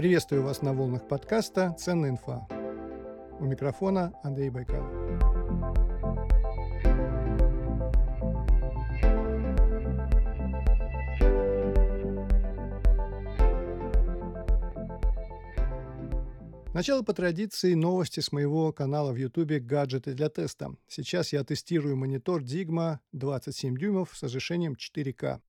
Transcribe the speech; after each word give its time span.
Приветствую 0.00 0.42
вас 0.42 0.62
на 0.62 0.72
волнах 0.72 1.06
подкаста 1.06 1.76
«Ценная 1.78 2.08
инфа». 2.08 2.48
У 3.38 3.44
микрофона 3.44 4.14
Андрей 4.22 4.48
Байкал. 4.48 4.82
Начало 16.72 17.02
по 17.02 17.12
традиции 17.12 17.74
новости 17.74 18.20
с 18.20 18.32
моего 18.32 18.72
канала 18.72 19.12
в 19.12 19.16
YouTube 19.16 19.60
«Гаджеты 19.60 20.14
для 20.14 20.30
теста». 20.30 20.74
Сейчас 20.88 21.34
я 21.34 21.44
тестирую 21.44 21.98
монитор 21.98 22.42
Digma 22.42 23.00
27 23.12 23.76
дюймов 23.76 24.16
с 24.16 24.22
разрешением 24.22 24.76
4К. 24.80 25.40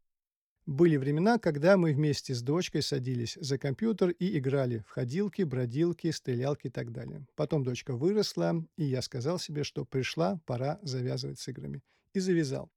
Были 0.67 0.97
времена, 0.97 1.39
когда 1.39 1.75
мы 1.75 1.91
вместе 1.91 2.35
с 2.35 2.43
дочкой 2.43 2.83
садились 2.83 3.35
за 3.41 3.57
компьютер 3.57 4.09
и 4.09 4.37
играли 4.37 4.83
в 4.87 4.91
ходилки, 4.91 5.41
бродилки, 5.41 6.11
стрелялки 6.11 6.67
и 6.67 6.69
так 6.69 6.91
далее. 6.91 7.25
Потом 7.35 7.63
дочка 7.63 7.95
выросла, 7.95 8.63
и 8.77 8.83
я 8.83 9.01
сказал 9.01 9.39
себе, 9.39 9.63
что 9.63 9.85
пришла 9.85 10.39
пора 10.45 10.79
завязывать 10.83 11.39
с 11.39 11.47
играми. 11.47 11.81
И 12.13 12.19
завязал. 12.19 12.69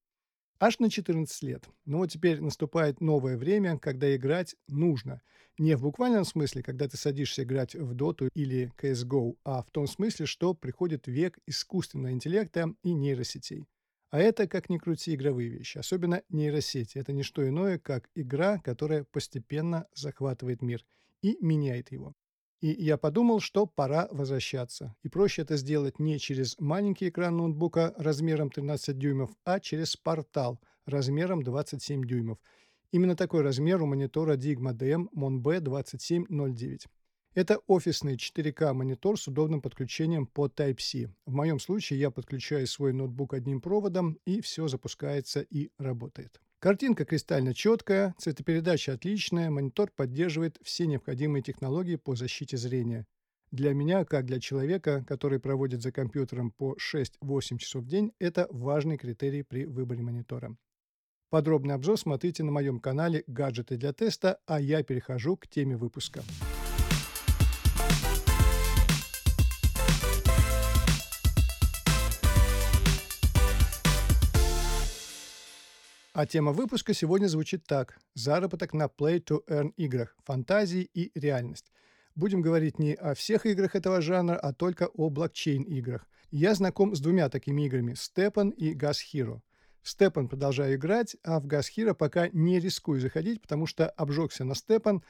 Аж 0.60 0.78
на 0.78 0.88
14 0.88 1.42
лет. 1.42 1.68
Но 1.84 1.98
вот 1.98 2.10
теперь 2.10 2.40
наступает 2.40 3.02
новое 3.02 3.36
время, 3.36 3.78
когда 3.78 4.14
играть 4.16 4.56
нужно. 4.66 5.20
Не 5.58 5.76
в 5.76 5.82
буквальном 5.82 6.24
смысле, 6.24 6.62
когда 6.62 6.88
ты 6.88 6.96
садишься 6.96 7.42
играть 7.42 7.74
в 7.74 7.94
Доту 7.94 8.28
или 8.34 8.72
CSGO, 8.80 9.36
а 9.44 9.62
в 9.62 9.70
том 9.70 9.86
смысле, 9.86 10.24
что 10.26 10.54
приходит 10.54 11.06
век 11.06 11.38
искусственного 11.46 12.12
интеллекта 12.12 12.74
и 12.82 12.92
нейросетей. 12.94 13.66
А 14.14 14.20
это, 14.20 14.46
как 14.46 14.70
ни 14.70 14.78
крути, 14.78 15.12
игровые 15.12 15.48
вещи, 15.48 15.76
особенно 15.76 16.22
нейросети. 16.28 16.98
Это 16.98 17.12
не 17.12 17.24
что 17.24 17.48
иное, 17.48 17.80
как 17.80 18.08
игра, 18.14 18.58
которая 18.58 19.02
постепенно 19.02 19.88
захватывает 19.92 20.62
мир 20.62 20.86
и 21.20 21.36
меняет 21.40 21.90
его. 21.90 22.14
И 22.60 22.68
я 22.68 22.96
подумал, 22.96 23.40
что 23.40 23.66
пора 23.66 24.06
возвращаться. 24.12 24.94
И 25.02 25.08
проще 25.08 25.42
это 25.42 25.56
сделать 25.56 25.98
не 25.98 26.20
через 26.20 26.56
маленький 26.60 27.08
экран 27.08 27.36
ноутбука 27.36 27.92
размером 27.96 28.50
13 28.50 28.96
дюймов, 28.96 29.32
а 29.44 29.58
через 29.58 29.96
портал 29.96 30.60
размером 30.86 31.42
27 31.42 32.04
дюймов. 32.04 32.38
Именно 32.92 33.16
такой 33.16 33.42
размер 33.42 33.82
у 33.82 33.86
монитора 33.86 34.36
Digma 34.36 34.78
DM 34.78 35.08
MonB 35.12 35.58
2709. 35.58 36.86
Это 37.34 37.58
офисный 37.66 38.14
4К 38.14 38.72
монитор 38.74 39.18
с 39.18 39.26
удобным 39.26 39.60
подключением 39.60 40.26
по 40.28 40.46
Type-C. 40.46 41.12
В 41.26 41.34
моем 41.34 41.58
случае 41.58 41.98
я 41.98 42.12
подключаю 42.12 42.64
свой 42.68 42.92
ноутбук 42.92 43.34
одним 43.34 43.60
проводом, 43.60 44.20
и 44.24 44.40
все 44.40 44.68
запускается 44.68 45.40
и 45.40 45.70
работает. 45.76 46.40
Картинка 46.60 47.04
кристально 47.04 47.52
четкая, 47.52 48.14
цветопередача 48.18 48.92
отличная, 48.92 49.50
монитор 49.50 49.90
поддерживает 49.90 50.58
все 50.62 50.86
необходимые 50.86 51.42
технологии 51.42 51.96
по 51.96 52.14
защите 52.14 52.56
зрения. 52.56 53.04
Для 53.50 53.74
меня, 53.74 54.04
как 54.04 54.26
для 54.26 54.38
человека, 54.38 55.04
который 55.04 55.40
проводит 55.40 55.82
за 55.82 55.90
компьютером 55.90 56.52
по 56.52 56.76
6-8 56.76 57.58
часов 57.58 57.82
в 57.82 57.88
день, 57.88 58.12
это 58.20 58.46
важный 58.50 58.96
критерий 58.96 59.42
при 59.42 59.66
выборе 59.66 60.02
монитора. 60.02 60.56
Подробный 61.30 61.74
обзор 61.74 61.98
смотрите 61.98 62.44
на 62.44 62.52
моем 62.52 62.78
канале 62.78 63.24
«Гаджеты 63.26 63.76
для 63.76 63.92
теста», 63.92 64.38
а 64.46 64.60
я 64.60 64.84
перехожу 64.84 65.36
к 65.36 65.48
теме 65.48 65.76
выпуска. 65.76 66.22
А 76.14 76.26
тема 76.26 76.52
выпуска 76.52 76.94
сегодня 76.94 77.26
звучит 77.26 77.64
так. 77.66 77.98
Заработок 78.14 78.72
на 78.72 78.84
Play-to-Earn 78.84 79.72
играх, 79.76 80.16
фантазии 80.22 80.88
и 80.94 81.10
реальность. 81.18 81.72
Будем 82.14 82.40
говорить 82.40 82.78
не 82.78 82.94
о 82.94 83.14
всех 83.14 83.46
играх 83.46 83.74
этого 83.74 84.00
жанра, 84.00 84.36
а 84.36 84.52
только 84.52 84.86
о 84.86 85.10
блокчейн-играх. 85.10 86.06
Я 86.30 86.54
знаком 86.54 86.94
с 86.94 87.00
двумя 87.00 87.28
такими 87.28 87.66
играми– 87.66 87.94
Stepan 87.94 88.52
и 88.52 88.76
Gas 88.76 88.98
Hero. 89.12 89.40
В 89.82 89.92
Stepan 89.92 90.28
продолжаю 90.28 90.76
играть, 90.76 91.16
а 91.24 91.40
в 91.40 91.48
Gas 91.48 91.64
Hero 91.76 91.94
пока 91.94 92.28
не 92.28 92.60
рискую 92.60 93.00
заходить, 93.00 93.42
потому 93.42 93.66
что 93.66 93.90
обжегся 93.90 94.44
на 94.44 94.52
Stepan. 94.52 95.02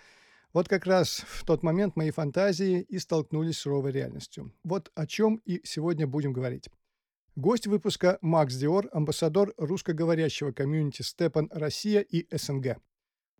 Вот 0.54 0.68
как 0.68 0.86
раз 0.86 1.22
в 1.26 1.44
тот 1.44 1.62
момент 1.62 1.96
мои 1.96 2.12
фантазии 2.12 2.80
и 2.80 2.98
столкнулись 2.98 3.58
с 3.58 3.60
суровой 3.60 3.92
реальностью. 3.92 4.54
Вот 4.64 4.90
о 4.94 5.06
чем 5.06 5.42
и 5.44 5.60
сегодня 5.64 6.06
будем 6.06 6.32
говорить. 6.32 6.70
Гость 7.36 7.66
выпуска 7.66 8.16
Макс 8.20 8.54
Диор, 8.54 8.88
амбассадор 8.92 9.54
русскоговорящего 9.56 10.52
комьюнити 10.52 11.02
Степан 11.02 11.50
Россия 11.52 12.00
и 12.00 12.28
СНГ. 12.30 12.76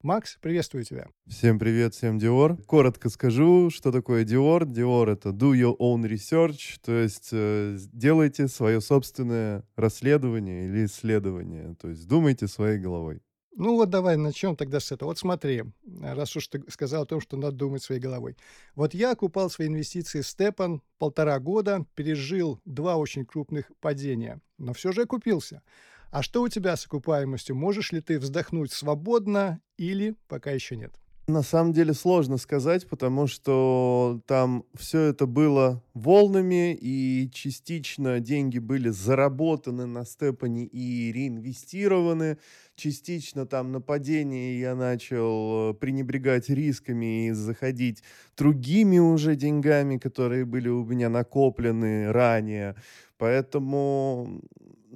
Макс, 0.03 0.37
приветствую 0.41 0.83
тебя. 0.83 1.07
Всем 1.29 1.61
привет, 1.61 1.95
всем 1.95 2.19
Dior. 2.19 2.61
Коротко 2.65 3.09
скажу, 3.09 3.71
что 3.71 3.93
такое 3.93 4.25
Dior. 4.25 4.65
Dior— 4.65 5.11
это 5.13 5.29
do 5.29 5.53
your 5.53 5.77
own 5.79 6.03
research, 6.03 6.81
то 6.85 6.93
есть 6.93 7.29
э, 7.31 7.79
делайте 7.93 8.49
свое 8.49 8.81
собственное 8.81 9.65
расследование 9.77 10.67
или 10.67 10.87
исследование, 10.87 11.77
то 11.81 11.89
есть 11.89 12.09
думайте 12.09 12.49
своей 12.49 12.79
головой. 12.79 13.21
Ну 13.57 13.77
вот 13.77 13.89
давай 13.89 14.17
начнем 14.17 14.57
тогда 14.57 14.81
с 14.81 14.91
этого. 14.91 15.11
Вот 15.11 15.19
смотри, 15.19 15.63
раз 16.01 16.35
уж 16.35 16.49
ты 16.49 16.63
сказал 16.69 17.05
о 17.05 17.07
том, 17.07 17.21
что 17.21 17.37
надо 17.37 17.57
думать 17.57 17.83
своей 17.83 18.01
головой. 18.01 18.37
Вот 18.75 18.95
я 18.95 19.13
окупал 19.13 19.49
свои 19.49 19.69
инвестиции 19.69 20.23
в 20.23 20.27
Степан 20.27 20.83
полтора 20.99 21.39
года, 21.39 21.87
пережил 21.95 22.61
два 22.65 22.97
очень 22.97 23.25
крупных 23.25 23.71
падения, 23.81 24.41
но 24.59 24.73
все 24.73 24.91
же 24.91 25.03
окупился. 25.03 25.63
А 26.11 26.23
что 26.23 26.43
у 26.43 26.49
тебя 26.49 26.77
с 26.77 26.87
окупаемостью? 26.87 27.55
Можешь 27.55 27.93
ли 27.93 28.01
ты 28.01 28.19
вздохнуть 28.19 28.73
свободно 28.73 29.61
или 29.77 30.17
пока 30.27 30.51
еще 30.51 30.77
нет? 30.77 30.95
На 31.27 31.43
самом 31.43 31.73
деле 31.73 31.95
сложно 31.95 32.37
сказать, 32.37 32.87
потому 32.87 33.27
что 33.27 34.21
там 34.27 34.67
все 34.75 35.05
это 35.05 35.25
было 35.25 35.83
волнами, 35.95 36.77
и 36.79 37.31
частично 37.33 38.21
деньги 38.21 38.59
были 38.59 38.91
заработаны 38.91 39.87
на 39.87 40.05
степане 40.05 40.67
и 40.67 41.11
реинвестированы. 41.13 42.37
Частично 42.77 43.47
там 43.47 43.73
на 43.73 43.81
падении 43.81 44.59
я 44.59 44.75
начал 44.75 45.71
э, 45.71 45.75
пренебрегать 45.75 46.51
рисками 46.51 47.29
и 47.29 47.33
заходить 47.33 48.03
другими 48.37 48.99
уже 48.99 49.35
деньгами, 49.35 49.97
которые 49.97 50.45
были 50.45 50.69
у 50.69 50.85
меня 50.85 51.09
накоплены 51.09 52.13
ранее. 52.13 52.77
Поэтому 53.17 54.43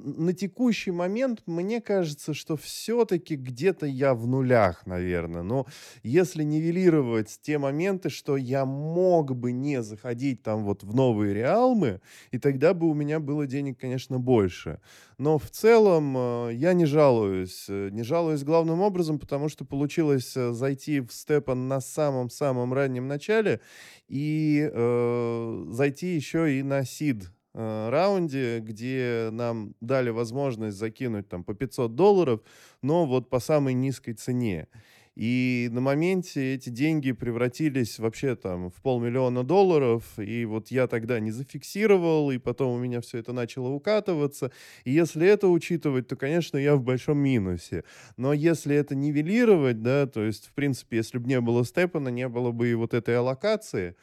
на 0.04 0.32
текущий 0.32 0.90
момент 0.90 1.42
мне 1.46 1.80
кажется, 1.80 2.34
что 2.34 2.56
все-таки 2.56 3.36
где-то 3.36 3.86
я 3.86 4.14
в 4.14 4.26
нулях, 4.26 4.86
наверное. 4.86 5.42
Но 5.42 5.66
если 6.02 6.42
нивелировать 6.42 7.38
те 7.42 7.58
моменты, 7.58 8.10
что 8.10 8.36
я 8.36 8.64
мог 8.64 9.36
бы 9.36 9.52
не 9.52 9.82
заходить 9.82 10.42
там 10.42 10.64
вот 10.64 10.82
в 10.82 10.94
новые 10.94 11.34
реалмы, 11.34 12.00
и 12.30 12.38
тогда 12.38 12.74
бы 12.74 12.88
у 12.88 12.94
меня 12.94 13.20
было 13.20 13.46
денег, 13.46 13.78
конечно, 13.80 14.18
больше. 14.18 14.80
Но 15.18 15.38
в 15.38 15.50
целом 15.50 16.16
э, 16.16 16.50
я 16.54 16.72
не 16.72 16.86
жалуюсь. 16.86 17.66
Э, 17.68 17.88
не 17.90 18.02
жалуюсь 18.02 18.44
главным 18.44 18.80
образом, 18.80 19.18
потому 19.18 19.48
что 19.48 19.64
получилось 19.64 20.36
э, 20.36 20.52
зайти 20.52 21.00
в 21.00 21.12
Степан 21.12 21.68
на 21.68 21.80
самом-самом 21.80 22.72
раннем 22.72 23.08
начале 23.08 23.60
и 24.08 24.68
э, 24.72 25.64
зайти 25.70 26.14
еще 26.14 26.58
и 26.58 26.62
на 26.62 26.84
Сид 26.84 27.30
Э, 27.60 27.88
раунде, 27.90 28.60
где 28.60 29.30
нам 29.32 29.74
дали 29.80 30.10
возможность 30.10 30.76
закинуть 30.76 31.28
там 31.28 31.42
по 31.42 31.54
500 31.54 31.96
долларов, 31.96 32.40
но 32.82 33.04
вот 33.04 33.30
по 33.30 33.40
самой 33.40 33.74
низкой 33.74 34.12
цене. 34.12 34.68
И 35.16 35.68
на 35.72 35.80
моменте 35.80 36.54
эти 36.54 36.68
деньги 36.68 37.10
превратились 37.10 37.98
вообще 37.98 38.36
там 38.36 38.70
в 38.70 38.80
полмиллиона 38.80 39.42
долларов, 39.42 40.04
и 40.18 40.44
вот 40.44 40.68
я 40.68 40.86
тогда 40.86 41.18
не 41.18 41.32
зафиксировал, 41.32 42.30
и 42.30 42.38
потом 42.38 42.74
у 42.74 42.78
меня 42.78 43.00
все 43.00 43.18
это 43.18 43.32
начало 43.32 43.70
укатываться. 43.70 44.52
И 44.84 44.92
если 44.92 45.26
это 45.26 45.48
учитывать, 45.48 46.06
то, 46.06 46.14
конечно, 46.14 46.58
я 46.58 46.76
в 46.76 46.84
большом 46.84 47.18
минусе. 47.18 47.82
Но 48.16 48.32
если 48.32 48.76
это 48.76 48.94
нивелировать, 48.94 49.82
да, 49.82 50.06
то 50.06 50.22
есть, 50.22 50.46
в 50.46 50.52
принципе, 50.52 50.98
если 50.98 51.18
бы 51.18 51.28
не 51.28 51.40
было 51.40 51.64
Степана, 51.64 52.10
не 52.10 52.28
было 52.28 52.52
бы 52.52 52.68
и 52.70 52.74
вот 52.74 52.94
этой 52.94 53.18
аллокации, 53.18 53.96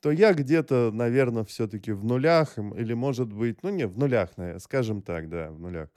то 0.00 0.10
я 0.10 0.34
где-то, 0.34 0.90
наверное, 0.92 1.44
все-таки 1.44 1.92
в 1.92 2.04
нулях, 2.04 2.58
или, 2.58 2.94
может 2.94 3.32
быть, 3.32 3.62
ну, 3.62 3.70
не, 3.70 3.86
в 3.86 3.98
нулях, 3.98 4.36
наверное, 4.36 4.60
скажем 4.60 5.02
так, 5.02 5.28
да, 5.28 5.50
в 5.50 5.58
нулях. 5.58 5.88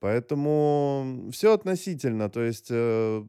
Поэтому 0.00 1.30
все 1.32 1.54
относительно, 1.54 2.28
то 2.28 2.42
есть 2.42 2.66
э, 2.70 3.24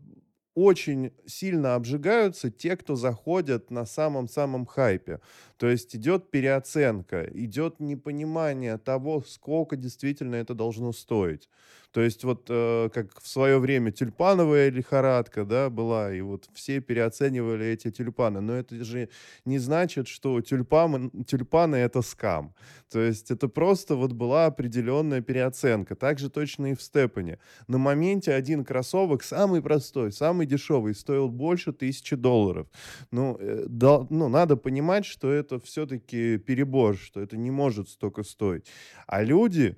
очень 0.56 1.12
сильно 1.26 1.76
обжигаются 1.76 2.50
те, 2.50 2.76
кто 2.78 2.96
заходят 2.96 3.72
на 3.72 3.86
самом-самом 3.86 4.66
хайпе. 4.66 5.20
То 5.58 5.68
есть 5.68 5.96
идет 5.96 6.32
переоценка, 6.32 7.30
идет 7.34 7.80
непонимание 7.80 8.78
того, 8.78 9.24
сколько 9.26 9.76
действительно 9.76 10.36
это 10.36 10.54
должно 10.54 10.92
стоить. 10.92 11.50
То 11.96 12.02
есть 12.02 12.26
вот 12.26 12.48
э, 12.50 12.90
как 12.94 13.22
в 13.22 13.26
свое 13.26 13.58
время 13.58 13.90
тюльпановая 13.90 14.70
лихорадка, 14.70 15.46
да, 15.46 15.70
была, 15.70 16.14
и 16.14 16.20
вот 16.20 16.50
все 16.54 16.82
переоценивали 16.82 17.68
эти 17.68 17.90
тюльпаны. 17.90 18.42
Но 18.42 18.54
это 18.54 18.84
же 18.84 19.08
не 19.46 19.60
значит, 19.60 20.10
что 20.10 20.42
тюльпаны, 20.42 21.10
тюльпаны 21.26 21.78
это 21.78 22.02
скам. 22.02 22.54
То 22.92 23.00
есть 23.00 23.32
это 23.32 23.48
просто 23.48 23.96
вот 23.96 24.12
была 24.12 24.48
определенная 24.48 25.22
переоценка. 25.22 25.96
Также 25.96 26.30
точно 26.30 26.72
и 26.72 26.76
в 26.76 26.82
Степане. 26.82 27.40
На 27.70 27.78
моменте 27.78 28.34
один 28.34 28.66
кроссовок, 28.66 29.24
самый 29.24 29.62
простой, 29.62 30.12
самый 30.12 30.46
дешевый, 30.48 30.96
стоил 30.96 31.30
больше 31.30 31.72
тысячи 31.72 32.18
долларов. 32.18 32.68
Ну, 33.12 33.38
э, 33.40 33.68
да, 33.70 34.06
ну, 34.10 34.28
надо 34.28 34.58
понимать, 34.58 35.06
что 35.06 35.32
это 35.32 35.45
все-таки 35.60 36.38
перебор, 36.38 36.98
что 36.98 37.22
это 37.22 37.38
не 37.38 37.52
может 37.52 37.90
столько 37.90 38.24
стоить. 38.24 38.66
А 39.08 39.24
люди, 39.24 39.78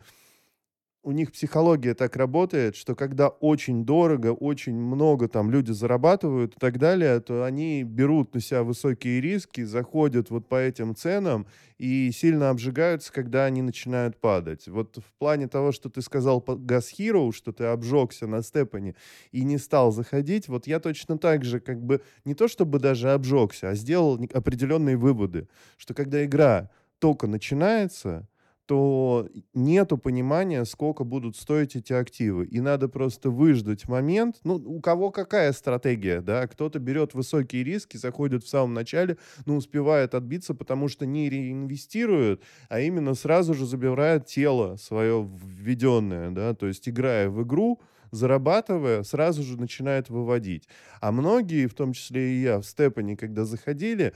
у 1.08 1.14
них 1.14 1.32
психология 1.32 1.94
так 1.94 2.18
работает, 2.18 2.76
что 2.76 2.94
когда 2.94 3.30
очень 3.30 3.86
дорого, 3.86 4.34
очень 4.34 4.76
много 4.76 5.30
там 5.30 5.50
люди 5.50 5.72
зарабатывают 5.72 6.58
и 6.58 6.60
так 6.60 6.80
далее, 6.80 7.22
то 7.22 7.46
они 7.46 7.84
берут 7.84 8.34
на 8.34 8.42
себя 8.42 8.62
высокие 8.64 9.22
риски, 9.22 9.64
заходят 9.64 10.30
вот 10.32 10.50
по 10.50 10.56
этим 10.56 10.98
ценам 10.98 11.48
и 11.78 12.12
сильно 12.12 12.50
обжигаются, 12.50 13.14
когда 13.14 13.46
они 13.46 13.62
начинают 13.62 14.20
падать. 14.20 14.68
Вот 14.68 14.98
в 14.98 15.18
плане 15.18 15.48
того, 15.48 15.72
что 15.72 15.90
ты 15.90 16.02
сказал 16.02 16.42
по 16.42 16.52
Gas 16.52 16.88
Hero, 17.00 17.32
что 17.32 17.54
ты 17.54 17.64
обжегся 17.64 18.28
на 18.28 18.44
степане 18.44 18.94
и 19.32 19.46
не 19.46 19.58
стал 19.60 19.94
заходить, 19.94 20.50
вот 20.50 20.68
я 20.68 20.82
точно 20.82 21.18
так 21.18 21.46
же 21.46 21.62
как 21.62 21.82
бы 21.82 22.02
не 22.26 22.36
то 22.36 22.50
чтобы 22.50 22.80
даже 22.80 23.14
обжегся, 23.14 23.70
а 23.70 23.76
сделал 23.76 24.20
определенные 24.34 24.98
выводы, 24.98 25.48
что 25.78 25.94
когда 25.94 26.26
игра 26.26 26.70
только 27.00 27.28
начинается, 27.28 28.28
то 28.68 29.30
нету 29.54 29.98
понимания, 29.98 30.66
сколько 30.66 31.06
будут 31.06 31.38
стоить 31.38 31.76
эти 31.78 31.94
активы. 31.94 32.46
И 32.46 32.60
надо 32.60 32.90
просто 32.90 33.30
выждать 33.30 33.88
момент. 33.88 34.36
Ну, 34.44 34.56
у 34.56 34.82
кого 34.82 35.10
какая 35.10 35.54
стратегия, 35.54 36.22
да? 36.22 36.46
Кто-то 36.48 36.78
берет 36.80 37.14
высокие 37.14 37.64
риски, 37.64 37.96
заходит 37.96 38.44
в 38.44 38.50
самом 38.50 38.74
начале, 38.74 39.18
но 39.46 39.56
успевает 39.56 40.14
отбиться, 40.14 40.54
потому 40.54 40.90
что 40.90 41.06
не 41.06 41.30
реинвестирует, 41.30 42.44
а 42.68 42.82
именно 42.82 43.16
сразу 43.16 43.54
же 43.54 43.66
забирает 43.66 44.26
тело 44.26 44.76
свое 44.76 45.26
введенное, 45.26 46.30
да? 46.32 46.54
То 46.54 46.68
есть, 46.68 46.88
играя 46.90 47.30
в 47.30 47.44
игру, 47.44 47.80
зарабатывая, 48.12 49.04
сразу 49.04 49.44
же 49.44 49.58
начинает 49.58 50.10
выводить. 50.10 50.68
А 51.00 51.14
многие, 51.14 51.68
в 51.68 51.74
том 51.74 51.94
числе 51.94 52.34
и 52.34 52.42
я, 52.42 52.60
в 52.60 52.66
Степане, 52.66 53.16
когда 53.16 53.46
заходили, 53.46 54.14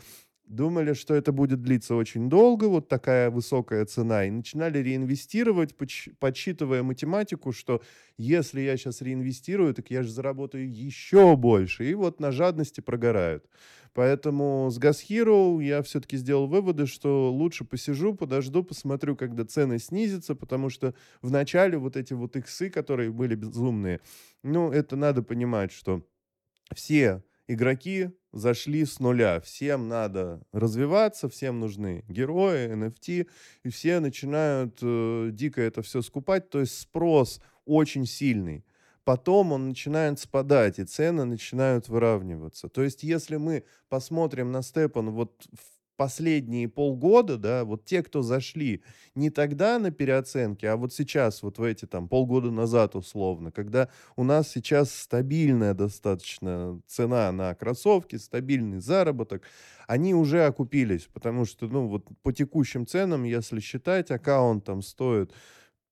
думали, 0.52 0.94
что 0.94 1.16
это 1.16 1.32
будет 1.32 1.62
длиться 1.62 1.96
очень 1.96 2.30
долго, 2.30 2.66
вот 2.66 2.88
такая 2.90 3.30
высокая 3.30 3.86
цена, 3.86 4.26
и 4.26 4.30
начинали 4.30 4.80
реинвестировать, 4.80 5.76
подсчитывая 6.20 6.84
математику, 6.84 7.52
что 7.52 7.82
если 8.18 8.62
я 8.62 8.76
сейчас 8.78 9.02
реинвестирую, 9.02 9.74
так 9.74 9.90
я 9.90 10.04
же 10.04 10.12
заработаю 10.12 10.70
еще 10.72 11.36
больше. 11.36 11.90
И 11.90 11.94
вот 11.94 12.20
на 12.20 12.32
жадности 12.32 12.82
прогорают. 12.82 13.46
Поэтому 13.94 14.70
с 14.72 14.80
Gas 14.80 15.06
Hero 15.10 15.62
я 15.62 15.82
все-таки 15.82 16.16
сделал 16.18 16.48
выводы, 16.48 16.86
что 16.86 17.32
лучше 17.32 17.66
посижу, 17.66 18.14
подожду, 18.14 18.64
посмотрю, 18.64 19.16
когда 19.16 19.44
цены 19.44 19.80
снизятся, 19.80 20.34
потому 20.34 20.70
что 20.70 20.94
в 21.22 21.32
начале 21.32 21.78
вот 21.78 21.98
эти 21.98 22.14
вот 22.14 22.36
иксы, 22.36 22.70
которые 22.70 23.12
были 23.12 23.36
безумные, 23.36 24.00
ну, 24.44 24.72
это 24.72 24.96
надо 24.96 25.24
понимать, 25.24 25.74
что 25.74 26.06
все 26.74 27.22
игроки 27.54 28.12
зашли 28.32 28.86
с 28.86 29.00
нуля. 29.00 29.40
Всем 29.42 29.88
надо 29.88 30.42
развиваться, 30.52 31.30
всем 31.30 31.60
нужны 31.60 32.04
герои, 32.08 32.72
NFT, 32.74 33.28
и 33.64 33.70
все 33.70 34.00
начинают 34.00 34.80
э, 34.82 35.30
дико 35.32 35.62
это 35.62 35.82
все 35.82 36.02
скупать. 36.02 36.50
То 36.50 36.60
есть 36.60 36.80
спрос 36.80 37.42
очень 37.66 38.06
сильный. 38.06 38.66
Потом 39.04 39.52
он 39.52 39.70
начинает 39.70 40.20
спадать, 40.20 40.80
и 40.80 40.86
цены 40.86 41.26
начинают 41.26 41.90
выравниваться. 41.90 42.70
То 42.70 42.84
есть, 42.84 43.04
если 43.04 43.38
мы 43.38 43.64
посмотрим 43.90 44.52
на 44.52 44.62
Степан 44.62 45.10
вот 45.10 45.48
в 45.52 45.81
последние 46.02 46.68
полгода, 46.68 47.38
да, 47.38 47.64
вот 47.64 47.86
те, 47.86 48.02
кто 48.02 48.24
зашли 48.24 48.82
не 49.14 49.30
тогда 49.30 49.78
на 49.78 49.92
переоценке, 49.92 50.68
а 50.70 50.76
вот 50.76 50.92
сейчас, 50.92 51.44
вот 51.44 51.60
в 51.60 51.64
эти 51.64 51.86
там 51.86 52.08
полгода 52.08 52.50
назад 52.50 52.96
условно, 52.96 53.52
когда 53.52 53.88
у 54.16 54.24
нас 54.24 54.50
сейчас 54.50 54.92
стабильная 54.92 55.76
достаточно 55.76 56.82
цена 56.88 57.32
на 57.32 57.54
кроссовки, 57.54 58.16
стабильный 58.16 58.80
заработок, 58.80 59.44
они 59.86 60.16
уже 60.16 60.44
окупились, 60.48 61.08
потому 61.14 61.46
что, 61.46 61.68
ну, 61.68 61.88
вот 61.88 62.08
по 62.24 62.34
текущим 62.34 62.88
ценам, 62.88 63.22
если 63.24 63.60
считать, 63.60 64.10
аккаунт 64.10 64.66
там 64.66 64.82
стоит 64.82 65.32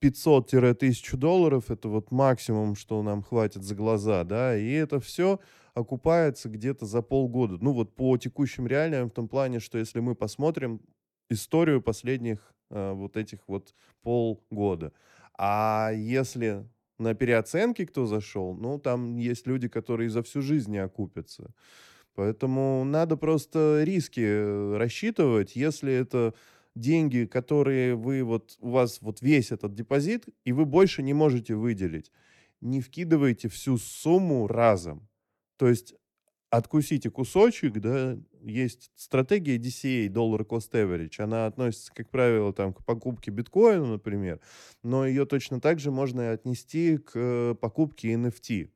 500-1000 0.02 1.18
долларов, 1.18 1.70
это 1.70 1.88
вот 1.88 2.10
максимум, 2.10 2.76
что 2.76 3.04
нам 3.04 3.22
хватит 3.22 3.62
за 3.62 3.76
глаза, 3.76 4.24
да, 4.24 4.58
и 4.58 4.72
это 4.72 5.00
все 5.00 5.40
окупается 5.80 6.50
где-то 6.50 6.86
за 6.86 7.02
полгода. 7.02 7.58
Ну 7.60 7.74
вот 7.74 7.96
по 7.96 8.18
текущим 8.18 8.68
реалиям 8.68 9.10
в 9.10 9.14
том 9.14 9.28
плане, 9.28 9.60
что 9.60 9.78
если 9.78 10.00
мы 10.00 10.16
посмотрим 10.16 10.82
историю 11.30 11.82
последних 11.82 12.54
э, 12.70 12.92
вот 12.94 13.18
этих 13.18 13.40
вот 13.48 13.74
полгода. 14.02 14.92
А 15.38 15.92
если 15.94 16.68
на 16.98 17.14
переоценке 17.14 17.86
кто 17.86 18.06
зашел, 18.06 18.54
ну 18.56 18.80
там 18.80 19.18
есть 19.18 19.48
люди, 19.48 19.68
которые 19.68 20.10
за 20.10 20.22
всю 20.24 20.42
жизнь 20.42 20.72
не 20.72 20.80
окупятся. 20.80 21.54
Поэтому 22.16 22.84
надо 22.84 23.16
просто 23.16 23.84
риски 23.84 24.22
э, 24.22 24.78
рассчитывать, 24.78 25.56
если 25.56 25.94
это 25.94 26.34
деньги, 26.76 27.26
которые 27.26 27.96
вы 27.96 28.24
вот, 28.24 28.58
у 28.60 28.72
вас 28.72 29.02
вот 29.02 29.22
весь 29.22 29.52
этот 29.52 29.74
депозит, 29.74 30.26
и 30.44 30.52
вы 30.52 30.66
больше 30.66 31.04
не 31.04 31.14
можете 31.14 31.56
выделить. 31.56 32.12
Не 32.62 32.82
вкидывайте 32.82 33.48
всю 33.48 33.78
сумму 33.78 34.48
разом. 34.48 35.09
То 35.60 35.68
есть 35.68 35.94
откусите 36.50 37.10
кусочек, 37.12 37.74
да, 37.80 38.18
есть 38.42 38.92
стратегия 38.96 39.58
DCA, 39.58 40.08
Dollar 40.08 40.48
Cost 40.48 40.72
Average, 40.72 41.22
она 41.22 41.46
относится, 41.48 41.94
как 41.94 42.10
правило, 42.10 42.54
там, 42.54 42.74
к 42.74 42.84
покупке 42.86 43.30
биткоина, 43.30 43.86
например, 43.86 44.40
но 44.84 45.06
ее 45.06 45.26
точно 45.26 45.60
так 45.60 45.80
же 45.80 45.92
можно 45.92 46.32
отнести 46.32 46.98
к 46.98 47.12
э, 47.14 47.56
покупке 47.60 48.14
NFT. 48.14 48.70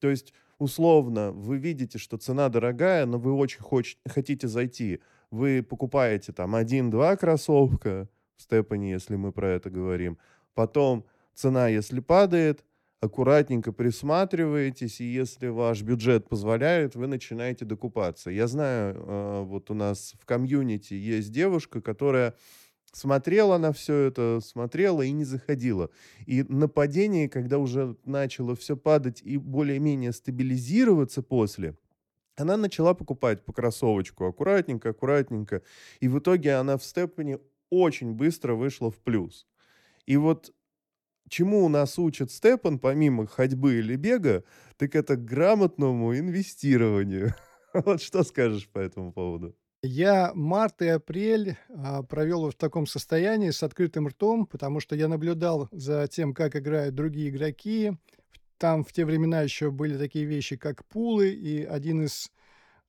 То 0.00 0.08
есть, 0.08 0.32
условно, 0.58 1.30
вы 1.30 1.58
видите, 1.58 1.98
что 1.98 2.16
цена 2.16 2.48
дорогая, 2.48 3.04
но 3.04 3.18
вы 3.18 3.32
очень 3.34 3.60
хоч- 3.60 3.98
хотите 4.08 4.48
зайти, 4.48 5.00
вы 5.30 5.62
покупаете 5.62 6.32
там 6.32 6.54
один-два 6.54 7.16
кроссовка 7.16 8.08
в 8.36 8.42
Степане, 8.42 8.92
если 8.92 9.16
мы 9.16 9.30
про 9.30 9.50
это 9.50 9.68
говорим, 9.68 10.16
потом 10.54 11.04
цена, 11.34 11.68
если 11.68 12.00
падает, 12.00 12.64
аккуратненько 13.04 13.72
присматриваетесь, 13.72 15.00
и 15.00 15.04
если 15.04 15.48
ваш 15.48 15.82
бюджет 15.82 16.28
позволяет, 16.28 16.94
вы 16.94 17.06
начинаете 17.06 17.64
докупаться. 17.64 18.30
Я 18.30 18.46
знаю, 18.46 18.94
э, 18.96 19.42
вот 19.44 19.70
у 19.70 19.74
нас 19.74 20.14
в 20.20 20.24
комьюнити 20.24 20.94
есть 20.94 21.30
девушка, 21.30 21.80
которая 21.80 22.34
смотрела 22.92 23.58
на 23.58 23.72
все 23.72 23.94
это, 23.94 24.40
смотрела 24.42 25.02
и 25.02 25.12
не 25.12 25.24
заходила. 25.24 25.90
И 26.26 26.42
на 26.44 26.68
падении, 26.68 27.26
когда 27.26 27.58
уже 27.58 27.96
начало 28.04 28.54
все 28.56 28.76
падать 28.76 29.20
и 29.22 29.36
более-менее 29.36 30.12
стабилизироваться 30.12 31.22
после, 31.22 31.76
она 32.36 32.56
начала 32.56 32.94
покупать 32.94 33.44
по 33.44 33.52
кроссовочку 33.52 34.24
аккуратненько, 34.24 34.90
аккуратненько. 34.90 35.62
И 36.00 36.08
в 36.08 36.18
итоге 36.18 36.54
она 36.54 36.76
в 36.76 36.84
степане 36.84 37.38
очень 37.70 38.12
быстро 38.12 38.54
вышла 38.54 38.90
в 38.90 38.98
плюс. 38.98 39.46
И 40.06 40.16
вот 40.16 40.52
чему 41.28 41.68
нас 41.68 41.98
учат 41.98 42.30
Степан, 42.30 42.78
помимо 42.78 43.26
ходьбы 43.26 43.78
или 43.78 43.96
бега, 43.96 44.44
так 44.76 44.94
это 44.94 45.16
грамотному 45.16 46.16
инвестированию. 46.16 47.34
Вот 47.74 48.00
что 48.00 48.22
скажешь 48.22 48.68
по 48.68 48.78
этому 48.78 49.12
поводу? 49.12 49.56
Я 49.82 50.32
март 50.34 50.80
и 50.80 50.86
апрель 50.86 51.58
а, 51.68 52.04
провел 52.04 52.48
в 52.48 52.54
таком 52.54 52.86
состоянии 52.86 53.50
с 53.50 53.64
открытым 53.64 54.06
ртом, 54.06 54.46
потому 54.46 54.78
что 54.78 54.94
я 54.94 55.08
наблюдал 55.08 55.68
за 55.72 56.06
тем, 56.06 56.32
как 56.32 56.54
играют 56.56 56.94
другие 56.94 57.30
игроки. 57.30 57.92
Там 58.58 58.84
в 58.84 58.92
те 58.92 59.04
времена 59.04 59.42
еще 59.42 59.70
были 59.70 59.98
такие 59.98 60.24
вещи, 60.24 60.56
как 60.56 60.86
пулы, 60.86 61.30
и 61.30 61.64
один 61.64 62.04
из 62.04 62.30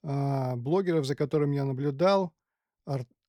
а, 0.03 0.55
блогеров, 0.55 1.05
за 1.05 1.15
которым 1.15 1.51
я 1.51 1.65
наблюдал, 1.65 2.31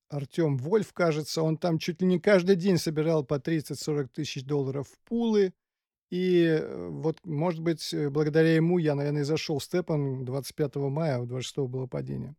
Артем 0.08 0.56
Вольф, 0.56 0.92
кажется, 0.92 1.42
он 1.42 1.56
там 1.56 1.78
чуть 1.78 2.00
ли 2.00 2.06
не 2.06 2.20
каждый 2.20 2.56
день 2.56 2.78
собирал 2.78 3.24
по 3.24 3.34
30-40 3.34 4.08
тысяч 4.08 4.44
долларов 4.44 4.88
в 4.88 4.98
пулы. 5.08 5.52
И 6.10 6.44
э, 6.44 6.88
вот, 6.88 7.18
может 7.24 7.60
быть, 7.60 7.92
э, 7.92 8.08
благодаря 8.10 8.54
ему 8.54 8.78
я, 8.78 8.94
наверное, 8.94 9.22
и 9.22 9.24
зашел 9.24 9.58
в 9.58 9.64
Степан 9.64 10.24
25 10.24 10.76
мая, 10.76 11.18
а 11.18 11.26
26 11.26 11.68
было 11.68 11.86
падение. 11.86 12.36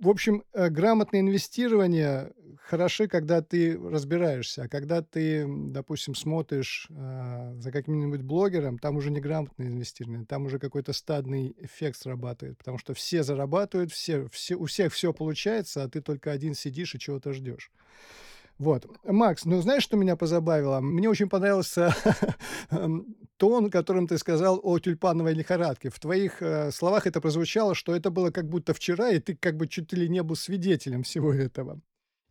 В 0.00 0.08
общем, 0.08 0.42
э, 0.52 0.68
грамотное 0.70 1.20
инвестирование 1.20 2.32
хороши, 2.64 3.06
когда 3.08 3.42
ты 3.42 3.78
разбираешься, 3.78 4.64
а 4.64 4.68
когда 4.68 5.02
ты, 5.02 5.46
допустим, 5.46 6.14
смотришь 6.14 6.88
э, 6.90 7.54
за 7.58 7.70
каким-нибудь 7.70 8.22
блогером, 8.22 8.78
там 8.78 8.96
уже 8.96 9.10
не 9.10 9.20
грамотное 9.20 9.68
инвестирование, 9.68 10.26
там 10.26 10.46
уже 10.46 10.58
какой-то 10.58 10.92
стадный 10.92 11.54
эффект 11.58 11.98
срабатывает, 12.00 12.58
потому 12.58 12.78
что 12.78 12.94
все 12.94 13.22
зарабатывают, 13.22 13.92
все, 13.92 14.28
все, 14.30 14.56
у 14.56 14.64
всех 14.64 14.92
все 14.92 15.12
получается, 15.12 15.84
а 15.84 15.88
ты 15.88 16.00
только 16.00 16.32
один 16.32 16.54
сидишь 16.54 16.94
и 16.94 16.98
чего-то 16.98 17.32
ждешь. 17.32 17.70
Вот. 18.58 18.86
Макс, 19.04 19.44
ну 19.44 19.60
знаешь, 19.60 19.82
что 19.82 19.96
меня 19.96 20.16
позабавило? 20.16 20.80
Мне 20.80 21.08
очень 21.08 21.28
понравился 21.28 21.94
эм, 22.70 23.16
тон, 23.36 23.70
которым 23.70 24.06
ты 24.06 24.16
сказал 24.18 24.60
о 24.62 24.78
тюльпановой 24.78 25.34
лихорадке. 25.34 25.90
В 25.90 25.98
твоих 25.98 26.40
э, 26.40 26.70
словах 26.70 27.06
это 27.06 27.20
прозвучало, 27.20 27.74
что 27.74 27.94
это 27.94 28.10
было 28.10 28.30
как 28.30 28.48
будто 28.48 28.72
вчера, 28.72 29.10
и 29.10 29.18
ты 29.18 29.34
как 29.34 29.56
бы 29.56 29.66
чуть 29.66 29.92
ли 29.92 30.08
не 30.08 30.22
был 30.22 30.36
свидетелем 30.36 31.02
всего 31.02 31.32
этого. 31.34 31.80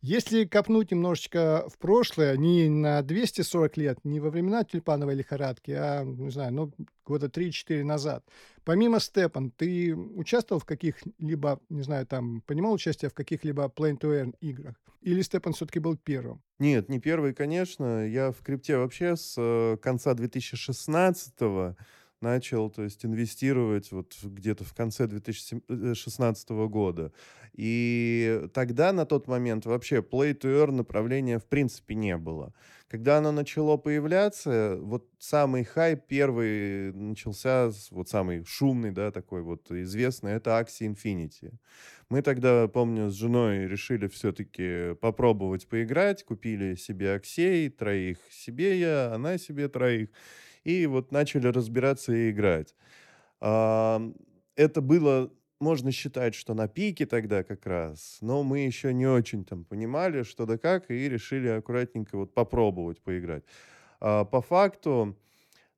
Если 0.06 0.44
копнуть 0.44 0.90
немножечко 0.90 1.66
в 1.66 1.78
прошлое, 1.78 2.36
не 2.36 2.68
на 2.68 3.00
240 3.00 3.78
лет, 3.78 3.98
не 4.04 4.20
во 4.20 4.28
времена 4.28 4.62
тюльпановой 4.62 5.14
лихорадки, 5.14 5.70
а, 5.70 6.04
не 6.04 6.30
знаю, 6.30 6.52
ну, 6.52 6.72
года 7.06 7.28
3-4 7.28 7.82
назад, 7.84 8.22
помимо 8.64 9.00
Степан, 9.00 9.50
ты 9.50 9.96
участвовал 9.96 10.60
в 10.60 10.66
каких-либо, 10.66 11.58
не 11.70 11.80
знаю, 11.80 12.06
там, 12.06 12.42
принимал 12.42 12.74
участие 12.74 13.08
в 13.08 13.14
каких-либо 13.14 13.72
Plane 13.74 13.98
to 13.98 14.10
Earn 14.10 14.34
играх? 14.42 14.74
Или 15.00 15.22
Степан 15.22 15.54
все-таки 15.54 15.78
был 15.78 15.96
первым? 15.96 16.42
Нет, 16.58 16.90
не 16.90 17.00
первый, 17.00 17.32
конечно. 17.32 18.06
Я 18.06 18.30
в 18.30 18.42
крипте 18.42 18.76
вообще 18.76 19.16
с 19.16 19.36
э, 19.38 19.78
конца 19.78 20.12
2016 20.12 21.40
-го 21.40 21.76
начал, 22.24 22.70
то 22.70 22.82
есть 22.82 23.04
инвестировать 23.04 23.92
вот 23.92 24.16
где-то 24.22 24.64
в 24.64 24.74
конце 24.74 25.06
2016 25.06 26.50
э, 26.50 26.66
года. 26.66 27.12
И 27.52 28.48
тогда, 28.52 28.92
на 28.92 29.06
тот 29.06 29.28
момент, 29.28 29.66
вообще 29.66 29.98
play 29.98 30.34
to 30.34 30.64
earn 30.64 30.72
направления 30.72 31.38
в 31.38 31.44
принципе 31.44 31.94
не 31.94 32.16
было. 32.16 32.52
Когда 32.88 33.18
оно 33.18 33.32
начало 33.32 33.76
появляться, 33.76 34.76
вот 34.80 35.08
самый 35.18 35.64
хайп 35.64 36.06
первый 36.06 36.92
начался, 36.92 37.70
вот 37.90 38.08
самый 38.08 38.44
шумный, 38.44 38.90
да, 38.90 39.10
такой 39.10 39.42
вот 39.42 39.70
известный, 39.70 40.32
это 40.32 40.50
Axie 40.50 40.92
Infinity. 40.92 41.52
Мы 42.08 42.22
тогда, 42.22 42.68
помню, 42.68 43.10
с 43.10 43.14
женой 43.14 43.66
решили 43.66 44.08
все-таки 44.08 44.94
попробовать 45.00 45.66
поиграть, 45.66 46.24
купили 46.24 46.74
себе 46.74 47.14
Аксей, 47.14 47.68
троих 47.70 48.18
себе 48.30 48.78
я, 48.78 49.12
она 49.14 49.38
себе 49.38 49.68
троих 49.68 50.10
и 50.64 50.86
вот 50.86 51.12
начали 51.12 51.46
разбираться 51.48 52.12
и 52.12 52.30
играть. 52.30 52.74
Это 53.40 54.80
было, 54.80 55.30
можно 55.60 55.90
считать, 55.92 56.34
что 56.34 56.54
на 56.54 56.68
пике 56.68 57.06
тогда 57.06 57.42
как 57.42 57.66
раз, 57.66 58.18
но 58.20 58.42
мы 58.42 58.60
еще 58.60 58.92
не 58.92 59.06
очень 59.06 59.44
там 59.44 59.64
понимали, 59.64 60.22
что 60.22 60.46
да 60.46 60.58
как, 60.58 60.90
и 60.90 61.08
решили 61.08 61.48
аккуратненько 61.48 62.16
вот 62.16 62.34
попробовать 62.34 63.00
поиграть. 63.00 63.44
А, 64.00 64.24
по 64.24 64.40
факту 64.40 65.18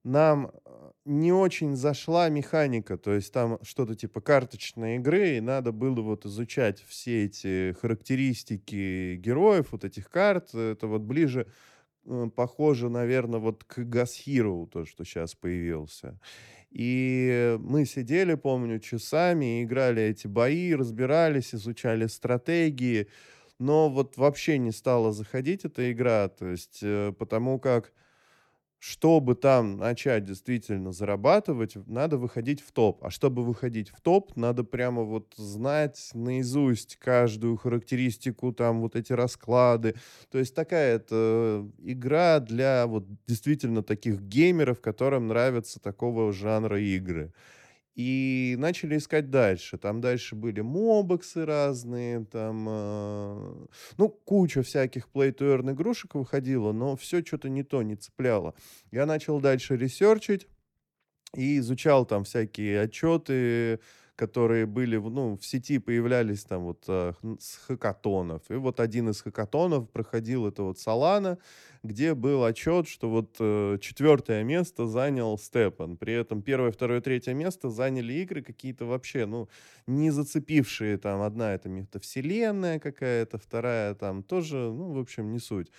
нам 0.05 0.51
а, 0.65 0.93
не 1.05 1.33
очень 1.33 1.77
зашла 1.77 2.29
механика, 2.29 2.99
то 2.99 3.15
есть 3.15 3.33
там 3.33 3.59
что-то 3.63 3.95
типа 3.95 4.21
карточной 4.21 4.97
игры, 4.97 5.37
и 5.37 5.41
надо 5.41 5.73
было 5.73 6.01
вот 6.03 6.27
изучать 6.27 6.83
все 6.83 7.25
эти 7.25 7.75
характеристики 7.81 9.17
героев, 9.17 9.69
вот 9.71 9.85
этих 9.85 10.11
карт, 10.11 10.55
это 10.55 10.87
вот 10.87 11.03
ближе 11.03 11.47
похоже, 12.35 12.89
наверное, 12.89 13.41
вот 13.41 13.65
к 13.65 13.79
Gas 13.79 14.67
то, 14.71 14.85
что 14.85 15.05
сейчас 15.05 15.35
появился. 15.35 16.19
И 16.71 17.57
мы 17.61 17.87
сидели, 17.87 18.35
помню, 18.35 18.81
часами, 18.81 19.63
играли 19.63 20.03
эти 20.03 20.27
бои, 20.27 20.75
разбирались, 20.75 21.55
изучали 21.55 22.07
стратегии, 22.07 23.09
но 23.59 23.89
вот 23.89 24.17
вообще 24.17 24.59
не 24.59 24.73
стала 24.73 25.13
заходить 25.13 25.65
эта 25.65 25.91
игра, 25.91 26.29
то 26.29 26.47
есть 26.47 26.81
э, 26.83 27.13
потому 27.19 27.59
как 27.59 27.93
чтобы 28.87 29.35
там 29.35 29.79
начать 29.79 30.25
действительно 30.25 30.93
зарабатывать, 30.93 31.75
надо 31.89 32.19
выходить 32.19 32.61
в 32.61 32.71
топ. 32.71 33.05
А 33.05 33.11
чтобы 33.11 33.43
выходить 33.43 33.91
в 33.91 34.01
топ, 34.01 34.37
надо 34.37 34.63
прямо 34.63 35.03
вот 35.03 35.35
знать 35.37 36.11
наизусть 36.15 36.97
каждую 36.97 37.57
характеристику, 37.57 38.53
там 38.53 38.81
вот 38.81 38.95
эти 38.95 39.13
расклады. 39.13 39.97
То 40.31 40.39
есть 40.39 40.55
такая 40.55 40.97
это 40.97 41.69
игра 41.83 42.39
для 42.39 42.87
вот 42.87 43.07
действительно 43.27 43.83
таких 43.83 44.21
геймеров, 44.21 44.81
которым 44.81 45.27
нравятся 45.27 45.81
такого 45.81 46.33
жанра 46.33 46.81
игры. 46.81 47.33
И 47.97 48.57
начали 48.59 48.99
искать 48.99 49.31
дальше. 49.31 49.79
Там 49.79 50.03
дальше 50.03 50.37
были 50.37 50.61
мобоксы 50.61 51.47
разные, 51.47 52.27
там, 52.27 52.67
э, 52.69 53.67
ну, 53.97 54.09
куча 54.11 54.63
всяких 54.63 55.09
play-to-earn 55.15 55.73
игрушек 55.73 56.15
выходило, 56.15 56.73
но 56.73 56.95
все 56.97 57.25
что-то 57.25 57.49
не 57.49 57.63
то, 57.63 57.83
не 57.83 57.97
цепляло. 57.97 58.55
Я 58.93 59.07
начал 59.07 59.41
дальше 59.41 59.77
ресерчить 59.77 60.47
и 61.35 61.57
изучал 61.59 62.05
там 62.05 62.25
всякие 62.25 62.83
отчеты, 62.83 63.81
которые 64.17 64.65
были, 64.65 64.97
ну, 64.97 65.37
в 65.37 65.45
сети 65.45 65.79
появлялись 65.79 66.45
там 66.45 66.65
вот 66.65 66.85
э, 66.89 67.13
с 67.39 67.57
хакатонов. 67.57 68.43
И 68.49 68.55
вот 68.55 68.81
один 68.81 69.11
из 69.11 69.21
хакатонов 69.21 69.91
проходил 69.91 70.47
это 70.47 70.63
вот 70.63 70.79
Солана, 70.79 71.39
где 71.83 72.15
был 72.15 72.45
отчет, 72.45 72.89
что 72.89 73.11
вот 73.11 73.37
э, 73.39 73.79
четвертое 73.81 74.43
место 74.43 74.87
занял 74.87 75.37
Степан. 75.39 75.99
При 75.99 76.15
этом 76.15 76.41
первое, 76.43 76.73
второе, 76.73 77.03
третье 77.03 77.35
место 77.35 77.69
заняли 77.69 78.15
игры 78.15 78.43
какие-то 78.43 78.87
вообще, 78.87 79.27
ну, 79.27 79.49
не 79.87 80.11
зацепившие 80.11 80.97
там. 80.97 81.21
Одна 81.21 81.55
это 81.55 81.69
метавселенная 81.69 82.81
какая-то, 82.81 83.37
вторая 83.39 83.95
там 83.95 84.23
тоже, 84.23 84.57
ну, 84.57 84.95
в 84.95 84.99
общем, 84.99 85.31
не 85.31 85.39
суть. 85.39 85.71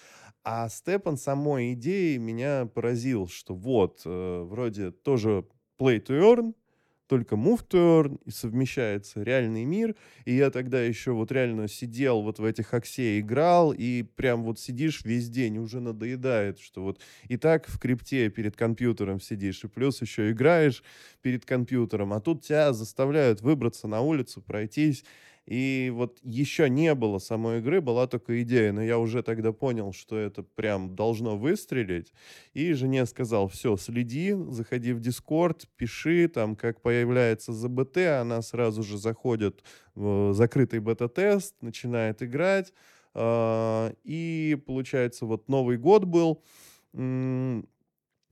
А 0.44 0.70
Степан 0.70 1.18
самой 1.18 1.74
идеей 1.74 2.20
меня 2.20 2.68
поразил, 2.68 3.28
что 3.28 3.56
вот, 3.56 4.04
э, 4.06 4.42
вроде 4.44 4.92
тоже 4.92 5.44
play 5.80 6.00
to 6.00 6.22
earn, 6.22 6.54
только 7.08 7.36
earn, 7.36 8.20
и 8.26 8.32
совмещается 8.32 9.24
реальный 9.24 9.66
мир. 9.66 9.96
И 10.26 10.36
я 10.36 10.50
тогда 10.52 10.82
еще 10.82 11.12
вот 11.12 11.32
реально 11.32 11.68
сидел 11.68 12.22
вот 12.22 12.40
в 12.40 12.46
этих 12.46 12.74
аксе, 12.74 13.20
играл, 13.20 13.74
и 13.74 14.04
прям 14.04 14.44
вот 14.44 14.60
сидишь 14.60 15.04
весь 15.04 15.30
день, 15.30 15.58
уже 15.58 15.80
надоедает, 15.80 16.60
что 16.60 16.84
вот 16.84 17.00
и 17.28 17.38
так 17.38 17.68
в 17.68 17.80
крипте 17.80 18.30
перед 18.30 18.56
компьютером 18.56 19.20
сидишь, 19.20 19.64
и 19.64 19.68
плюс 19.68 20.02
еще 20.02 20.32
играешь 20.32 20.84
перед 21.22 21.46
компьютером, 21.46 22.14
а 22.14 22.20
тут 22.20 22.44
тебя 22.44 22.74
заставляют 22.74 23.42
выбраться 23.42 23.88
на 23.88 24.02
улицу, 24.02 24.42
пройтись, 24.42 25.04
и 25.48 25.90
вот 25.96 26.20
еще 26.24 26.70
не 26.70 26.94
было 26.94 27.20
самой 27.20 27.60
игры, 27.60 27.80
была 27.80 28.06
только 28.06 28.42
идея, 28.42 28.74
но 28.74 28.84
я 28.84 29.00
уже 29.00 29.24
тогда 29.24 29.54
понял, 29.54 29.94
что 29.94 30.18
это 30.18 30.44
прям 30.44 30.94
должно 30.94 31.38
выстрелить. 31.38 32.12
И 32.54 32.74
жене 32.74 33.06
сказал, 33.06 33.48
все, 33.48 33.78
следи, 33.78 34.34
заходи 34.50 34.92
в 34.92 35.00
Дискорд, 35.00 35.66
пиши, 35.78 36.28
там, 36.28 36.58
как 36.58 36.82
появляется 36.82 37.54
ЗБТ, 37.54 37.98
она 38.20 38.42
сразу 38.42 38.84
же 38.84 38.98
заходит 38.98 39.64
в 39.96 40.34
закрытый 40.34 40.82
бета-тест, 40.82 41.56
начинает 41.62 42.22
играть. 42.22 42.74
А, 43.14 43.94
и, 44.04 44.62
получается, 44.68 45.26
вот 45.26 45.48
Новый 45.48 45.78
год 45.78 46.04
был, 46.04 46.44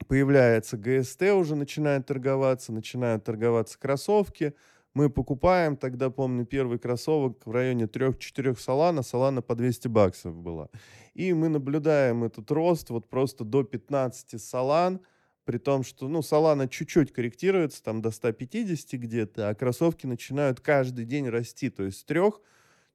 появляется 0.06 0.76
ГСТ, 0.76 1.22
уже 1.34 1.56
начинает 1.56 2.04
торговаться, 2.04 2.72
начинают 2.72 3.24
торговаться 3.24 3.78
кроссовки, 3.78 4.54
мы 4.96 5.10
покупаем, 5.10 5.76
тогда 5.76 6.08
помню, 6.08 6.46
первый 6.46 6.78
кроссовок 6.78 7.46
в 7.46 7.50
районе 7.50 7.84
3-4 7.84 8.58
салана, 8.58 9.02
салана 9.02 9.42
по 9.42 9.54
200 9.54 9.88
баксов 9.88 10.34
была. 10.34 10.70
И 11.12 11.34
мы 11.34 11.48
наблюдаем 11.48 12.24
этот 12.24 12.50
рост 12.50 12.88
вот 12.88 13.10
просто 13.10 13.44
до 13.44 13.62
15 13.62 14.42
салан, 14.42 15.00
при 15.44 15.58
том, 15.58 15.84
что, 15.84 16.08
ну, 16.08 16.22
Солана 16.22 16.66
чуть-чуть 16.66 17.12
корректируется, 17.12 17.84
там 17.84 18.00
до 18.00 18.10
150 18.10 18.98
где-то, 18.98 19.50
а 19.50 19.54
кроссовки 19.54 20.06
начинают 20.06 20.60
каждый 20.60 21.04
день 21.04 21.28
расти, 21.28 21.68
то 21.68 21.82
есть 21.82 21.98
с 21.98 22.04
3, 22.04 22.22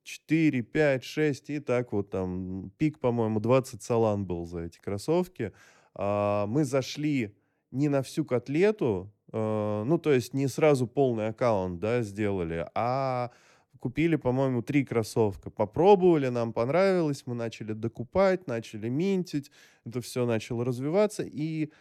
4, 0.01 0.61
5, 0.63 1.03
6 1.03 1.49
и 1.51 1.59
так 1.59 1.93
вот 1.93 2.09
там 2.09 2.71
пик, 2.79 2.99
по-моему, 2.99 3.39
20 3.39 3.83
салан 3.83 4.25
был 4.25 4.47
за 4.47 4.61
эти 4.61 4.79
кроссовки. 4.79 5.53
А, 5.93 6.47
мы 6.47 6.65
зашли 6.65 7.35
не 7.69 7.89
на 7.89 8.01
всю 8.01 8.25
котлету, 8.25 9.13
Э, 9.31 9.83
ну, 9.85 9.97
то 9.97 10.11
есть 10.11 10.33
не 10.33 10.47
сразу 10.47 10.87
полный 10.87 11.27
аккаунт, 11.27 11.79
да, 11.79 12.01
сделали, 12.01 12.67
а 12.75 13.31
купили, 13.79 14.15
по-моему, 14.15 14.61
три 14.61 14.85
кроссовка. 14.85 15.49
Попробовали, 15.49 16.27
нам 16.27 16.53
понравилось, 16.53 17.23
мы 17.25 17.35
начали 17.35 17.73
докупать, 17.73 18.47
начали 18.47 18.89
минтить, 18.89 19.51
это 19.85 20.01
все 20.01 20.25
начало 20.25 20.63
развиваться, 20.63 21.23
и 21.23 21.71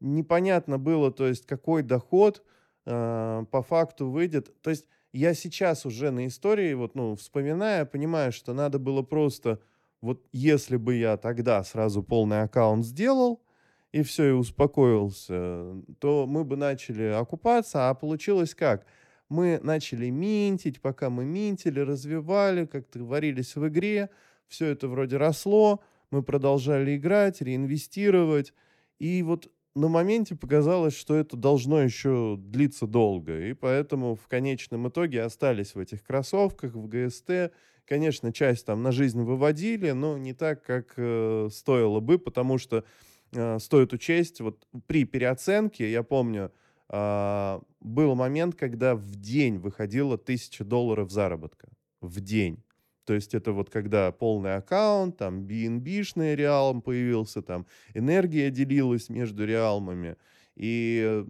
непонятно 0.00 0.78
было, 0.78 1.12
то 1.12 1.26
есть 1.26 1.46
какой 1.46 1.82
доход 1.82 2.42
э, 2.86 3.44
по 3.50 3.62
факту 3.62 4.08
выйдет. 4.08 4.52
То 4.62 4.70
есть 4.70 4.86
я 5.12 5.34
сейчас 5.34 5.84
уже 5.84 6.10
на 6.10 6.26
истории, 6.26 6.72
вот, 6.74 6.94
ну, 6.94 7.14
вспоминая, 7.16 7.84
понимаю, 7.84 8.32
что 8.32 8.54
надо 8.54 8.78
было 8.78 9.02
просто, 9.02 9.60
вот 10.00 10.24
если 10.32 10.76
бы 10.76 10.94
я 10.94 11.16
тогда 11.16 11.62
сразу 11.64 12.02
полный 12.02 12.42
аккаунт 12.42 12.86
сделал, 12.86 13.42
и 13.92 14.02
все, 14.02 14.28
и 14.28 14.32
успокоился, 14.32 15.64
то 15.98 16.26
мы 16.28 16.44
бы 16.44 16.56
начали 16.56 17.04
окупаться, 17.04 17.88
а 17.88 17.94
получилось 17.94 18.54
как? 18.54 18.86
Мы 19.28 19.60
начали 19.62 20.10
минтить, 20.10 20.80
пока 20.80 21.10
мы 21.10 21.24
минтили, 21.24 21.80
развивали, 21.80 22.66
как-то 22.66 23.02
варились 23.04 23.56
в 23.56 23.66
игре, 23.68 24.10
все 24.48 24.66
это 24.66 24.88
вроде 24.88 25.16
росло, 25.16 25.80
мы 26.10 26.22
продолжали 26.22 26.96
играть, 26.96 27.40
реинвестировать, 27.40 28.52
и 28.98 29.22
вот 29.22 29.50
на 29.74 29.88
моменте 29.88 30.34
показалось, 30.34 30.96
что 30.96 31.14
это 31.14 31.36
должно 31.36 31.80
еще 31.80 32.36
длиться 32.38 32.86
долго. 32.86 33.46
И 33.46 33.52
поэтому 33.52 34.16
в 34.16 34.26
конечном 34.26 34.88
итоге 34.88 35.22
остались 35.22 35.74
в 35.74 35.78
этих 35.78 36.02
кроссовках, 36.02 36.74
в 36.74 36.88
ГСТ. 36.88 37.52
Конечно, 37.86 38.32
часть 38.32 38.66
там 38.66 38.82
на 38.82 38.92
жизнь 38.92 39.22
выводили, 39.22 39.92
но 39.92 40.18
не 40.18 40.32
так, 40.32 40.64
как 40.64 40.94
э, 40.96 41.48
стоило 41.52 42.00
бы, 42.00 42.18
потому 42.18 42.58
что 42.58 42.84
э, 43.32 43.58
стоит 43.58 43.92
учесть, 43.92 44.40
вот 44.40 44.66
при 44.86 45.04
переоценке, 45.04 45.90
я 45.90 46.02
помню, 46.02 46.52
э, 46.88 47.60
был 47.80 48.14
момент, 48.14 48.54
когда 48.54 48.94
в 48.94 49.16
день 49.16 49.58
выходило 49.58 50.16
1000 50.16 50.64
долларов 50.64 51.10
заработка. 51.10 51.68
В 52.00 52.20
день. 52.20 52.62
То 53.04 53.14
есть 53.14 53.34
это 53.34 53.52
вот 53.52 53.70
когда 53.70 54.12
полный 54.12 54.54
аккаунт, 54.54 55.16
там 55.16 55.44
BNB-шный 55.44 56.36
реалм 56.36 56.80
появился, 56.80 57.42
там 57.42 57.66
энергия 57.94 58.50
делилась 58.50 59.08
между 59.08 59.44
реалмами. 59.44 60.16
И, 60.54 61.24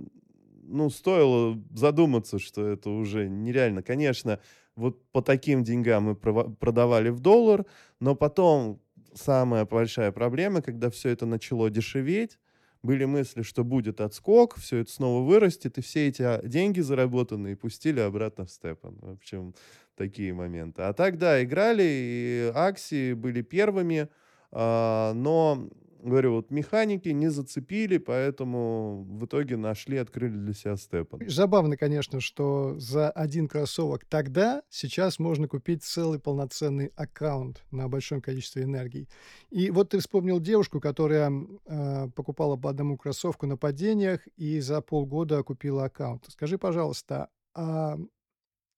ну, 0.62 0.90
стоило 0.90 1.58
задуматься, 1.74 2.38
что 2.38 2.66
это 2.66 2.90
уже 2.90 3.28
нереально. 3.28 3.82
Конечно, 3.82 4.40
вот 4.76 5.02
по 5.12 5.22
таким 5.22 5.64
деньгам 5.64 6.04
мы 6.04 6.16
продавали 6.16 7.08
в 7.08 7.20
доллар, 7.20 7.64
но 7.98 8.14
потом 8.14 8.80
самая 9.14 9.64
большая 9.64 10.12
проблема, 10.12 10.62
когда 10.62 10.90
все 10.90 11.10
это 11.10 11.26
начало 11.26 11.70
дешеветь, 11.70 12.38
были 12.82 13.04
мысли, 13.04 13.42
что 13.42 13.62
будет 13.62 14.00
отскок, 14.00 14.56
все 14.56 14.78
это 14.78 14.90
снова 14.90 15.26
вырастет, 15.26 15.76
и 15.78 15.82
все 15.82 16.08
эти 16.08 16.22
а, 16.22 16.40
деньги 16.42 16.80
заработанные 16.80 17.56
пустили 17.56 18.00
обратно 18.00 18.46
в 18.46 18.50
Степан. 18.50 18.96
В 19.00 19.10
общем, 19.10 19.54
такие 19.96 20.32
моменты. 20.32 20.82
А 20.82 20.92
так, 20.92 21.18
да, 21.18 21.42
играли, 21.42 21.82
и 21.84 22.52
Акси 22.54 23.12
были 23.12 23.42
первыми, 23.42 24.08
а, 24.50 25.12
но, 25.12 25.68
говорю, 26.02 26.34
вот 26.34 26.50
механики 26.50 27.08
не 27.08 27.28
зацепили, 27.28 27.98
поэтому 27.98 29.04
в 29.04 29.24
итоге 29.26 29.56
нашли, 29.56 29.96
открыли 29.98 30.36
для 30.36 30.54
себя 30.54 30.76
Степан. 30.76 31.20
Забавно, 31.26 31.76
конечно, 31.76 32.20
что 32.20 32.78
за 32.78 33.10
один 33.10 33.48
кроссовок 33.48 34.04
тогда, 34.04 34.62
сейчас 34.68 35.18
можно 35.18 35.48
купить 35.48 35.82
целый 35.82 36.18
полноценный 36.18 36.92
аккаунт 36.96 37.64
на 37.70 37.88
большом 37.88 38.20
количестве 38.20 38.64
энергии. 38.64 39.08
И 39.50 39.70
вот 39.70 39.90
ты 39.90 39.98
вспомнил 39.98 40.40
девушку, 40.40 40.80
которая 40.80 41.32
э, 41.66 42.08
покупала 42.14 42.56
по 42.56 42.70
одному 42.70 42.96
кроссовку 42.96 43.46
на 43.46 43.56
падениях 43.56 44.26
и 44.36 44.60
за 44.60 44.80
полгода 44.80 45.42
купила 45.42 45.84
аккаунт. 45.84 46.24
Скажи, 46.28 46.58
пожалуйста, 46.58 47.28
а 47.54 47.96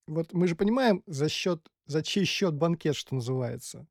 вот 0.07 0.33
мы 0.33 0.49
же 0.49 0.57
понимаем, 0.57 1.03
за 1.07 1.29
счет, 1.29 1.69
за 1.87 2.03
чей 2.03 2.25
счет 2.25 2.55
банкет, 2.55 2.97
что 2.97 3.15
называется. 3.15 3.87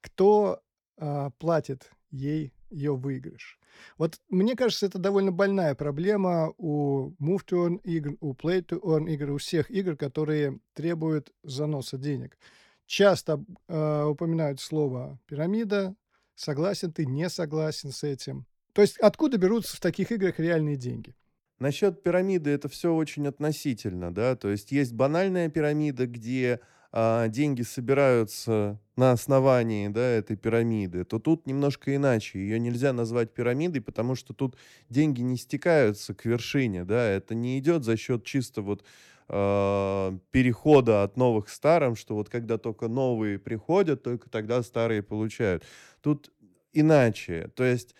Кто 0.00 0.62
а, 0.96 1.30
платит 1.38 1.90
ей 2.10 2.52
ее 2.70 2.96
выигрыш. 2.96 3.58
Вот 3.98 4.20
мне 4.28 4.56
кажется, 4.56 4.86
это 4.86 4.98
довольно 4.98 5.32
больная 5.32 5.74
проблема 5.74 6.52
у 6.58 7.10
Move 7.20 7.44
to 7.46 7.66
Earn 7.66 7.80
игр, 7.84 8.16
у 8.20 8.34
Play 8.34 8.64
to 8.64 8.80
Earn 8.80 9.08
игр, 9.10 9.30
у 9.30 9.38
всех 9.38 9.70
игр, 9.70 9.96
которые 9.96 10.58
требуют 10.74 11.32
заноса 11.42 11.98
денег. 11.98 12.38
Часто 12.86 13.44
э, 13.68 14.04
упоминают 14.04 14.60
слово 14.60 15.18
пирамида. 15.26 15.94
Согласен 16.34 16.92
ты, 16.92 17.06
не 17.06 17.28
согласен 17.28 17.92
с 17.92 18.02
этим. 18.02 18.46
То 18.72 18.82
есть 18.82 18.98
откуда 18.98 19.38
берутся 19.38 19.76
в 19.76 19.80
таких 19.80 20.10
играх 20.12 20.38
реальные 20.38 20.76
деньги? 20.76 21.14
Насчет 21.58 22.02
пирамиды 22.02 22.50
это 22.50 22.68
все 22.68 22.94
очень 22.94 23.26
относительно, 23.28 24.12
да, 24.12 24.34
то 24.34 24.48
есть 24.48 24.72
есть 24.72 24.94
банальная 24.94 25.50
пирамида, 25.50 26.06
где 26.06 26.60
а, 26.92 27.28
деньги 27.28 27.62
собираются 27.62 28.80
на 28.96 29.12
основании 29.12 29.88
да, 29.88 30.00
этой 30.02 30.36
пирамиды, 30.36 31.04
то 31.04 31.18
тут 31.18 31.46
немножко 31.46 31.94
иначе. 31.94 32.38
Ее 32.40 32.58
нельзя 32.58 32.92
назвать 32.92 33.32
пирамидой, 33.32 33.80
потому 33.80 34.14
что 34.14 34.34
тут 34.34 34.56
деньги 34.88 35.20
не 35.20 35.36
стекаются 35.36 36.14
к 36.14 36.24
вершине, 36.24 36.84
да, 36.84 37.08
это 37.08 37.34
не 37.34 37.58
идет 37.58 37.84
за 37.84 37.96
счет 37.96 38.24
чисто 38.24 38.62
вот 38.62 38.84
э, 39.28 40.18
перехода 40.32 41.04
от 41.04 41.16
новых 41.16 41.46
к 41.46 41.48
старым, 41.48 41.94
что 41.94 42.14
вот 42.14 42.28
когда 42.28 42.58
только 42.58 42.88
новые 42.88 43.38
приходят, 43.38 44.02
только 44.02 44.28
тогда 44.28 44.62
старые 44.62 45.02
получают. 45.02 45.62
Тут 46.00 46.32
иначе. 46.72 47.50
То 47.54 47.64
есть 47.64 47.94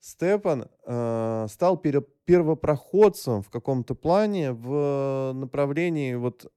Степан 0.00 0.68
э, 0.84 1.46
стал 1.48 1.78
пере- 1.78 2.04
первопроходцем 2.26 3.42
в 3.42 3.50
каком-то 3.50 3.94
плане 3.94 4.52
в 4.52 5.32
направлении 5.34 6.14
вот 6.14 6.52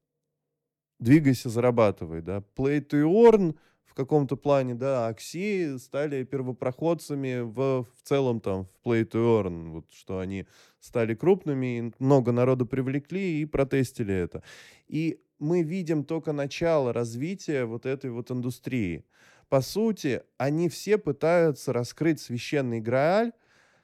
двигайся, 0.99 1.49
зарабатывай, 1.49 2.21
да. 2.21 2.43
Play 2.55 2.85
to 2.85 3.03
earn 3.03 3.55
в 3.89 3.95
каком-то 3.95 4.37
плане, 4.37 4.75
да, 4.75 5.07
Акси 5.07 5.77
стали 5.79 6.23
первопроходцами 6.23 7.41
в, 7.41 7.83
в 7.83 8.01
целом 8.03 8.39
там 8.39 8.65
в 8.65 8.87
Play 8.87 9.03
to 9.03 9.43
Earn, 9.43 9.71
вот, 9.71 9.85
что 9.91 10.19
они 10.19 10.45
стали 10.79 11.15
крупными, 11.15 11.91
много 11.97 12.31
народу 12.31 12.67
привлекли 12.67 13.41
и 13.41 13.45
протестили 13.45 14.13
это. 14.13 14.43
И 14.87 15.19
мы 15.39 15.63
видим 15.63 16.03
только 16.03 16.33
начало 16.33 16.93
развития 16.93 17.65
вот 17.65 17.85
этой 17.85 18.11
вот 18.11 18.29
индустрии. 18.29 19.05
По 19.49 19.61
сути, 19.61 20.21
они 20.37 20.69
все 20.69 20.99
пытаются 20.99 21.73
раскрыть 21.73 22.21
священный 22.21 22.81
Грааль, 22.81 23.31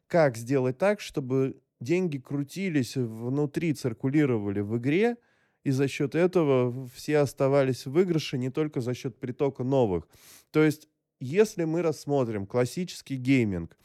как 0.07 0.37
сделать 0.37 0.77
так, 0.77 1.01
чтобы 1.01 1.59
деньги 1.79 2.19
крутились 2.19 2.95
внутри, 2.95 3.73
циркулировали 3.73 4.59
в 4.59 4.77
игре, 4.77 5.17
и 5.65 5.71
за 5.71 5.87
счет 5.87 6.13
этого 6.13 6.87
все 6.93 7.17
оставались 7.17 7.85
в 7.85 7.91
выигрыше 7.91 8.37
не 8.37 8.51
только 8.51 8.81
за 8.81 8.93
счет 8.93 9.19
притока 9.19 9.63
новых. 9.63 10.07
То 10.51 10.63
есть, 10.63 10.87
если 11.19 11.63
мы 11.65 11.81
рассмотрим 11.81 12.45
классический 12.45 13.17
гейминг, 13.17 13.75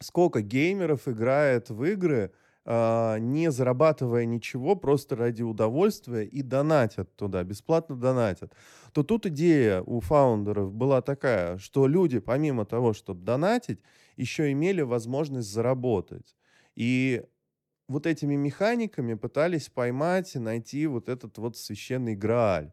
сколько 0.00 0.40
геймеров 0.40 1.06
играет 1.06 1.68
в 1.68 1.84
игры, 1.84 2.32
э, 2.64 3.18
не 3.18 3.50
зарабатывая 3.50 4.24
ничего, 4.24 4.74
просто 4.74 5.16
ради 5.16 5.42
удовольствия 5.42 6.24
и 6.24 6.40
донатят 6.40 7.14
туда, 7.14 7.44
бесплатно 7.44 7.96
донатят, 7.96 8.54
то 8.92 9.02
тут 9.02 9.26
идея 9.26 9.82
у 9.82 10.00
фаундеров 10.00 10.72
была 10.72 11.02
такая, 11.02 11.58
что 11.58 11.86
люди, 11.86 12.20
помимо 12.20 12.64
того, 12.64 12.94
чтобы 12.94 13.22
донатить, 13.22 13.80
еще 14.16 14.50
имели 14.50 14.80
возможность 14.80 15.52
заработать. 15.52 16.34
И 16.74 17.22
вот 17.88 18.06
этими 18.06 18.34
механиками 18.34 19.14
пытались 19.14 19.68
поймать 19.68 20.34
и 20.34 20.38
найти 20.38 20.86
вот 20.86 21.08
этот 21.08 21.38
вот 21.38 21.56
священный 21.56 22.16
Грааль. 22.16 22.72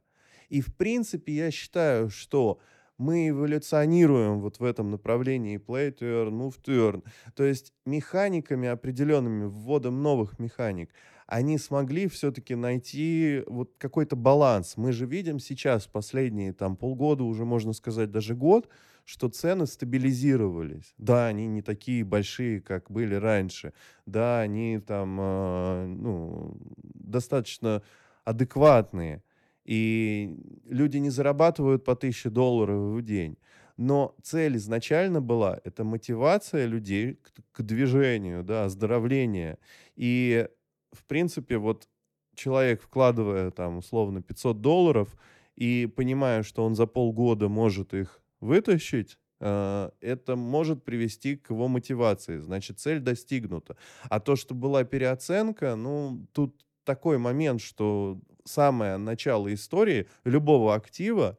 И 0.49 0.61
в 0.61 0.75
принципе 0.75 1.33
я 1.33 1.51
считаю, 1.51 2.09
что 2.09 2.59
мы 2.97 3.29
эволюционируем 3.29 4.39
вот 4.39 4.59
в 4.59 4.63
этом 4.63 4.91
направлении 4.91 5.57
play 5.57 5.91
to 5.91 6.01
earn, 6.01 6.31
move 6.31 6.55
to 6.63 6.91
earn. 6.91 7.03
То 7.35 7.43
есть 7.43 7.73
механиками 7.85 8.67
определенными, 8.67 9.45
вводом 9.45 10.01
новых 10.01 10.39
механик, 10.39 10.91
они 11.25 11.57
смогли 11.57 12.07
все-таки 12.07 12.55
найти 12.55 13.43
вот 13.47 13.71
какой-то 13.77 14.15
баланс. 14.15 14.77
Мы 14.77 14.91
же 14.91 15.05
видим 15.05 15.39
сейчас, 15.39 15.87
последние 15.87 16.53
там 16.53 16.75
полгода, 16.75 17.23
уже 17.23 17.45
можно 17.45 17.73
сказать 17.73 18.11
даже 18.11 18.35
год, 18.35 18.69
что 19.05 19.29
цены 19.29 19.65
стабилизировались. 19.67 20.93
Да, 20.97 21.27
они 21.27 21.47
не 21.47 21.61
такие 21.61 22.03
большие, 22.03 22.61
как 22.61 22.89
были 22.89 23.15
раньше. 23.15 23.73
Да, 24.05 24.39
они 24.39 24.79
там 24.79 25.17
э, 25.19 25.85
ну, 25.87 26.57
достаточно 26.83 27.83
адекватные. 28.23 29.23
И 29.65 30.37
люди 30.65 30.97
не 30.97 31.09
зарабатывают 31.09 31.83
по 31.83 31.93
1000 31.93 32.29
долларов 32.29 32.77
в 32.95 33.01
день. 33.01 33.37
Но 33.77 34.15
цель 34.21 34.57
изначально 34.57 35.21
была— 35.21 35.59
это 35.63 35.83
мотивация 35.83 36.65
людей 36.65 37.15
к, 37.15 37.31
к 37.51 37.61
движению, 37.63 38.43
да, 38.43 38.65
оздоровление. 38.65 39.57
И, 39.95 40.47
в 40.91 41.03
принципе, 41.05 41.57
вот 41.57 41.87
человек, 42.35 42.81
вкладывая 42.81 43.51
там 43.51 43.77
условно 43.77 44.21
500 44.21 44.61
долларов 44.61 45.15
и 45.55 45.91
понимая, 45.95 46.43
что 46.43 46.63
он 46.63 46.75
за 46.75 46.85
полгода 46.85 47.49
может 47.49 47.93
их 47.93 48.22
вытащить, 48.43 49.17
э, 49.39 49.89
это 50.01 50.35
может 50.35 50.83
привести 50.83 51.35
к 51.35 51.49
его 51.49 51.67
мотивации. 51.67 52.39
Значит, 52.39 52.79
цель 52.79 52.99
достигнута. 52.99 53.75
А 54.09 54.19
то, 54.19 54.35
что 54.35 54.53
была 54.53 54.83
переоценка, 54.83 55.75
ну, 55.75 56.27
тут 56.33 56.65
такой 56.83 57.17
момент, 57.17 57.61
что 57.61 58.19
самое 58.43 58.97
начало 58.97 59.53
истории 59.53 60.07
любого 60.25 60.75
актива 60.75 61.37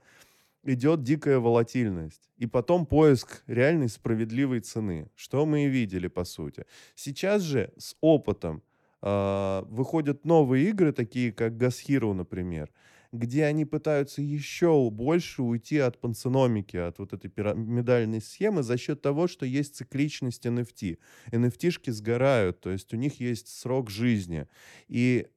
идет 0.64 1.02
дикая 1.02 1.38
волатильность. 1.38 2.30
И 2.38 2.46
потом 2.46 2.86
поиск 2.86 3.42
реальной 3.46 3.88
справедливой 3.88 4.60
цены, 4.60 5.10
что 5.14 5.44
мы 5.46 5.66
и 5.66 5.68
видели, 5.68 6.08
по 6.08 6.24
сути. 6.24 6.64
Сейчас 6.94 7.42
же 7.42 7.72
с 7.76 7.96
опытом 8.00 8.62
э, 9.02 9.62
выходят 9.68 10.24
новые 10.24 10.70
игры, 10.70 10.92
такие 10.92 11.32
как 11.32 11.52
Gas 11.52 11.86
Hero, 11.86 12.12
например, 12.14 12.70
где 13.14 13.44
они 13.44 13.64
пытаются 13.64 14.20
еще 14.20 14.90
больше 14.90 15.42
уйти 15.42 15.78
от 15.78 16.00
пансономики, 16.00 16.76
от 16.76 16.98
вот 16.98 17.12
этой 17.12 17.30
пирамидальной 17.30 18.20
схемы 18.20 18.62
за 18.62 18.76
счет 18.76 19.02
того, 19.02 19.28
что 19.28 19.46
есть 19.46 19.76
цикличность 19.76 20.44
NFT. 20.44 20.98
NFT-шки 21.30 21.92
сгорают, 21.92 22.60
то 22.60 22.70
есть 22.70 22.92
у 22.92 22.96
них 22.96 23.20
есть 23.20 23.48
срок 23.48 23.88
жизни. 23.88 24.48
И 24.88 25.28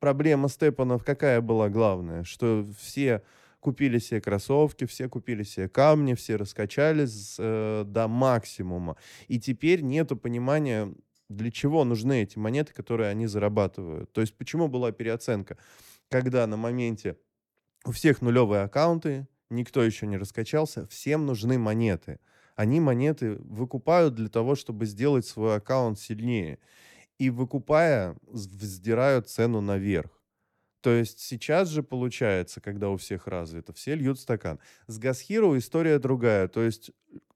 проблема 0.00 0.48
степанов 0.48 1.04
какая 1.04 1.40
была 1.40 1.68
главная? 1.68 2.24
Что 2.24 2.66
все 2.80 3.22
купили 3.60 3.98
себе 3.98 4.20
кроссовки, 4.20 4.84
все 4.84 5.08
купили 5.08 5.44
себе 5.44 5.68
камни, 5.68 6.14
все 6.14 6.34
раскачались 6.34 7.36
э, 7.38 7.84
до 7.86 8.08
максимума. 8.08 8.96
И 9.28 9.38
теперь 9.38 9.80
нету 9.80 10.16
понимания 10.16 10.92
для 11.28 11.50
чего 11.50 11.84
нужны 11.84 12.22
эти 12.22 12.38
монеты, 12.38 12.72
которые 12.72 13.10
они 13.10 13.26
зарабатывают. 13.26 14.12
То 14.12 14.20
есть 14.20 14.36
почему 14.36 14.68
была 14.68 14.92
переоценка? 14.92 15.56
Когда 16.08 16.46
на 16.46 16.56
моменте 16.56 17.16
у 17.84 17.92
всех 17.92 18.22
нулевые 18.22 18.62
аккаунты, 18.62 19.26
никто 19.50 19.82
еще 19.82 20.06
не 20.06 20.16
раскачался, 20.16 20.86
всем 20.86 21.26
нужны 21.26 21.58
монеты. 21.58 22.20
Они 22.54 22.80
монеты 22.80 23.36
выкупают 23.36 24.14
для 24.14 24.28
того, 24.28 24.54
чтобы 24.54 24.86
сделать 24.86 25.26
свой 25.26 25.56
аккаунт 25.56 25.98
сильнее. 25.98 26.58
И 27.18 27.30
выкупая, 27.30 28.16
вздирают 28.26 29.28
цену 29.28 29.60
наверх. 29.60 30.10
То 30.80 30.90
есть 30.90 31.18
сейчас 31.18 31.68
же 31.68 31.82
получается, 31.82 32.60
когда 32.60 32.90
у 32.90 32.96
всех 32.96 33.26
развито, 33.26 33.72
все 33.72 33.94
льют 33.94 34.20
стакан. 34.20 34.60
С 34.86 35.00
Hero 35.00 35.58
история 35.58 35.98
другая. 35.98 36.46
То 36.48 36.62
есть 36.62 36.92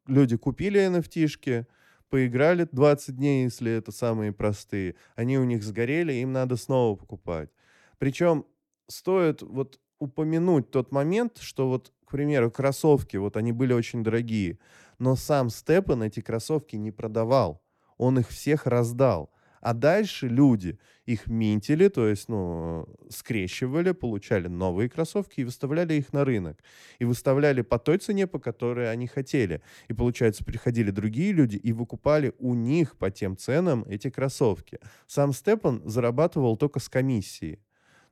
люди 0.06 0.36
купили 0.36 0.80
NFT-шки, 0.80 1.66
поиграли 2.10 2.68
20 2.70 3.16
дней, 3.16 3.44
если 3.44 3.72
это 3.72 3.90
самые 3.92 4.32
простые. 4.32 4.94
Они 5.16 5.38
у 5.38 5.44
них 5.44 5.62
сгорели, 5.62 6.12
им 6.12 6.32
надо 6.32 6.56
снова 6.56 6.96
покупать. 6.96 7.50
Причем 7.98 8.46
стоит 8.90 9.42
вот 9.42 9.80
упомянуть 9.98 10.70
тот 10.70 10.92
момент, 10.92 11.38
что 11.38 11.68
вот, 11.68 11.92
к 12.04 12.10
примеру, 12.10 12.50
кроссовки, 12.50 13.16
вот 13.16 13.36
они 13.36 13.52
были 13.52 13.72
очень 13.72 14.02
дорогие, 14.02 14.58
но 14.98 15.16
сам 15.16 15.50
Степан 15.50 16.02
эти 16.02 16.20
кроссовки 16.20 16.76
не 16.76 16.90
продавал. 16.90 17.62
Он 17.96 18.18
их 18.18 18.28
всех 18.28 18.66
раздал. 18.66 19.30
А 19.60 19.74
дальше 19.74 20.26
люди 20.26 20.78
их 21.04 21.26
минтили, 21.26 21.88
то 21.88 22.08
есть, 22.08 22.30
ну, 22.30 22.88
скрещивали, 23.10 23.92
получали 23.92 24.48
новые 24.48 24.88
кроссовки 24.88 25.40
и 25.40 25.44
выставляли 25.44 25.94
их 25.94 26.14
на 26.14 26.24
рынок. 26.24 26.62
И 26.98 27.04
выставляли 27.04 27.60
по 27.60 27.78
той 27.78 27.98
цене, 27.98 28.26
по 28.26 28.38
которой 28.38 28.90
они 28.90 29.06
хотели. 29.06 29.60
И, 29.88 29.92
получается, 29.92 30.44
приходили 30.44 30.90
другие 30.90 31.32
люди 31.32 31.56
и 31.56 31.74
выкупали 31.74 32.32
у 32.38 32.54
них 32.54 32.96
по 32.96 33.10
тем 33.10 33.36
ценам 33.36 33.84
эти 33.86 34.08
кроссовки. 34.08 34.78
Сам 35.06 35.34
Степан 35.34 35.82
зарабатывал 35.84 36.56
только 36.56 36.80
с 36.80 36.88
комиссии. 36.88 37.60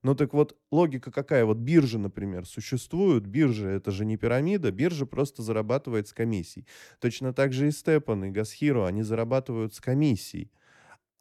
Ну 0.03 0.15
так 0.15 0.33
вот, 0.33 0.57
логика 0.71 1.11
какая? 1.11 1.45
Вот 1.45 1.57
биржа, 1.59 1.99
например, 1.99 2.47
существует. 2.47 3.27
Биржа— 3.27 3.69
это 3.71 3.91
же 3.91 4.05
не 4.05 4.17
пирамида. 4.17 4.71
Биржа 4.71 5.07
просто 5.07 5.43
зарабатывает 5.43 6.07
с 6.09 6.13
комиссией. 6.13 6.67
Точно 7.01 7.33
так 7.33 7.53
же 7.53 7.69
и 7.69 7.73
Степан, 7.73 8.25
и 8.25 8.31
Гасхиро, 8.31 8.87
они 8.87 9.03
зарабатывают 9.03 9.75
с 9.75 9.81
комиссией. 9.81 10.53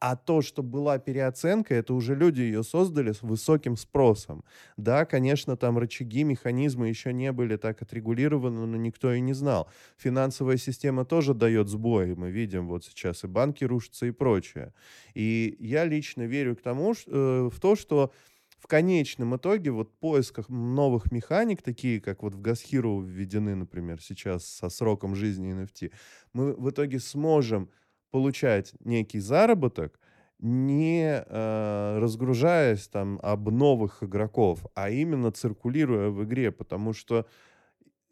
А 0.00 0.16
то, 0.16 0.42
что 0.42 0.62
была 0.62 0.98
переоценка, 0.98 1.74
это 1.74 1.94
уже 1.94 2.14
люди 2.14 2.40
ее 2.42 2.62
создали 2.62 3.12
с 3.12 3.22
высоким 3.22 3.76
спросом. 3.76 4.44
Да, 4.76 5.04
конечно, 5.06 5.56
там 5.56 5.78
рычаги, 5.78 6.24
механизмы 6.24 6.88
еще 6.88 7.12
не 7.12 7.32
были 7.32 7.56
так 7.56 7.82
отрегулированы, 7.82 8.66
но 8.66 8.76
никто 8.76 9.12
и 9.12 9.20
не 9.20 9.32
знал. 9.32 9.70
Финансовая 9.96 10.56
система 10.58 11.04
тоже 11.04 11.34
дает 11.34 11.68
сбои. 11.68 12.14
Мы 12.14 12.30
видим 12.30 12.68
вот 12.68 12.84
сейчас 12.84 13.24
и 13.24 13.26
банки 13.26 13.64
рушатся 13.64 14.06
и 14.06 14.12
прочее. 14.12 14.74
И 15.14 15.56
я 15.58 15.84
лично 15.84 16.22
верю 16.22 16.56
к 16.56 16.62
тому, 16.62 16.94
э, 17.06 17.50
в 17.52 17.60
то, 17.60 17.74
что 17.76 18.12
в 18.58 18.66
конечном 18.66 19.36
итоге 19.36 19.70
вот 19.70 19.98
поисках 19.98 20.48
новых 20.48 21.12
механик, 21.12 21.62
такие 21.62 22.00
как 22.00 22.22
вот 22.22 22.34
в 22.34 22.40
Gasхиру 22.40 23.00
введены, 23.00 23.54
например, 23.54 24.02
сейчас 24.02 24.44
со 24.46 24.68
сроком 24.68 25.14
жизни 25.14 25.54
NFT, 25.54 25.92
мы 26.32 26.54
в 26.54 26.70
итоге 26.70 26.98
сможем 26.98 27.70
получать 28.10 28.72
некий 28.80 29.20
заработок, 29.20 30.00
не 30.40 31.24
э, 31.24 31.98
разгружаясь 31.98 32.86
там 32.88 33.18
об 33.22 33.50
новых 33.50 34.02
игроков, 34.02 34.64
а 34.74 34.90
именно 34.90 35.32
циркулируя 35.32 36.10
в 36.10 36.24
игре, 36.24 36.52
потому 36.52 36.92
что 36.92 37.26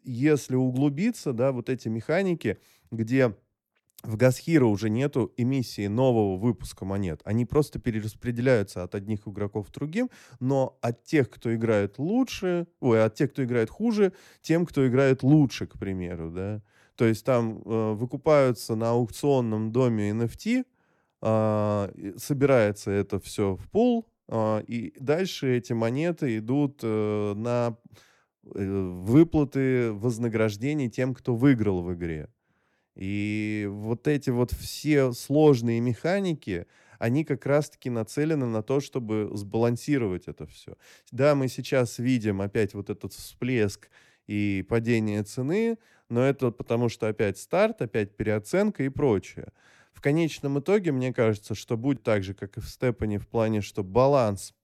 если 0.03 0.55
углубиться, 0.55 1.33
да, 1.33 1.51
вот 1.51 1.69
эти 1.69 1.87
механики, 1.89 2.59
где 2.91 3.35
в 4.03 4.15
Газхиро 4.15 4.65
уже 4.65 4.89
нету 4.89 5.33
эмиссии 5.37 5.87
нового 5.87 6.37
выпуска 6.37 6.85
монет. 6.85 7.21
Они 7.23 7.45
просто 7.45 7.79
перераспределяются 7.79 8.83
от 8.83 8.95
одних 8.95 9.27
игроков 9.27 9.67
к 9.67 9.73
другим, 9.73 10.09
но 10.39 10.77
от 10.81 11.03
тех, 11.03 11.29
кто 11.29 11.53
играет 11.53 11.97
лучше, 11.97 12.67
ой, 12.79 13.03
от 13.03 13.15
тех, 13.15 13.31
кто 13.31 13.43
играет 13.43 13.69
хуже, 13.69 14.13
тем, 14.41 14.65
кто 14.65 14.87
играет 14.87 15.23
лучше, 15.23 15.65
к 15.67 15.79
примеру, 15.79 16.31
да. 16.31 16.61
То 16.95 17.05
есть 17.05 17.25
там 17.25 17.61
э, 17.63 17.93
выкупаются 17.93 18.75
на 18.75 18.91
аукционном 18.91 19.71
доме 19.71 20.11
NFT, 20.11 20.59
э, 20.59 20.63
а, 21.21 21.91
собирается 22.17 22.91
это 22.91 23.19
все 23.19 23.55
в 23.55 23.69
пул, 23.69 24.07
э, 24.29 24.63
и 24.67 24.93
дальше 24.99 25.57
эти 25.57 25.73
монеты 25.73 26.37
идут 26.37 26.79
э, 26.83 27.33
на 27.35 27.77
э, 28.55 28.91
выплаты 29.03 29.91
вознаграждений 29.91 30.89
тем, 30.89 31.13
кто 31.13 31.35
выиграл 31.35 31.81
в 31.81 31.93
игре. 31.93 32.29
И 32.97 33.67
вот 33.69 34.07
эти 34.07 34.31
вот 34.31 34.51
все 34.51 35.11
сложные 35.11 35.79
механики, 35.79 36.65
они 36.97 37.23
как 37.23 37.45
раз-таки 37.45 37.91
нацелены 37.91 38.47
на 38.47 38.63
то, 38.63 38.79
чтобы 38.79 39.29
сбалансировать 39.33 40.23
это 40.27 40.47
все. 40.47 40.75
Да, 41.11 41.35
мы 41.35 41.47
сейчас 41.47 41.99
видим 41.99 42.41
опять 42.41 42.73
вот 42.73 42.89
этот 42.89 43.13
всплеск 43.13 43.91
и 44.25 44.65
падение 44.67 45.21
цены, 45.21 45.77
но 46.09 46.23
это 46.23 46.49
потому 46.49 46.89
что 46.89 47.07
опять 47.07 47.37
старт, 47.37 47.83
опять 47.83 48.17
переоценка 48.17 48.83
и 48.83 48.89
прочее. 48.89 49.53
В 49.93 50.01
конечном 50.01 50.59
итоге, 50.59 50.91
мне 50.91 51.13
кажется, 51.13 51.53
что 51.53 51.77
будет 51.77 52.01
так 52.01 52.23
же, 52.23 52.33
как 52.33 52.57
и 52.57 52.61
в 52.61 52.67
Степане, 52.67 53.19
в 53.19 53.27
плане, 53.27 53.61
что 53.61 53.83
баланс 53.83 54.55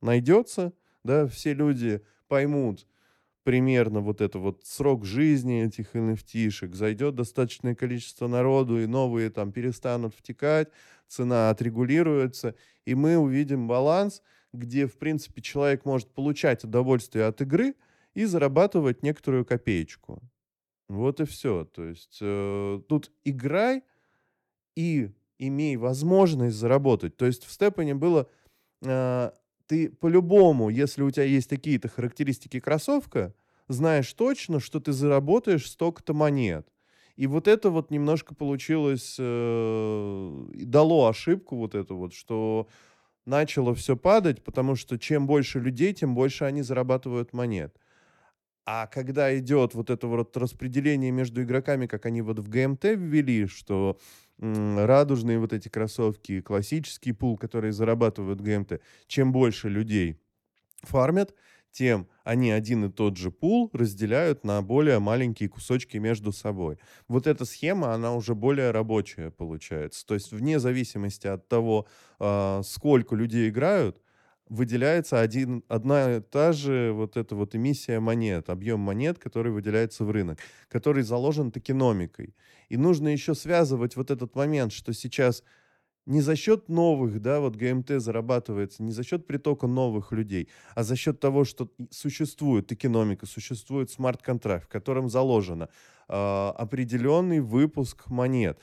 найдется, 0.00 0.72
да, 1.04 1.28
все 1.28 1.54
люди 1.54 2.02
поймут 2.26 2.84
примерно 3.46 4.00
вот 4.00 4.20
это 4.20 4.40
вот 4.40 4.62
срок 4.64 5.04
жизни 5.04 5.62
этих 5.62 5.94
nft 5.94 6.74
зайдет 6.74 7.14
достаточное 7.14 7.76
количество 7.76 8.26
народу, 8.26 8.80
и 8.80 8.86
новые 8.86 9.30
там 9.30 9.52
перестанут 9.52 10.16
втекать, 10.16 10.68
цена 11.06 11.50
отрегулируется, 11.50 12.56
и 12.86 12.96
мы 12.96 13.16
увидим 13.16 13.68
баланс, 13.68 14.20
где, 14.52 14.88
в 14.88 14.98
принципе, 14.98 15.42
человек 15.42 15.84
может 15.84 16.08
получать 16.08 16.64
удовольствие 16.64 17.26
от 17.26 17.40
игры 17.40 17.76
и 18.14 18.24
зарабатывать 18.24 19.04
некоторую 19.04 19.44
копеечку. 19.44 20.20
Вот 20.88 21.20
и 21.20 21.24
все. 21.24 21.66
То 21.66 21.84
есть 21.84 22.18
э, 22.20 22.80
тут 22.88 23.12
играй 23.24 23.84
и 24.74 25.12
имей 25.38 25.76
возможность 25.76 26.56
заработать. 26.56 27.16
То 27.16 27.26
есть 27.26 27.44
в 27.44 27.52
Степане 27.52 27.94
было, 27.94 28.28
э, 28.82 29.30
ты 29.66 29.90
по-любому, 29.90 30.68
если 30.68 31.02
у 31.02 31.10
тебя 31.10 31.24
есть 31.24 31.50
такие-то 31.50 31.88
характеристики 31.88 32.60
кроссовка, 32.60 33.34
знаешь 33.68 34.12
точно, 34.12 34.60
что 34.60 34.80
ты 34.80 34.92
заработаешь 34.92 35.70
столько-то 35.70 36.14
монет. 36.14 36.68
И 37.16 37.26
вот 37.26 37.48
это 37.48 37.70
вот 37.70 37.90
немножко 37.90 38.34
получилось, 38.34 39.16
э, 39.18 40.46
дало 40.54 41.08
ошибку 41.08 41.56
вот 41.56 41.74
эту 41.74 41.96
вот, 41.96 42.12
что 42.12 42.68
начало 43.24 43.74
все 43.74 43.96
падать, 43.96 44.44
потому 44.44 44.76
что 44.76 44.98
чем 44.98 45.26
больше 45.26 45.58
людей, 45.58 45.94
тем 45.94 46.14
больше 46.14 46.44
они 46.44 46.62
зарабатывают 46.62 47.32
монет. 47.32 47.76
А 48.66 48.86
когда 48.88 49.36
идет 49.38 49.74
вот 49.74 49.90
это 49.90 50.08
вот 50.08 50.36
распределение 50.36 51.12
между 51.12 51.42
игроками, 51.42 51.86
как 51.86 52.04
они 52.04 52.20
вот 52.20 52.40
в 52.40 52.48
ГМТ 52.48 52.84
ввели, 52.96 53.46
что 53.46 53.98
радужные 54.38 55.38
вот 55.38 55.52
эти 55.52 55.68
кроссовки, 55.68 56.40
классический 56.40 57.12
пул, 57.12 57.38
которые 57.38 57.72
зарабатывают 57.72 58.40
ГМТ, 58.40 58.80
чем 59.06 59.32
больше 59.32 59.68
людей 59.68 60.18
фармят, 60.82 61.34
тем 61.72 62.08
они 62.24 62.50
один 62.50 62.86
и 62.86 62.90
тот 62.90 63.18
же 63.18 63.30
пул 63.30 63.70
разделяют 63.72 64.44
на 64.44 64.62
более 64.62 64.98
маленькие 64.98 65.48
кусочки 65.48 65.98
между 65.98 66.32
собой. 66.32 66.78
Вот 67.06 67.26
эта 67.26 67.44
схема, 67.44 67.92
она 67.92 68.14
уже 68.14 68.34
более 68.34 68.70
рабочая 68.70 69.30
получается. 69.30 70.06
То 70.06 70.14
есть 70.14 70.32
вне 70.32 70.58
зависимости 70.58 71.26
от 71.26 71.48
того, 71.48 71.86
э, 72.18 72.62
сколько 72.64 73.14
людей 73.14 73.50
играют, 73.50 74.00
выделяется 74.48 75.20
один, 75.20 75.64
одна 75.68 76.16
и 76.16 76.20
та 76.20 76.52
же 76.52 76.92
вот 76.92 77.16
эта 77.16 77.34
вот 77.34 77.54
эмиссия 77.54 78.00
монет, 78.00 78.48
объем 78.48 78.80
монет, 78.80 79.18
который 79.18 79.52
выделяется 79.52 80.04
в 80.04 80.10
рынок, 80.10 80.38
который 80.68 81.02
заложен 81.02 81.50
токеномикой. 81.50 82.34
И 82.68 82.76
нужно 82.76 83.08
еще 83.08 83.34
связывать 83.34 83.96
вот 83.96 84.10
этот 84.10 84.34
момент, 84.34 84.72
что 84.72 84.92
сейчас 84.92 85.42
не 86.06 86.20
за 86.20 86.36
счет 86.36 86.68
новых, 86.68 87.20
да, 87.20 87.40
вот 87.40 87.56
ГМТ 87.56 88.00
зарабатывается, 88.00 88.82
не 88.82 88.92
за 88.92 89.02
счет 89.02 89.26
притока 89.26 89.66
новых 89.66 90.12
людей, 90.12 90.48
а 90.74 90.84
за 90.84 90.94
счет 90.94 91.18
того, 91.18 91.44
что 91.44 91.68
существует 91.90 92.70
экономика, 92.70 93.26
существует 93.26 93.90
смарт-контракт, 93.90 94.66
в 94.66 94.68
котором 94.68 95.10
заложено 95.10 95.68
э, 96.08 96.12
определенный 96.12 97.40
выпуск 97.40 98.06
монет. 98.08 98.58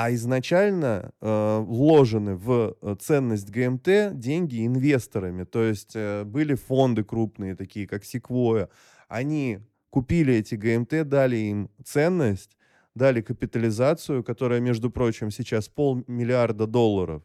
А 0.00 0.12
изначально 0.14 1.12
э, 1.20 1.58
вложены 1.58 2.36
в 2.36 2.76
э, 2.80 2.96
ценность 3.00 3.50
ГМТ 3.50 4.16
деньги 4.16 4.64
инвесторами. 4.64 5.42
То 5.42 5.64
есть 5.64 5.96
э, 5.96 6.22
были 6.22 6.54
фонды 6.54 7.02
крупные, 7.02 7.56
такие 7.56 7.88
как 7.88 8.04
Sequoia. 8.04 8.68
Они 9.08 9.58
купили 9.90 10.34
эти 10.34 10.54
ГМТ, 10.54 11.08
дали 11.08 11.36
им 11.38 11.68
ценность, 11.84 12.56
дали 12.94 13.22
капитализацию, 13.22 14.22
которая, 14.22 14.60
между 14.60 14.88
прочим, 14.88 15.32
сейчас 15.32 15.68
полмиллиарда 15.68 16.68
долларов. 16.68 17.24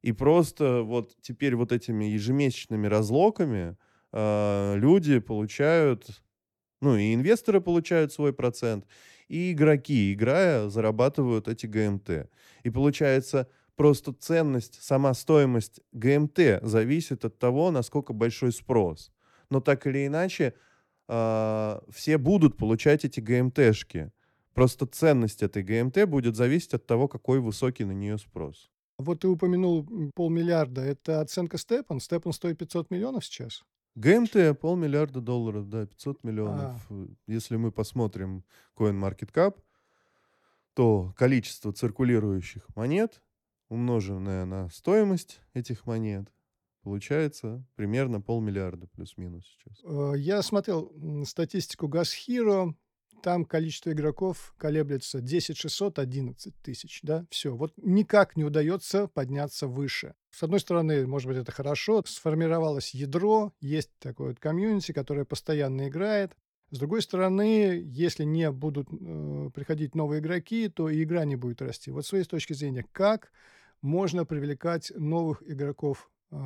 И 0.00 0.12
просто 0.12 0.80
вот 0.80 1.14
теперь 1.20 1.54
вот 1.54 1.70
этими 1.70 2.06
ежемесячными 2.06 2.86
разлоками 2.86 3.76
э, 4.12 4.74
люди 4.76 5.18
получают, 5.18 6.22
ну 6.80 6.96
и 6.96 7.14
инвесторы 7.14 7.60
получают 7.60 8.12
свой 8.12 8.32
процент, 8.32 8.86
и 9.28 9.52
игроки, 9.52 10.12
играя, 10.12 10.68
зарабатывают 10.68 11.48
эти 11.48 11.66
ГМТ. 11.66 12.28
И 12.64 12.70
получается, 12.70 13.48
Просто 13.80 14.12
ценность, 14.12 14.82
сама 14.82 15.14
стоимость 15.14 15.80
ГМТ 15.92 16.60
зависит 16.60 17.24
от 17.24 17.38
того, 17.38 17.70
насколько 17.70 18.12
большой 18.12 18.52
спрос. 18.52 19.10
Но 19.48 19.62
так 19.62 19.86
или 19.86 20.06
иначе, 20.06 20.52
э, 21.08 21.80
все 21.88 22.18
будут 22.18 22.58
получать 22.58 23.06
эти 23.06 23.20
ГМТшки. 23.20 24.12
Просто 24.52 24.84
ценность 24.84 25.42
этой 25.42 25.62
ГМТ 25.62 26.04
будет 26.06 26.36
зависеть 26.36 26.74
от 26.74 26.86
того, 26.86 27.08
какой 27.08 27.40
высокий 27.40 27.84
на 27.84 27.92
нее 27.92 28.18
спрос. 28.18 28.70
Вот 28.98 29.20
ты 29.20 29.28
упомянул 29.28 29.88
полмиллиарда. 30.14 30.82
Это 30.82 31.22
оценка 31.22 31.56
Степан. 31.56 32.00
Степан 32.00 32.34
стоит 32.34 32.58
500 32.58 32.90
миллионов 32.90 33.24
сейчас? 33.24 33.64
ГМТ 33.94 34.58
полмиллиарда 34.60 35.20
долларов, 35.20 35.68
да, 35.68 35.86
500 35.86 36.24
миллионов. 36.24 36.86
А. 36.90 37.06
Если 37.26 37.56
мы 37.56 37.72
посмотрим 37.72 38.44
CoinMarketCap, 38.76 39.56
то 40.74 41.12
количество 41.16 41.72
циркулирующих 41.72 42.64
монет, 42.76 43.22
умноженное 43.68 44.44
на 44.44 44.68
стоимость 44.70 45.40
этих 45.54 45.86
монет, 45.86 46.32
получается 46.82 47.64
примерно 47.74 48.20
полмиллиарда 48.20 48.86
плюс-минус 48.88 49.44
сейчас. 49.46 49.80
Э, 49.84 50.14
я 50.16 50.42
смотрел 50.42 50.92
статистику 51.24 51.88
Gas 51.88 52.10
Hero 52.26 52.74
там 53.22 53.44
количество 53.44 53.92
игроков 53.92 54.54
колеблется 54.58 55.20
10 55.20 55.56
600, 55.56 55.98
11 55.98 56.54
тысяч, 56.62 57.00
да, 57.02 57.26
все. 57.30 57.54
Вот 57.54 57.72
никак 57.76 58.36
не 58.36 58.44
удается 58.44 59.06
подняться 59.08 59.66
выше. 59.66 60.14
С 60.30 60.42
одной 60.42 60.60
стороны, 60.60 61.06
может 61.06 61.28
быть, 61.28 61.36
это 61.36 61.52
хорошо, 61.52 62.02
сформировалось 62.06 62.94
ядро, 62.94 63.52
есть 63.60 63.90
такое 63.98 64.28
вот 64.28 64.40
комьюнити, 64.40 64.92
которое 64.92 65.24
постоянно 65.24 65.88
играет. 65.88 66.36
С 66.70 66.78
другой 66.78 67.02
стороны, 67.02 67.82
если 67.84 68.22
не 68.24 68.50
будут 68.52 68.88
э, 68.92 69.50
приходить 69.52 69.96
новые 69.96 70.20
игроки, 70.20 70.68
то 70.68 70.88
и 70.88 71.02
игра 71.02 71.24
не 71.24 71.34
будет 71.34 71.62
расти. 71.62 71.90
Вот 71.90 72.06
с 72.06 72.08
своей 72.08 72.24
точки 72.24 72.52
зрения, 72.52 72.86
как 72.92 73.32
можно 73.82 74.24
привлекать 74.24 74.92
новых 74.94 75.42
игроков 75.44 76.10
э, 76.30 76.36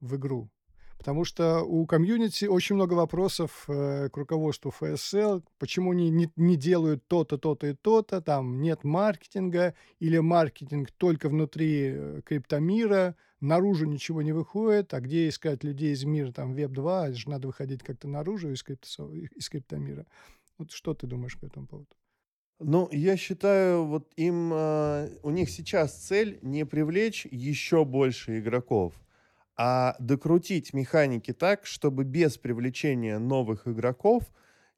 в 0.00 0.16
игру? 0.16 0.50
Потому 0.98 1.24
что 1.24 1.62
у 1.62 1.86
комьюнити 1.86 2.46
очень 2.46 2.74
много 2.74 2.94
вопросов 2.94 3.64
э, 3.68 4.08
к 4.08 4.16
руководству 4.16 4.70
ФСЛ, 4.70 5.40
почему 5.58 5.92
они 5.92 6.10
не, 6.10 6.30
не 6.36 6.56
делают 6.56 7.06
то-то, 7.06 7.38
то-то 7.38 7.66
и 7.66 7.74
то-то, 7.74 8.20
там 8.20 8.60
нет 8.60 8.82
маркетинга, 8.82 9.74
или 10.00 10.18
маркетинг 10.18 10.90
только 10.92 11.28
внутри 11.28 11.92
э, 11.92 12.20
криптомира, 12.24 13.14
наружу 13.40 13.86
ничего 13.86 14.22
не 14.22 14.32
выходит, 14.32 14.94
а 14.94 15.00
где 15.00 15.28
искать 15.28 15.64
людей 15.64 15.92
из 15.92 16.04
мира, 16.04 16.32
там, 16.32 16.54
Веб-2, 16.54 17.12
же 17.12 17.28
надо 17.28 17.48
выходить 17.48 17.82
как-то 17.82 18.08
наружу 18.08 18.50
из, 18.50 18.62
крипто, 18.62 19.12
из 19.12 19.48
криптомира. 19.48 20.06
Вот 20.58 20.72
что 20.72 20.94
ты 20.94 21.06
думаешь 21.06 21.38
по 21.38 21.46
этому 21.46 21.66
поводу? 21.66 21.88
Ну, 22.58 22.88
я 22.90 23.18
считаю, 23.18 23.84
вот 23.84 24.10
им, 24.16 24.50
э, 24.54 25.10
у 25.22 25.30
них 25.30 25.50
сейчас 25.50 25.94
цель 25.94 26.38
не 26.40 26.64
привлечь 26.64 27.26
еще 27.30 27.84
больше 27.84 28.38
игроков, 28.38 28.94
а 29.56 29.96
докрутить 29.98 30.74
механики 30.74 31.32
так, 31.32 31.66
чтобы 31.66 32.04
без 32.04 32.38
привлечения 32.38 33.18
новых 33.18 33.66
игроков 33.66 34.24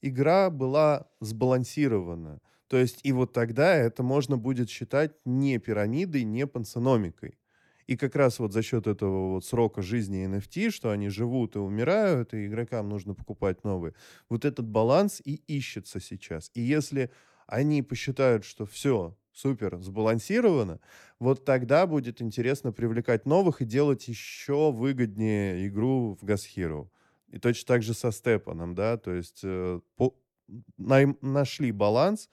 игра 0.03 0.51
была 0.51 1.09
сбалансирована. 1.21 2.41
То 2.69 2.77
есть 2.77 3.01
и 3.03 3.13
вот 3.13 3.33
тогда 3.33 3.75
это 3.75 4.03
можно 4.03 4.37
будет 4.37 4.71
считать 4.71 5.13
не 5.25 5.59
пирамидой, 5.59 6.25
не 6.25 6.47
пансономикой. 6.47 7.39
И 7.87 7.97
как 7.97 8.15
раз 8.17 8.39
вот 8.39 8.53
за 8.53 8.63
счет 8.63 8.87
этого 8.87 9.33
вот 9.33 9.47
срока 9.47 9.81
жизни 9.81 10.27
NFT, 10.29 10.71
что 10.71 10.91
они 10.91 11.09
живут 11.09 11.57
и 11.57 11.59
умирают, 11.59 12.35
и 12.35 12.47
игрокам 12.47 12.91
нужно 12.91 13.15
покупать 13.15 13.65
новые, 13.65 13.95
вот 14.29 14.45
этот 14.45 14.69
баланс 14.69 15.23
и 15.25 15.37
ищется 15.47 15.99
сейчас. 15.99 16.51
И 16.53 16.61
если 16.61 17.11
они 17.47 17.83
посчитают, 17.83 18.45
что 18.45 18.67
все, 18.67 19.17
супер 19.39 19.79
сбалансировано, 19.81 20.81
вот 21.19 21.45
тогда 21.45 21.87
будет 21.87 22.21
интересно 22.21 22.73
привлекать 22.73 23.27
новых 23.27 23.63
и 23.63 23.65
делать 23.65 24.09
еще 24.09 24.73
выгоднее 24.73 25.69
игру 25.69 26.19
в 26.21 26.25
Gas 26.25 26.43
Hero. 26.57 26.89
И 27.29 27.39
точно 27.39 27.67
так 27.67 27.83
же 27.83 27.95
со 27.95 28.11
Степаном, 28.11 28.75
да, 28.75 28.97
то 28.97 29.13
есть 29.13 29.41
э, 29.45 29.81
по, 29.97 30.15
на, 30.77 31.15
нашли 31.21 31.73
баланс, 31.73 32.29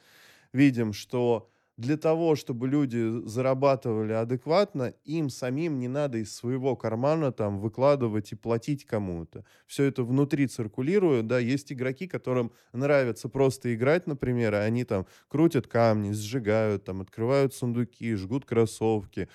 видим, 0.54 0.94
что 0.94 1.50
для 1.78 1.98
того, 1.98 2.36
чтобы 2.36 2.68
люди 2.68 3.28
зарабатывали 3.28 4.14
адекватно, 4.14 4.94
им 5.04 5.30
самим 5.30 5.78
не 5.80 5.90
надо 5.90 6.20
из 6.20 6.34
своего 6.34 6.76
кармана 6.78 7.34
там 7.34 7.60
выкладывать 7.60 8.32
и 8.32 8.36
платить 8.36 8.86
кому-то. 8.86 9.44
Все 9.68 9.84
это 9.84 10.04
внутри 10.04 10.48
циркулирует, 10.48 11.28
да, 11.28 11.38
есть 11.40 11.74
игроки, 11.74 12.08
которым 12.08 12.54
нравится 12.72 13.28
просто 13.28 13.76
играть, 13.76 14.08
например, 14.08 14.54
и 14.54 14.58
они 14.58 14.86
там 14.86 15.06
крутят 15.28 15.68
камни, 15.68 16.12
сжигают, 16.12 16.86
там, 16.86 17.02
открывают 17.02 17.54
сундуки, 17.54 18.16
жгут 18.16 18.46
кроссовки, 18.46 19.28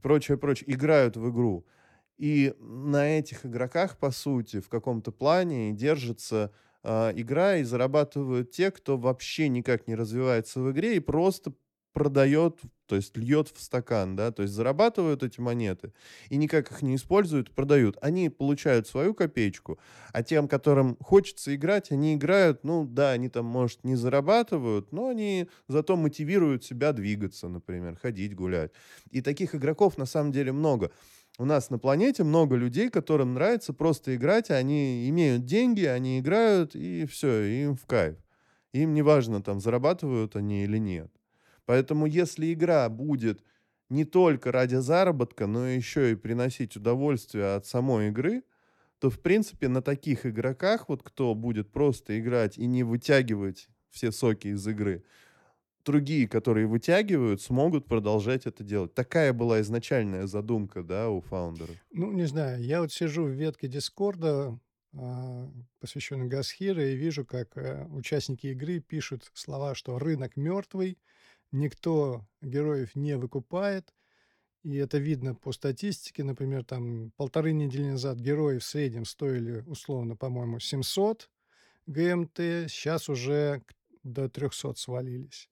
прочее, 0.00 0.38
прочее, 0.38 0.72
играют 0.72 1.16
в 1.16 1.30
игру. 1.30 1.66
И 2.16 2.54
на 2.58 3.18
этих 3.18 3.44
игроках, 3.44 3.98
по 3.98 4.10
сути, 4.10 4.60
в 4.60 4.70
каком-то 4.70 5.12
плане 5.12 5.72
держится 5.72 6.52
э, 6.82 7.12
игра 7.14 7.56
и 7.56 7.62
зарабатывают 7.62 8.50
те, 8.50 8.70
кто 8.70 8.96
вообще 8.96 9.48
никак 9.48 9.86
не 9.86 9.94
развивается 9.94 10.60
в 10.60 10.70
игре 10.72 10.96
и 10.96 11.00
просто 11.00 11.52
продает, 11.96 12.58
то 12.88 12.96
есть 12.96 13.16
льет 13.16 13.48
в 13.48 13.58
стакан, 13.58 14.16
да, 14.16 14.30
то 14.30 14.42
есть 14.42 14.52
зарабатывают 14.52 15.22
эти 15.22 15.40
монеты 15.40 15.94
и 16.28 16.36
никак 16.36 16.70
их 16.70 16.82
не 16.82 16.96
используют, 16.96 17.50
продают. 17.50 17.96
Они 18.02 18.28
получают 18.28 18.86
свою 18.86 19.14
копеечку, 19.14 19.78
а 20.12 20.22
тем, 20.22 20.46
которым 20.46 20.98
хочется 21.00 21.54
играть, 21.54 21.90
они 21.90 22.14
играют, 22.14 22.64
ну 22.64 22.84
да, 22.84 23.12
они 23.12 23.30
там, 23.30 23.46
может, 23.46 23.82
не 23.82 23.94
зарабатывают, 23.96 24.92
но 24.92 25.08
они 25.08 25.48
зато 25.68 25.96
мотивируют 25.96 26.64
себя 26.64 26.92
двигаться, 26.92 27.48
например, 27.48 27.96
ходить, 27.96 28.34
гулять. 28.34 28.72
И 29.10 29.22
таких 29.22 29.54
игроков 29.54 29.96
на 29.96 30.04
самом 30.04 30.32
деле 30.32 30.52
много. 30.52 30.90
У 31.38 31.46
нас 31.46 31.70
на 31.70 31.78
планете 31.78 32.24
много 32.24 32.56
людей, 32.56 32.90
которым 32.90 33.32
нравится 33.32 33.72
просто 33.72 34.14
играть, 34.16 34.50
они 34.50 35.08
имеют 35.08 35.46
деньги, 35.46 35.84
они 35.84 36.20
играют, 36.20 36.76
и 36.76 37.06
все, 37.06 37.40
им 37.44 37.74
в 37.74 37.86
кайф. 37.86 38.18
Им 38.74 38.92
не 38.92 39.00
важно, 39.00 39.42
там, 39.42 39.60
зарабатывают 39.60 40.36
они 40.36 40.64
или 40.64 40.76
нет. 40.76 41.10
Поэтому 41.66 42.06
если 42.06 42.52
игра 42.52 42.88
будет 42.88 43.42
не 43.88 44.04
только 44.04 44.50
ради 44.52 44.76
заработка, 44.76 45.46
но 45.46 45.66
еще 45.66 46.12
и 46.12 46.16
приносить 46.16 46.76
удовольствие 46.76 47.54
от 47.54 47.66
самой 47.66 48.08
игры, 48.08 48.42
то, 48.98 49.10
в 49.10 49.20
принципе, 49.20 49.68
на 49.68 49.82
таких 49.82 50.24
игроках, 50.24 50.88
вот 50.88 51.02
кто 51.02 51.34
будет 51.34 51.70
просто 51.70 52.18
играть 52.18 52.56
и 52.56 52.66
не 52.66 52.82
вытягивать 52.82 53.68
все 53.90 54.10
соки 54.10 54.48
из 54.48 54.66
игры, 54.66 55.04
другие, 55.84 56.26
которые 56.28 56.66
вытягивают, 56.66 57.40
смогут 57.40 57.86
продолжать 57.86 58.46
это 58.46 58.64
делать. 58.64 58.94
Такая 58.94 59.32
была 59.32 59.60
изначальная 59.60 60.26
задумка, 60.26 60.82
да, 60.82 61.10
у 61.10 61.20
фаундеров. 61.20 61.76
Ну, 61.92 62.10
не 62.12 62.26
знаю, 62.26 62.62
я 62.62 62.80
вот 62.80 62.92
сижу 62.92 63.24
в 63.24 63.30
ветке 63.30 63.68
Дискорда, 63.68 64.58
а, 64.94 65.48
посвященной 65.78 66.26
Гасхира, 66.26 66.84
и 66.84 66.96
вижу, 66.96 67.24
как 67.24 67.56
э, 67.56 67.86
участники 67.90 68.48
игры 68.48 68.80
пишут 68.80 69.30
слова, 69.34 69.74
что 69.74 69.98
рынок 69.98 70.36
мертвый, 70.36 70.98
никто 71.52 72.26
героев 72.42 72.94
не 72.94 73.16
выкупает. 73.16 73.94
И 74.62 74.74
это 74.76 74.98
видно 74.98 75.34
по 75.34 75.52
статистике. 75.52 76.24
Например, 76.24 76.64
там 76.64 77.12
полторы 77.16 77.52
недели 77.52 77.90
назад 77.90 78.18
герои 78.18 78.58
в 78.58 78.64
среднем 78.64 79.04
стоили, 79.04 79.62
условно, 79.66 80.16
по-моему, 80.16 80.58
700 80.58 81.30
ГМТ. 81.86 82.38
Сейчас 82.68 83.08
уже 83.08 83.62
до 84.02 84.28
300 84.28 84.74
свалились. 84.74 85.48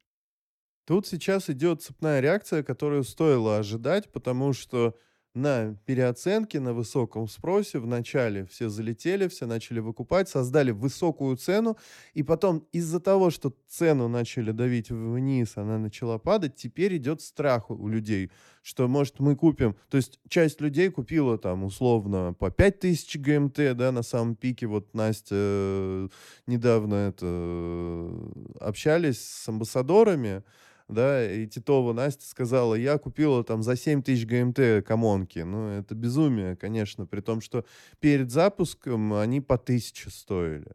Тут 0.85 1.07
сейчас 1.07 1.49
идет 1.49 1.83
цепная 1.83 2.21
реакция, 2.21 2.63
которую 2.63 3.05
стоило 3.05 3.59
ожидать, 3.59 4.11
потому 4.13 4.53
что 4.53 4.99
на 5.35 5.77
переоценке, 5.85 6.61
на 6.61 6.73
высоком 6.73 7.29
спросе. 7.29 7.79
Вначале 7.81 8.47
все 8.47 8.68
залетели, 8.68 9.29
все 9.29 9.47
начали 9.47 9.81
выкупать, 9.81 10.29
создали 10.29 10.70
высокую 10.70 11.37
цену, 11.37 11.77
и 12.14 12.23
потом 12.23 12.66
из-за 12.73 13.01
того, 13.01 13.31
что 13.31 13.53
цену 13.68 14.09
начали 14.09 14.53
давить 14.53 14.90
вниз, 14.90 15.57
она 15.57 15.79
начала 15.79 16.18
падать, 16.18 16.55
теперь 16.55 16.97
идет 16.97 17.20
страх 17.20 17.70
у 17.70 17.88
людей, 17.88 18.31
что, 18.62 18.88
может, 18.88 19.20
мы 19.20 19.37
купим... 19.37 19.77
То 19.90 19.97
есть 19.97 20.20
часть 20.29 20.61
людей 20.61 20.88
купила 20.88 21.37
там 21.37 21.64
условно 21.64 22.35
по 22.38 22.51
5000 22.51 23.18
ГМТ, 23.18 23.77
да, 23.77 23.92
на 23.92 24.03
самом 24.03 24.37
пике. 24.37 24.66
Вот 24.66 24.94
Настя 24.94 25.35
э, 25.37 26.09
недавно 26.47 26.94
это 26.94 27.27
э, 27.29 28.33
общались 28.61 29.20
с 29.20 29.49
амбассадорами, 29.49 30.42
да, 30.88 31.31
и 31.33 31.47
Титова 31.47 31.92
Настя 31.92 32.27
сказала, 32.27 32.75
я 32.75 32.99
купила 32.99 33.42
там 33.42 33.62
за 33.62 33.77
7 33.77 34.03
тысяч 34.03 34.27
ГМТ 34.27 34.87
комонки. 34.87 35.38
Ну, 35.38 35.68
это 35.68 35.94
безумие, 35.94 36.57
конечно, 36.57 37.07
при 37.07 37.20
том, 37.20 37.40
что 37.40 37.64
перед 38.01 38.31
запуском 38.31 39.14
они 39.14 39.40
по 39.40 39.57
тысяче 39.57 40.11
стоили. 40.11 40.73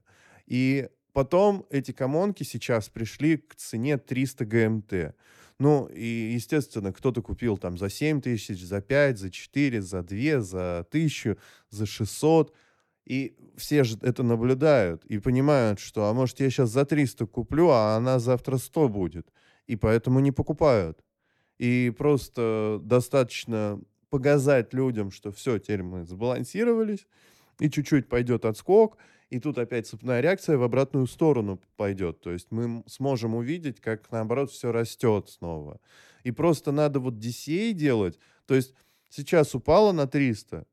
И 0.48 0.90
потом 1.14 1.66
эти 1.70 1.92
комонки 1.92 2.44
сейчас 2.44 2.90
пришли 2.90 3.38
к 3.38 3.56
цене 3.56 3.98
300 3.98 4.46
ГМТ. 4.46 4.94
Ну, 5.60 5.86
и, 5.88 6.32
естественно, 6.34 6.92
кто-то 6.92 7.22
купил 7.22 7.58
там 7.58 7.78
за 7.78 7.90
7 7.90 8.22
тысяч, 8.22 8.64
за 8.64 8.82
5, 8.82 9.20
за 9.20 9.30
4, 9.30 9.82
за 9.82 10.02
2, 10.02 10.42
за 10.42 10.80
1000, 10.80 11.38
за 11.70 11.86
600. 11.86 12.56
И 13.06 13.36
все 13.58 13.84
же 13.84 13.98
это 14.02 14.24
наблюдают 14.24 15.06
и 15.06 15.20
понимают, 15.20 15.80
что, 15.80 16.06
а 16.06 16.14
может, 16.14 16.40
я 16.40 16.50
сейчас 16.50 16.70
за 16.70 16.86
300 16.86 17.28
куплю, 17.28 17.70
а 17.70 17.96
она 17.96 18.18
завтра 18.18 18.58
100 18.58 18.90
будет 18.90 19.28
и 19.70 19.76
поэтому 19.76 20.20
не 20.20 20.32
покупают. 20.32 21.00
И 21.60 21.94
просто 21.96 22.80
достаточно 22.82 23.80
показать 24.10 24.74
людям, 24.74 25.12
что 25.12 25.32
все, 25.32 25.60
теперь 25.60 25.84
мы 25.84 26.06
сбалансировались, 26.06 27.06
и 27.60 27.70
чуть-чуть 27.70 28.10
пойдет 28.10 28.46
отскок, 28.46 28.98
и 29.30 29.40
тут 29.40 29.60
опять 29.60 29.86
цепная 29.86 30.22
реакция 30.22 30.58
в 30.58 30.64
обратную 30.64 31.06
сторону 31.06 31.60
пойдет. 31.78 32.20
То 32.22 32.32
есть 32.32 32.48
мы 32.50 32.84
сможем 32.88 33.36
увидеть, 33.36 33.80
как 33.80 34.12
наоборот 34.12 34.50
все 34.50 34.72
растет 34.72 35.30
снова. 35.30 35.80
И 36.24 36.32
просто 36.32 36.72
надо 36.72 37.00
вот 37.00 37.14
DCA 37.14 37.74
делать. 37.74 38.18
То 38.48 38.56
есть 38.56 38.74
сейчас 39.10 39.54
упало 39.54 39.92
на 39.92 40.08
300, 40.08 40.66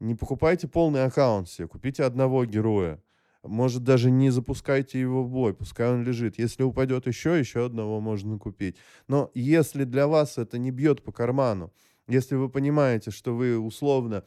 не 0.00 0.16
покупайте 0.16 0.66
полный 0.66 1.04
аккаунт 1.04 1.48
себе, 1.48 1.68
купите 1.68 2.02
одного 2.02 2.44
героя. 2.44 3.00
Может, 3.42 3.84
даже 3.84 4.10
не 4.10 4.30
запускайте 4.30 5.00
его 5.00 5.24
в 5.24 5.30
бой, 5.30 5.54
пускай 5.54 5.88
он 5.90 6.02
лежит. 6.02 6.38
Если 6.38 6.62
упадет 6.62 7.06
еще, 7.06 7.38
еще 7.38 7.64
одного 7.64 8.00
можно 8.00 8.38
купить. 8.38 8.76
Но 9.08 9.30
если 9.34 9.84
для 9.84 10.06
вас 10.06 10.36
это 10.36 10.58
не 10.58 10.70
бьет 10.70 11.02
по 11.02 11.10
карману, 11.12 11.72
если 12.06 12.34
вы 12.34 12.50
понимаете, 12.50 13.10
что 13.10 13.34
вы 13.34 13.58
условно 13.58 14.24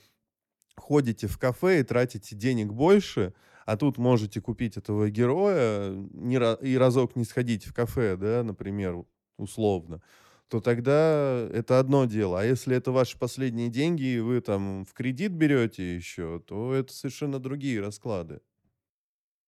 ходите 0.75 1.27
в 1.27 1.37
кафе 1.37 1.81
и 1.81 1.83
тратите 1.83 2.35
денег 2.35 2.73
больше, 2.73 3.33
а 3.65 3.77
тут 3.77 3.97
можете 3.97 4.41
купить 4.41 4.77
этого 4.77 5.09
героя 5.09 5.93
и 6.61 6.75
разок 6.75 7.15
не 7.15 7.23
сходить 7.23 7.65
в 7.65 7.73
кафе, 7.73 8.17
да, 8.17 8.43
например, 8.43 9.05
условно, 9.37 10.01
то 10.47 10.59
тогда 10.59 11.47
это 11.51 11.79
одно 11.79 12.05
дело. 12.05 12.41
А 12.41 12.45
если 12.45 12.75
это 12.75 12.91
ваши 12.91 13.17
последние 13.17 13.69
деньги, 13.69 14.03
и 14.03 14.19
вы 14.19 14.41
там 14.41 14.85
в 14.85 14.93
кредит 14.93 15.31
берете 15.33 15.95
еще, 15.95 16.39
то 16.39 16.73
это 16.73 16.91
совершенно 16.93 17.39
другие 17.39 17.79
расклады. 17.79 18.41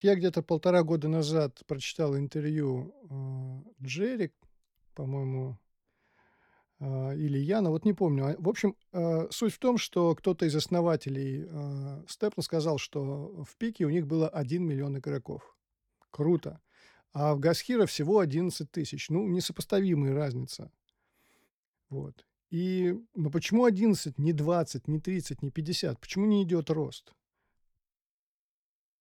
Я 0.02 0.16
где-то 0.16 0.42
полтора 0.42 0.84
года 0.84 1.08
назад 1.08 1.62
прочитал 1.68 2.18
интервью 2.18 2.94
э, 3.10 3.86
Джерри, 3.86 4.32
по-моему, 4.94 5.58
э, 6.80 7.18
или 7.18 7.38
Яна, 7.38 7.70
вот 7.70 7.86
не 7.86 7.94
помню. 7.94 8.26
А, 8.26 8.36
в 8.38 8.50
общем, 8.50 8.76
э, 8.92 9.28
суть 9.32 9.54
в 9.54 9.60
том, 9.60 9.78
что 9.78 10.14
кто-то 10.16 10.46
из 10.46 10.56
основателей 10.56 11.46
э, 11.48 12.04
Степна 12.08 12.44
сказал, 12.44 12.78
что 12.78 13.44
в 13.44 13.56
пике 13.58 13.86
у 13.86 13.90
них 13.90 14.06
было 14.06 14.28
1 14.28 14.64
миллион 14.64 14.98
игроков. 14.98 15.56
Круто. 16.12 16.62
А 17.14 17.34
в 17.34 17.40
Гасхира 17.40 17.86
всего 17.86 18.20
11 18.20 18.70
тысяч. 18.70 19.10
Ну, 19.10 19.28
несопоставимая 19.28 20.14
разница. 20.14 20.72
Вот. 21.90 22.26
И 22.52 22.96
ну 23.16 23.32
почему 23.32 23.66
11, 23.66 24.18
не 24.18 24.34
20, 24.34 24.88
не 24.88 25.00
30, 25.00 25.42
не 25.42 25.52
50? 25.52 26.00
Почему 26.00 26.26
не 26.26 26.44
идет 26.44 26.70
рост? 26.70 27.14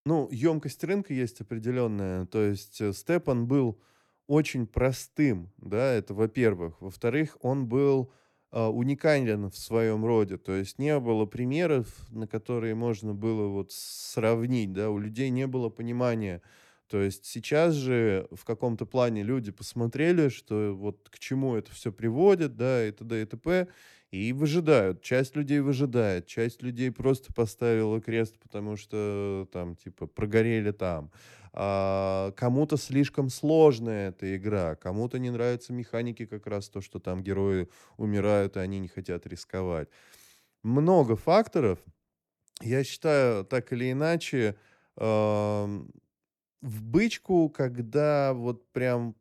Ну, 0.06 0.28
емкость 0.30 0.84
рынка 0.84 1.14
есть 1.14 1.40
определенная. 1.40 2.26
То 2.26 2.42
есть 2.42 2.80
э, 2.80 2.92
Степан 2.92 3.46
был 3.46 3.80
очень 4.26 4.66
простым, 4.66 5.50
да, 5.56 5.92
это 5.92 6.12
во-первых. 6.14 6.80
Во-вторых, 6.80 7.38
он 7.40 7.66
был 7.66 8.12
э, 8.52 8.62
уникален 8.62 9.50
в 9.50 9.56
своем 9.56 10.04
роде. 10.04 10.36
То 10.36 10.52
есть 10.54 10.78
не 10.78 10.98
было 11.00 11.24
примеров, 11.24 11.88
на 12.10 12.26
которые 12.26 12.74
можно 12.74 13.14
было 13.14 13.48
вот 13.48 13.72
сравнить, 13.72 14.72
да, 14.74 14.90
у 14.90 14.98
людей 14.98 15.30
не 15.30 15.46
было 15.46 15.70
понимания. 15.70 16.42
То 16.88 17.00
есть 17.00 17.24
сейчас 17.24 17.74
же 17.74 18.28
в 18.30 18.44
каком-то 18.44 18.84
плане 18.84 19.22
люди 19.22 19.50
посмотрели, 19.52 20.28
что 20.28 20.74
вот 20.74 21.08
к 21.10 21.18
чему 21.18 21.54
это 21.54 21.72
все 21.72 21.90
приводит, 21.92 22.56
да, 22.56 22.86
и 22.86 22.92
т.д. 22.92 23.22
и 23.22 23.24
т.п., 23.24 23.68
и 24.14 24.32
выжидают. 24.32 25.02
Часть 25.02 25.34
людей 25.34 25.58
выжидает, 25.58 26.26
часть 26.26 26.62
людей 26.62 26.92
просто 26.92 27.32
поставила 27.32 28.00
крест, 28.00 28.38
потому 28.38 28.76
что 28.76 29.48
там, 29.52 29.74
типа, 29.74 30.06
прогорели 30.06 30.70
там. 30.70 31.10
А, 31.52 32.30
кому-то 32.36 32.76
слишком 32.76 33.28
сложная 33.28 34.10
эта 34.10 34.36
игра, 34.36 34.76
кому-то 34.76 35.18
не 35.18 35.30
нравятся 35.30 35.72
механики 35.72 36.26
как 36.26 36.46
раз 36.46 36.68
то, 36.68 36.80
что 36.80 37.00
там 37.00 37.24
герои 37.24 37.68
умирают, 37.96 38.56
и 38.56 38.60
они 38.60 38.78
не 38.78 38.88
хотят 38.88 39.26
рисковать. 39.26 39.88
Много 40.62 41.16
факторов. 41.16 41.80
Я 42.60 42.84
считаю, 42.84 43.44
так 43.44 43.72
или 43.72 43.90
иначе, 43.90 44.54
э, 44.96 45.04
в 46.62 46.82
бычку, 46.82 47.48
когда 47.48 48.32
вот 48.32 48.70
прям 48.72 49.16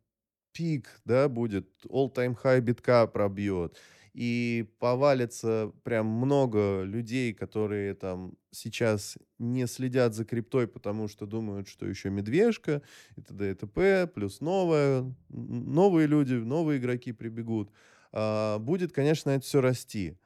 пик, 0.51 0.87
да, 1.03 1.27
будет, 1.29 1.67
all-time 1.89 2.37
high 2.43 2.61
битка 2.61 3.07
пробьет, 3.07 3.75
и 4.13 4.69
повалится 4.79 5.71
прям 5.83 6.05
много 6.05 6.83
людей, 6.83 7.33
которые 7.33 7.95
там 7.95 8.33
сейчас 8.51 9.17
не 9.39 9.65
следят 9.65 10.13
за 10.13 10.23
криптой, 10.23 10.67
потому 10.67 11.07
что 11.07 11.25
думают, 11.25 11.67
что 11.67 11.87
еще 11.87 12.09
медвежка 12.11 12.83
и 13.15 13.21
т.д. 13.21 13.51
и 13.51 13.53
т.п., 13.55 14.07
плюс 14.07 14.39
новое, 14.39 15.13
новые 15.29 16.07
люди, 16.07 16.35
новые 16.35 16.79
игроки 16.79 17.11
прибегут. 17.11 17.71
А, 18.11 18.59
будет, 18.59 18.93
конечно, 18.93 19.31
это 19.31 19.43
все 19.45 19.61
расти. 19.61 20.17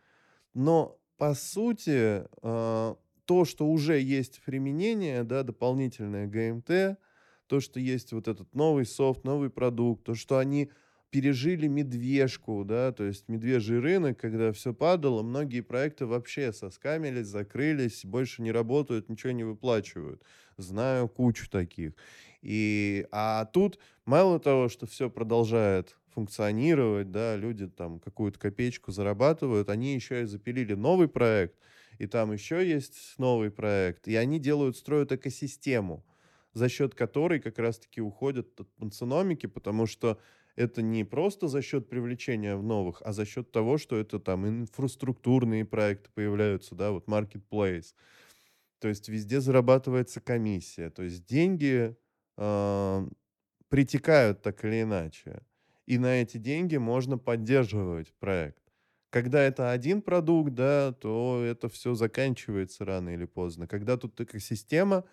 Но, 0.54 1.00
по 1.18 1.34
сути, 1.34 2.26
а, 2.42 2.98
то, 3.26 3.46
что 3.46 3.68
уже 3.68 4.00
есть 4.00 4.42
применение, 4.46 5.24
да, 5.24 5.44
дополнительное 5.44 6.28
ГМТ, 6.28 6.98
то, 7.48 7.62
что 7.62 7.80
есть 7.80 8.12
вот 8.12 8.28
этот 8.28 8.54
новый 8.54 8.86
софт, 8.86 9.24
новый 9.24 9.50
продукт, 9.50 10.04
то, 10.04 10.16
что 10.16 10.38
они 10.38 10.72
пережили 11.10 11.68
медвежку, 11.68 12.64
да, 12.66 12.92
то 12.92 13.04
есть 13.04 13.30
медвежий 13.30 13.80
рынок, 13.80 14.20
когда 14.20 14.52
все 14.52 14.74
падало, 14.74 15.24
многие 15.24 15.62
проекты 15.62 16.06
вообще 16.06 16.52
соскамились, 16.52 17.28
закрылись, 17.28 18.06
больше 18.06 18.42
не 18.42 18.52
работают, 18.52 19.10
ничего 19.10 19.32
не 19.32 19.44
выплачивают. 19.44 20.22
Знаю 20.58 21.08
кучу 21.08 21.50
таких. 21.50 21.94
И, 22.42 23.08
а 23.12 23.46
тут 23.46 23.80
мало 24.06 24.40
того, 24.40 24.70
что 24.70 24.86
все 24.86 25.10
продолжает 25.10 25.98
функционировать, 26.14 27.12
да, 27.12 27.36
люди 27.36 27.68
там 27.68 28.00
какую-то 28.00 28.40
копеечку 28.40 28.92
зарабатывают, 28.92 29.70
они 29.70 29.94
еще 29.94 30.24
и 30.24 30.26
запилили 30.26 30.74
новый 30.74 31.08
проект, 31.08 31.56
и 32.00 32.08
там 32.08 32.34
еще 32.34 32.68
есть 32.68 33.16
новый 33.18 33.52
проект, 33.52 34.08
и 34.08 34.16
они 34.16 34.40
делают, 34.40 34.78
строят 34.78 35.12
экосистему, 35.12 36.06
за 36.54 36.70
счет 36.70 36.96
которой 36.96 37.40
как 37.40 37.60
раз-таки 37.60 38.02
уходят 38.02 38.60
от 38.60 38.68
пансономики, 38.76 39.46
потому 39.46 39.86
что 39.86 40.20
это 40.58 40.82
не 40.82 41.04
просто 41.06 41.48
за 41.48 41.62
счет 41.62 41.88
привлечения 41.88 42.56
в 42.58 42.64
новых, 42.64 43.02
а 43.06 43.14
за 43.14 43.26
счет 43.26 43.52
того, 43.52 43.78
что 43.78 43.96
это 43.96 44.20
там 44.20 44.48
инфраструктурные 44.48 45.64
проекты 45.64 46.10
появляются, 46.14 46.76
да, 46.76 46.92
вот 46.92 47.08
marketplace. 47.08 47.94
То 48.80 48.88
есть 48.88 49.08
везде 49.08 49.40
зарабатывается 49.40 50.20
комиссия. 50.20 50.90
То 50.90 51.04
есть 51.04 51.26
деньги 51.26 51.96
э, 52.38 53.08
притекают 53.70 54.42
так 54.42 54.66
или 54.66 54.82
иначе. 54.82 55.42
И 55.86 56.00
на 56.00 56.22
эти 56.22 56.38
деньги 56.38 56.78
можно 56.78 57.18
поддерживать 57.18 58.14
проект. 58.20 58.64
Когда 59.12 59.42
это 59.42 59.72
один 59.72 60.02
продукт, 60.02 60.54
да, 60.54 60.92
то 60.92 61.42
это 61.46 61.70
все 61.70 61.94
заканчивается 61.94 62.84
рано 62.84 63.10
или 63.10 63.26
поздно. 63.26 63.68
Когда 63.68 63.96
тут 63.96 64.20
экосистема, 64.20 65.06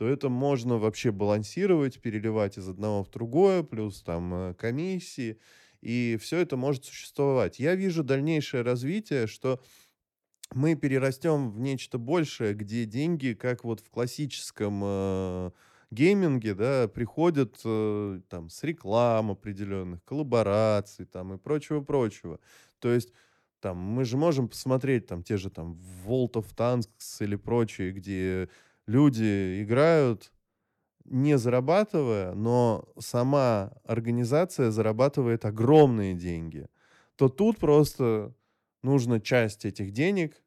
то 0.00 0.08
это 0.08 0.30
можно 0.30 0.78
вообще 0.78 1.10
балансировать, 1.10 2.00
переливать 2.00 2.56
из 2.56 2.66
одного 2.66 3.04
в 3.04 3.10
другое, 3.10 3.62
плюс 3.62 4.00
там 4.00 4.32
э, 4.32 4.54
комиссии, 4.54 5.38
и 5.82 6.16
все 6.18 6.38
это 6.38 6.56
может 6.56 6.86
существовать. 6.86 7.58
Я 7.58 7.74
вижу 7.74 8.02
дальнейшее 8.02 8.62
развитие, 8.62 9.26
что 9.26 9.60
мы 10.54 10.74
перерастем 10.74 11.50
в 11.50 11.60
нечто 11.60 11.98
большее, 11.98 12.54
где 12.54 12.86
деньги, 12.86 13.34
как 13.34 13.62
вот 13.62 13.80
в 13.80 13.90
классическом 13.90 14.80
э, 14.82 15.50
гейминге, 15.90 16.54
да, 16.54 16.88
приходят 16.88 17.60
э, 17.62 18.22
там 18.30 18.48
с 18.48 18.62
реклам 18.62 19.32
определенных, 19.32 20.02
коллабораций 20.04 21.04
там 21.04 21.34
и 21.34 21.36
прочего-прочего. 21.36 22.40
То 22.78 22.90
есть 22.90 23.12
там 23.60 23.76
мы 23.76 24.06
же 24.06 24.16
можем 24.16 24.48
посмотреть 24.48 25.06
там 25.08 25.22
те 25.22 25.36
же 25.36 25.50
там 25.50 25.78
World 26.06 26.32
of 26.36 26.56
Tanks 26.56 26.88
или 27.20 27.36
прочие, 27.36 27.92
где 27.92 28.48
люди 28.90 29.62
играют 29.62 30.32
не 31.04 31.38
зарабатывая, 31.38 32.34
но 32.34 32.88
сама 32.98 33.72
организация 33.84 34.70
зарабатывает 34.70 35.44
огромные 35.44 36.14
деньги, 36.14 36.68
то 37.16 37.28
тут 37.28 37.58
просто 37.58 38.32
нужно 38.82 39.20
часть 39.20 39.64
этих 39.64 39.92
денег 39.92 40.42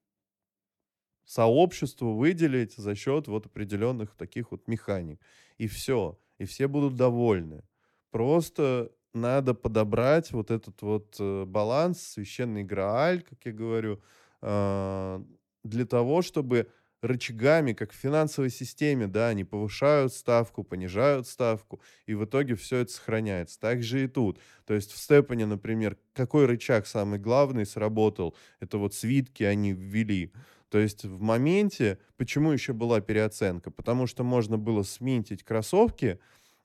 сообществу 1.25 2.15
выделить 2.15 2.75
за 2.75 2.95
счет 2.95 3.27
вот 3.27 3.45
определенных 3.45 4.15
таких 4.15 4.51
вот 4.51 4.67
механик. 4.67 5.19
И 5.57 5.67
все. 5.67 6.17
И 6.37 6.45
все 6.45 6.67
будут 6.67 6.95
довольны. 6.95 7.63
Просто 8.11 8.91
надо 9.13 9.53
подобрать 9.53 10.31
вот 10.31 10.51
этот 10.51 10.81
вот 10.81 11.15
э, 11.19 11.45
баланс, 11.45 12.01
священный 12.01 12.63
грааль, 12.63 13.21
как 13.21 13.45
я 13.45 13.51
говорю, 13.51 14.01
э, 14.41 15.23
для 15.63 15.85
того, 15.85 16.21
чтобы 16.21 16.69
рычагами, 17.03 17.73
как 17.73 17.91
в 17.91 17.95
финансовой 17.95 18.49
системе, 18.49 19.07
да, 19.07 19.27
они 19.27 19.43
повышают 19.43 20.13
ставку, 20.13 20.63
понижают 20.63 21.27
ставку, 21.27 21.81
и 22.05 22.13
в 22.13 22.23
итоге 22.25 22.55
все 22.55 22.77
это 22.77 22.91
сохраняется. 22.91 23.59
Так 23.59 23.83
же 23.83 24.05
и 24.05 24.07
тут. 24.07 24.39
То 24.65 24.73
есть 24.73 24.91
в 24.91 24.97
Степане, 24.97 25.45
например, 25.45 25.97
какой 26.13 26.45
рычаг 26.45 26.87
самый 26.87 27.19
главный 27.19 27.65
сработал? 27.65 28.35
Это 28.59 28.77
вот 28.77 28.93
свитки 28.95 29.43
они 29.43 29.73
ввели. 29.73 30.31
То 30.69 30.79
есть 30.79 31.03
в 31.03 31.21
моменте, 31.21 31.99
почему 32.17 32.51
еще 32.51 32.73
была 32.73 32.99
переоценка? 32.99 33.69
Потому 33.69 34.07
что 34.07 34.23
можно 34.23 34.57
было 34.57 34.81
сминтить 34.83 35.43
кроссовки, 35.43 36.19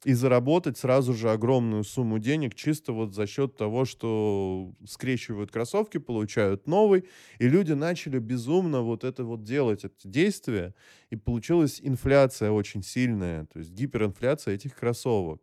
и 0.04 0.12
заработать 0.12 0.78
сразу 0.78 1.12
же 1.12 1.30
огромную 1.30 1.82
сумму 1.82 2.18
денег 2.18 2.54
чисто 2.54 2.92
вот 2.92 3.14
за 3.14 3.26
счет 3.26 3.56
того, 3.56 3.84
что 3.84 4.72
скрещивают 4.86 5.50
кроссовки, 5.50 5.98
получают 5.98 6.66
новый, 6.68 7.04
и 7.38 7.48
люди 7.48 7.72
начали 7.72 8.18
безумно 8.18 8.82
вот 8.82 9.02
это 9.02 9.24
вот 9.24 9.42
делать, 9.42 9.84
это 9.84 9.96
действие, 10.04 10.74
и 11.10 11.16
получилась 11.16 11.80
инфляция 11.82 12.52
очень 12.52 12.82
сильная, 12.82 13.46
то 13.46 13.58
есть 13.58 13.72
гиперинфляция 13.72 14.54
этих 14.54 14.76
кроссовок. 14.76 15.42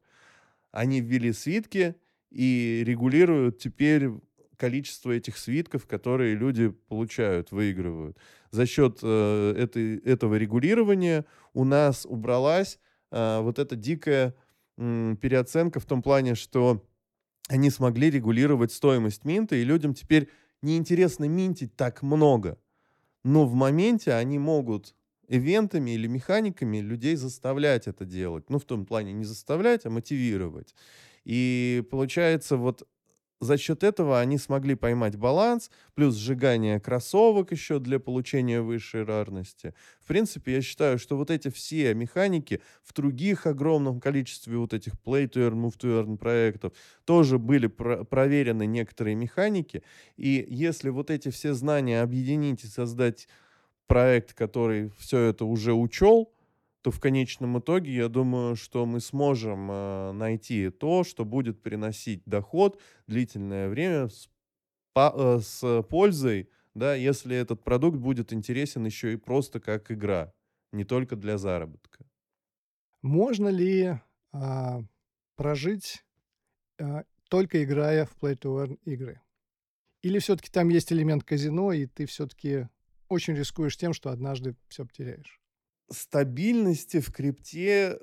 Они 0.72 1.01
ввели 1.01 1.34
свитки 1.34 1.95
и 2.32 2.84
регулируют 2.86 3.60
теперь 3.60 4.10
количество 4.58 5.12
этих 5.12 5.38
свитков, 5.38 5.86
которые 5.86 6.34
люди 6.36 6.70
получают, 6.70 7.51
выигрывают. 7.51 8.18
За 8.51 8.66
счет 8.66 8.99
э, 9.03 9.53
этой, 9.58 9.97
этого 9.97 10.36
регулирования 10.36 11.26
у 11.53 11.66
нас 11.66 12.06
убралась 12.06 12.80
э, 13.12 13.39
вот 13.41 13.60
эта 13.60 13.76
дикая 13.76 14.34
переоценка 14.78 15.80
в 15.80 15.86
том 15.86 16.01
плане, 16.01 16.36
что 16.36 16.86
они 17.47 17.69
смогли 17.69 18.09
регулировать 18.09 18.71
стоимость 18.71 19.26
минта, 19.26 19.55
и 19.55 19.63
людям 19.63 19.93
теперь 19.93 20.30
неинтересно 20.61 21.26
минтить 21.26 21.76
так 21.76 22.01
много. 22.01 22.59
Но 23.23 23.45
в 23.45 23.53
моменте 23.53 24.13
они 24.13 24.39
могут 24.39 24.95
ивентами 25.28 25.91
или 25.91 26.07
механиками 26.07 26.78
людей 26.78 27.15
заставлять 27.15 27.88
это 27.88 28.05
делать. 28.05 28.49
Ну, 28.49 28.59
в 28.59 28.65
том 28.65 28.86
плане 28.86 29.13
не 29.13 29.26
заставлять, 29.26 29.86
а 29.86 29.89
мотивировать. 29.89 30.76
И 31.23 31.84
получается, 31.89 32.57
вот 32.57 32.88
за 33.45 33.57
счет 33.57 33.83
этого 33.83 34.19
они 34.19 34.37
смогли 34.37 34.75
поймать 34.75 35.15
баланс, 35.15 35.71
плюс 35.93 36.15
сжигание 36.15 36.81
кроссовок 36.81 37.51
еще 37.53 37.79
для 37.79 37.99
получения 37.99 38.61
высшей 38.61 39.03
рарности. 39.03 39.73
В 40.01 40.07
принципе, 40.07 40.55
я 40.55 40.61
считаю, 40.61 40.99
что 40.99 41.15
вот 41.15 41.31
эти 41.31 41.49
все 41.49 41.93
механики 41.93 42.61
в 42.83 42.93
других 42.93 43.45
огромном 43.45 44.01
количестве 44.01 44.57
вот 44.57 44.73
этих 44.73 44.93
play 44.95 45.29
to 45.29 45.49
earn, 45.49 45.53
move 45.53 45.77
to 45.77 46.03
earn 46.03 46.17
проектов 46.17 46.73
тоже 47.05 47.39
были 47.39 47.67
про 47.67 48.03
проверены 48.03 48.65
некоторые 48.65 49.15
механики. 49.15 49.83
И 50.17 50.45
если 50.49 50.89
вот 50.89 51.09
эти 51.09 51.29
все 51.29 51.53
знания 51.53 52.01
объединить 52.01 52.63
и 52.63 52.67
создать 52.67 53.27
проект, 53.87 54.33
который 54.33 54.91
все 54.97 55.19
это 55.19 55.45
уже 55.45 55.73
учел, 55.73 56.34
то 56.86 56.91
в 56.91 56.99
конечном 56.99 57.57
итоге 57.57 57.95
я 57.95 58.09
думаю, 58.09 58.55
что 58.55 58.86
мы 58.86 58.99
сможем 58.99 59.71
э, 59.71 60.11
найти 60.11 60.69
то, 60.69 61.03
что 61.03 61.25
будет 61.25 61.63
приносить 61.63 62.21
доход 62.27 62.79
длительное 63.07 63.69
время 63.69 64.07
с, 64.07 64.29
по, 64.93 65.11
э, 65.17 65.39
с 65.41 65.81
пользой, 65.89 66.47
да, 66.75 66.93
если 66.93 67.36
этот 67.36 67.63
продукт 67.63 67.97
будет 67.97 68.31
интересен 68.31 68.86
еще 68.86 69.13
и 69.13 69.15
просто 69.15 69.59
как 69.59 69.91
игра, 69.91 70.31
не 70.71 70.83
только 70.83 71.15
для 71.15 71.39
заработка. 71.39 72.05
Можно 73.01 73.47
ли 73.47 73.99
а, 74.31 74.83
прожить 75.38 76.05
а, 76.79 77.03
только 77.29 77.63
играя 77.63 78.05
в 78.05 78.15
Play 78.15 78.38
to 78.38 78.63
Earn 78.63 78.79
игры? 78.83 79.23
Или 80.03 80.19
все-таки 80.19 80.51
там 80.51 80.69
есть 80.69 80.93
элемент 80.93 81.23
казино, 81.23 81.71
и 81.71 81.88
ты 81.88 82.05
все-таки 82.05 82.69
очень 83.09 83.33
рискуешь 83.33 83.75
тем, 83.75 83.91
что 83.93 84.11
однажды 84.11 84.55
все 84.67 84.86
потеряешь? 84.86 85.41
Стабильности 85.89 86.99
в 86.99 87.11
крипте 87.11 87.97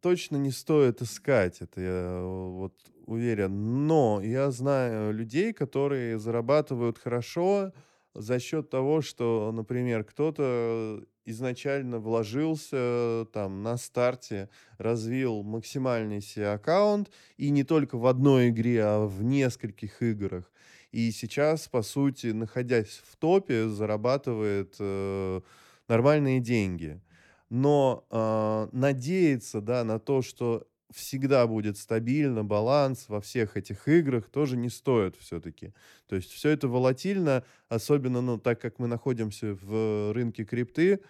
точно 0.00 0.36
не 0.36 0.50
стоит 0.50 1.02
искать, 1.02 1.60
это 1.60 1.80
я 1.80 2.22
вот 2.22 2.74
уверен. 3.06 3.86
Но 3.86 4.20
я 4.22 4.50
знаю 4.50 5.12
людей, 5.12 5.52
которые 5.52 6.18
зарабатывают 6.18 6.98
хорошо 6.98 7.72
за 8.14 8.38
счет 8.38 8.70
того, 8.70 9.02
что, 9.02 9.50
например, 9.52 10.04
кто-то 10.04 11.04
изначально 11.26 11.98
вложился 11.98 13.26
там 13.32 13.62
на 13.62 13.76
старте, 13.76 14.48
развил 14.78 15.42
максимальный 15.42 16.20
себе 16.20 16.48
аккаунт, 16.48 17.10
и 17.36 17.50
не 17.50 17.62
только 17.62 17.98
в 17.98 18.06
одной 18.06 18.48
игре, 18.48 18.82
а 18.84 19.06
в 19.06 19.22
нескольких 19.22 20.02
играх. 20.02 20.50
И 20.90 21.12
сейчас, 21.12 21.68
по 21.68 21.82
сути, 21.82 22.28
находясь 22.28 23.00
в 23.06 23.16
топе, 23.16 23.68
зарабатывает 23.68 24.74
э, 24.80 25.40
нормальные 25.86 26.40
деньги 26.40 27.00
но 27.50 28.06
э, 28.10 28.68
надеяться, 28.72 29.60
да, 29.60 29.84
на 29.84 29.98
то, 29.98 30.22
что 30.22 30.66
всегда 30.92 31.46
будет 31.46 31.76
стабильно, 31.76 32.44
баланс 32.44 33.06
во 33.08 33.20
всех 33.20 33.56
этих 33.56 33.86
играх 33.88 34.28
тоже 34.28 34.56
не 34.56 34.68
стоит 34.68 35.16
все-таки. 35.16 35.72
То 36.08 36.16
есть 36.16 36.30
все 36.32 36.50
это 36.50 36.68
волатильно, 36.68 37.44
особенно, 37.68 38.20
ну, 38.20 38.38
так 38.38 38.60
как 38.60 38.78
мы 38.78 38.86
находимся 38.86 39.54
в 39.60 40.12
рынке 40.12 40.44
крипты, 40.44 41.00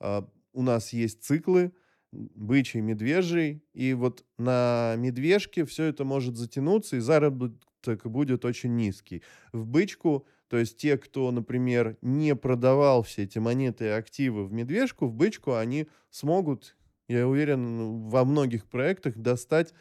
э, 0.00 0.22
у 0.52 0.62
нас 0.62 0.92
есть 0.92 1.22
циклы, 1.22 1.72
бычий, 2.12 2.80
медвежий, 2.80 3.62
и 3.72 3.94
вот 3.94 4.24
на 4.38 4.94
медвежке 4.98 5.64
все 5.64 5.84
это 5.84 6.04
может 6.04 6.36
затянуться, 6.36 6.96
и 6.96 7.00
заработок 7.00 8.04
будет 8.04 8.44
очень 8.44 8.76
низкий. 8.76 9.22
В 9.52 9.66
бычку 9.66 10.26
то 10.52 10.58
есть 10.58 10.76
те, 10.76 10.98
кто, 10.98 11.30
например, 11.30 11.96
не 12.02 12.36
продавал 12.36 13.02
все 13.04 13.22
эти 13.22 13.38
монеты 13.38 13.86
и 13.86 13.88
активы 13.88 14.44
в 14.44 14.52
медвежку, 14.52 15.06
в 15.06 15.14
бычку, 15.14 15.54
они 15.54 15.86
смогут, 16.10 16.76
я 17.08 17.26
уверен, 17.26 18.10
во 18.10 18.26
многих 18.26 18.66
проектах 18.66 19.16
достать 19.16 19.72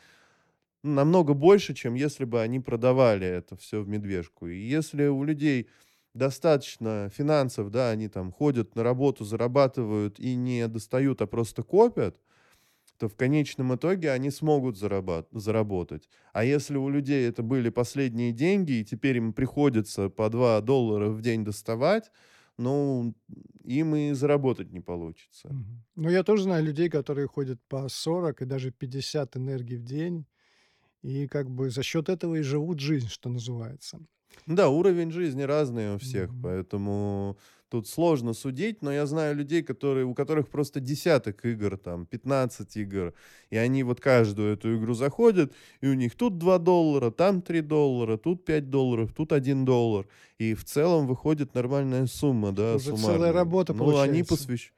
намного 0.82 1.34
больше, 1.34 1.74
чем 1.74 1.94
если 1.94 2.24
бы 2.24 2.40
они 2.40 2.62
продавали 2.62 3.28
это 3.28 3.58
все 3.58 3.82
в 3.82 3.90
медвежку. 3.90 4.48
И 4.48 4.58
если 4.58 5.08
у 5.08 5.26
людей 5.26 5.68
достаточно 6.14 7.12
финансов, 7.14 7.70
да, 7.70 7.90
они 7.90 8.08
там 8.08 8.32
ходят 8.32 8.74
на 8.74 8.84
работу, 8.84 9.26
зарабатывают 9.26 10.22
и 10.22 10.36
не 10.36 10.66
достают, 10.70 11.22
а 11.22 11.28
просто 11.28 11.64
копят, 11.64 12.18
то 13.02 13.08
в 13.08 13.16
конечном 13.16 13.74
итоге 13.74 14.12
они 14.12 14.30
смогут 14.30 14.78
зарабат- 14.78 15.28
заработать. 15.32 16.08
А 16.34 16.44
если 16.44 16.78
у 16.78 16.88
людей 16.88 17.28
это 17.28 17.42
были 17.42 17.72
последние 17.72 18.32
деньги, 18.32 18.74
и 18.74 18.86
теперь 18.86 19.18
им 19.18 19.34
приходится 19.34 20.10
по 20.10 20.30
2 20.30 20.62
доллара 20.62 21.10
в 21.10 21.20
день 21.20 21.44
доставать, 21.44 22.12
ну, 22.60 23.16
им 23.64 23.96
и 23.96 24.12
заработать 24.12 24.72
не 24.72 24.82
получится. 24.82 25.50
Ну, 25.96 26.10
я 26.10 26.22
тоже 26.22 26.44
знаю 26.44 26.64
людей, 26.64 26.90
которые 26.90 27.28
ходят 27.28 27.60
по 27.68 27.90
40 27.90 28.44
и 28.44 28.46
даже 28.46 28.70
50 28.70 29.36
энергий 29.36 29.78
в 29.78 29.84
день, 29.84 30.28
и 31.02 31.26
как 31.26 31.50
бы 31.50 31.72
за 31.72 31.82
счет 31.82 32.08
этого 32.08 32.36
и 32.36 32.44
живут 32.44 32.80
жизнь, 32.80 33.08
что 33.08 33.30
называется. 33.30 33.98
Да, 34.46 34.70
уровень 34.70 35.12
жизни 35.12 35.42
разный 35.42 35.96
у 35.96 35.98
всех, 35.98 36.30
mm-hmm. 36.30 36.42
поэтому 36.44 37.36
тут 37.72 37.88
сложно 37.88 38.34
судить, 38.34 38.82
но 38.82 38.92
я 38.92 39.06
знаю 39.06 39.34
людей, 39.34 39.64
которые, 39.64 40.06
у 40.06 40.14
которых 40.14 40.50
просто 40.50 40.82
десяток 40.82 41.46
игр, 41.46 41.78
там, 41.78 42.06
15 42.06 42.78
игр, 42.78 43.14
и 43.50 43.56
они 43.56 43.84
вот 43.84 44.02
каждую 44.02 44.54
эту 44.54 44.78
игру 44.78 44.94
заходят, 44.94 45.54
и 45.80 45.88
у 45.88 45.94
них 45.94 46.16
тут 46.16 46.38
2 46.38 46.60
доллара, 46.60 47.12
там 47.12 47.42
3 47.42 47.62
доллара, 47.62 48.18
тут 48.18 48.44
5 48.44 48.70
долларов, 48.70 49.14
тут 49.16 49.32
1 49.32 49.64
доллар, 49.64 50.06
и 50.38 50.54
в 50.54 50.66
целом 50.66 51.08
выходит 51.08 51.56
нормальная 51.56 52.08
сумма, 52.08 52.52
да, 52.52 52.76
Уже 52.76 52.90
суммарная. 52.90 53.16
целая 53.16 53.32
работа 53.32 53.74
ну, 53.74 53.80
получается. 53.80 54.12
они 54.12 54.24
посвящают. 54.24 54.76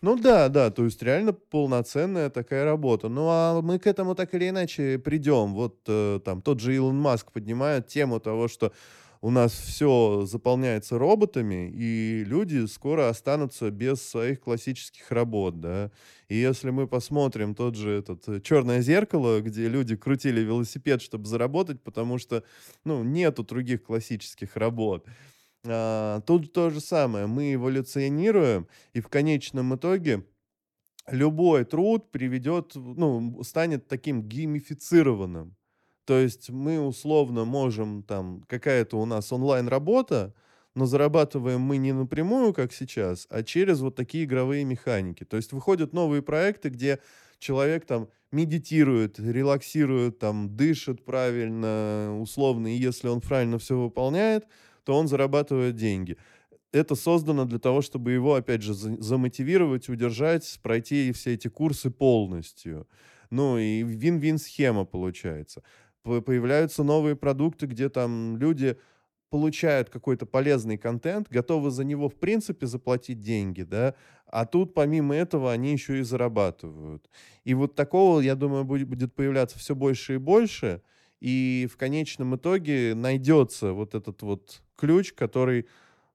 Ну 0.00 0.16
да, 0.16 0.48
да, 0.48 0.70
то 0.70 0.84
есть 0.84 1.00
реально 1.00 1.32
полноценная 1.32 2.28
такая 2.28 2.64
работа. 2.64 3.08
Ну 3.08 3.28
а 3.28 3.62
мы 3.62 3.78
к 3.78 3.86
этому 3.86 4.16
так 4.16 4.34
или 4.34 4.48
иначе 4.48 4.98
придем. 4.98 5.54
Вот 5.54 5.78
э, 5.86 6.18
там 6.24 6.42
тот 6.42 6.58
же 6.58 6.74
Илон 6.74 6.96
Маск 6.96 7.30
поднимает 7.30 7.86
тему 7.86 8.18
того, 8.18 8.48
что 8.48 8.72
у 9.22 9.30
нас 9.30 9.52
все 9.52 10.24
заполняется 10.26 10.98
роботами, 10.98 11.70
и 11.72 12.24
люди 12.24 12.66
скоро 12.66 13.08
останутся 13.08 13.70
без 13.70 14.02
своих 14.02 14.40
классических 14.40 15.12
работ, 15.12 15.60
да. 15.60 15.92
И 16.28 16.36
если 16.36 16.70
мы 16.70 16.88
посмотрим 16.88 17.54
тот 17.54 17.76
же 17.76 17.92
этот 17.92 18.28
э, 18.28 18.40
«Черное 18.40 18.80
зеркало», 18.82 19.40
где 19.40 19.68
люди 19.68 19.94
крутили 19.94 20.40
велосипед, 20.40 21.00
чтобы 21.02 21.26
заработать, 21.26 21.80
потому 21.82 22.18
что, 22.18 22.42
ну, 22.84 23.04
нету 23.04 23.44
других 23.44 23.84
классических 23.84 24.56
работ, 24.56 25.06
а, 25.64 26.20
тут 26.22 26.52
то 26.52 26.70
же 26.70 26.80
самое. 26.80 27.26
Мы 27.26 27.54
эволюционируем, 27.54 28.66
и 28.92 29.00
в 29.00 29.08
конечном 29.08 29.76
итоге 29.76 30.26
любой 31.08 31.64
труд 31.64 32.10
приведет, 32.10 32.72
ну, 32.74 33.42
станет 33.44 33.88
таким 33.88 34.22
геймифицированным. 34.28 35.56
То 36.04 36.18
есть 36.18 36.50
мы 36.50 36.80
условно 36.80 37.44
можем, 37.44 38.02
там, 38.02 38.44
какая-то 38.48 38.98
у 38.98 39.04
нас 39.04 39.32
онлайн-работа, 39.32 40.34
но 40.74 40.86
зарабатываем 40.86 41.60
мы 41.60 41.76
не 41.76 41.92
напрямую, 41.92 42.54
как 42.54 42.72
сейчас, 42.72 43.26
а 43.30 43.42
через 43.42 43.80
вот 43.80 43.94
такие 43.94 44.24
игровые 44.24 44.64
механики. 44.64 45.24
То 45.24 45.36
есть 45.36 45.52
выходят 45.52 45.92
новые 45.92 46.22
проекты, 46.22 46.70
где 46.70 46.98
человек 47.38 47.84
там 47.86 48.08
медитирует, 48.30 49.18
релаксирует, 49.18 50.18
там, 50.18 50.56
дышит 50.56 51.04
правильно, 51.04 52.18
условно, 52.18 52.74
и 52.74 52.78
если 52.78 53.08
он 53.08 53.20
правильно 53.20 53.58
все 53.58 53.78
выполняет, 53.78 54.46
то 54.84 54.96
он 54.96 55.06
зарабатывает 55.06 55.76
деньги. 55.76 56.16
Это 56.72 56.94
создано 56.94 57.44
для 57.44 57.58
того, 57.58 57.82
чтобы 57.82 58.12
его, 58.12 58.34
опять 58.34 58.62
же, 58.62 58.72
замотивировать, 58.72 59.90
удержать, 59.90 60.58
пройти 60.62 61.12
все 61.12 61.34
эти 61.34 61.48
курсы 61.48 61.90
полностью. 61.90 62.88
Ну 63.30 63.58
и 63.58 63.82
вин-вин 63.82 64.38
схема 64.38 64.84
получается. 64.84 65.62
Появляются 66.02 66.82
новые 66.82 67.16
продукты, 67.16 67.66
где 67.66 67.88
там 67.88 68.36
люди 68.36 68.76
получают 69.30 69.88
какой-то 69.88 70.26
полезный 70.26 70.76
контент, 70.76 71.28
готовы 71.30 71.70
за 71.70 71.84
него, 71.84 72.08
в 72.10 72.16
принципе, 72.16 72.66
заплатить 72.66 73.20
деньги, 73.20 73.62
да, 73.62 73.94
а 74.26 74.44
тут, 74.44 74.74
помимо 74.74 75.14
этого, 75.14 75.50
они 75.52 75.72
еще 75.72 76.00
и 76.00 76.02
зарабатывают. 76.02 77.08
И 77.44 77.54
вот 77.54 77.74
такого, 77.74 78.20
я 78.20 78.34
думаю, 78.34 78.64
будет 78.64 79.14
появляться 79.14 79.58
все 79.58 79.74
больше 79.74 80.14
и 80.14 80.18
больше, 80.18 80.82
и 81.20 81.66
в 81.72 81.78
конечном 81.78 82.36
итоге 82.36 82.94
найдется 82.94 83.72
вот 83.72 83.94
этот 83.94 84.20
вот 84.22 84.60
ключ, 84.76 85.14
который 85.14 85.66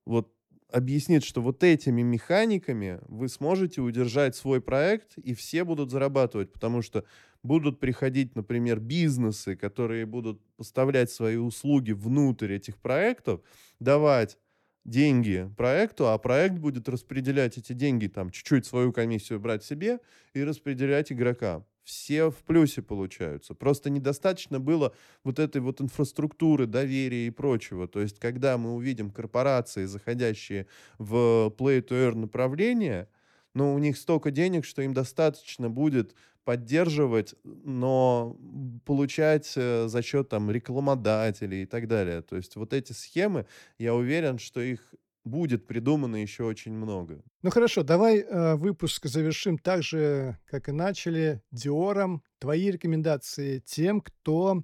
вот 0.05 0.31
объяснит, 0.71 1.23
что 1.23 1.41
вот 1.41 1.63
этими 1.63 2.01
механиками 2.01 2.99
вы 3.07 3.29
сможете 3.29 3.81
удержать 3.81 4.35
свой 4.35 4.61
проект, 4.61 5.17
и 5.17 5.33
все 5.33 5.63
будут 5.63 5.91
зарабатывать, 5.91 6.51
потому 6.51 6.81
что 6.81 7.05
будут 7.47 7.79
приходить, 7.79 8.35
например, 8.35 8.79
бизнесы, 8.79 9.55
которые 9.55 10.05
будут 10.05 10.41
поставлять 10.57 11.09
свои 11.09 11.37
услуги 11.37 11.93
внутрь 11.93 12.53
этих 12.53 12.77
проектов, 12.77 13.41
давать 13.79 14.37
деньги 14.85 15.51
проекту, 15.57 16.07
а 16.07 16.17
проект 16.17 16.55
будет 16.55 16.87
распределять 16.89 17.57
эти 17.57 17.73
деньги, 17.73 18.07
там, 18.07 18.29
чуть-чуть 18.29 18.65
свою 18.65 18.93
комиссию 18.93 19.39
брать 19.39 19.63
себе 19.63 19.99
и 20.33 20.43
распределять 20.43 21.11
игрокам. 21.11 21.65
Все 21.83 22.29
в 22.29 22.37
плюсе 22.43 22.81
получаются. 22.81 23.53
Просто 23.53 23.89
недостаточно 23.89 24.59
было 24.59 24.93
вот 25.23 25.39
этой 25.39 25.61
вот 25.61 25.79
инфраструктуры, 25.79 26.65
доверия 26.67 27.27
и 27.27 27.29
прочего. 27.31 27.87
То 27.87 28.01
есть, 28.01 28.19
когда 28.19 28.57
мы 28.57 28.73
увидим 28.75 29.09
корпорации, 29.09 29.85
заходящие 29.85 30.67
в 30.97 31.53
play-to-earn 31.57 32.15
направление, 32.15 33.07
но 33.53 33.73
у 33.73 33.79
них 33.79 33.97
столько 33.97 34.31
денег, 34.31 34.65
что 34.65 34.81
им 34.81 34.93
достаточно 34.93 35.69
будет 35.69 36.13
поддерживать, 36.47 37.35
но 37.43 38.37
получать 38.85 39.51
э, 39.57 39.89
за 39.89 40.01
счет 40.01 40.29
там 40.29 40.49
рекламодателей 40.49 41.63
и 41.63 41.65
так 41.65 41.89
далее. 41.89 42.21
То 42.21 42.37
есть 42.37 42.55
вот 42.55 42.71
эти 42.71 42.93
схемы, 42.93 43.45
я 43.77 43.93
уверен, 43.93 44.39
что 44.39 44.61
их 44.61 44.95
будет 45.25 45.67
придумано 45.67 46.15
еще 46.15 46.45
очень 46.45 46.71
много. 46.71 47.21
Ну 47.41 47.49
хорошо, 47.49 47.83
давай 47.83 48.19
э, 48.19 48.55
выпуск 48.55 49.07
завершим 49.07 49.57
так 49.57 49.83
же, 49.83 50.39
как 50.45 50.69
и 50.69 50.71
начали, 50.71 51.41
Диором. 51.51 52.23
Твои 52.39 52.71
рекомендации 52.71 53.59
тем, 53.59 53.99
кто 53.99 54.63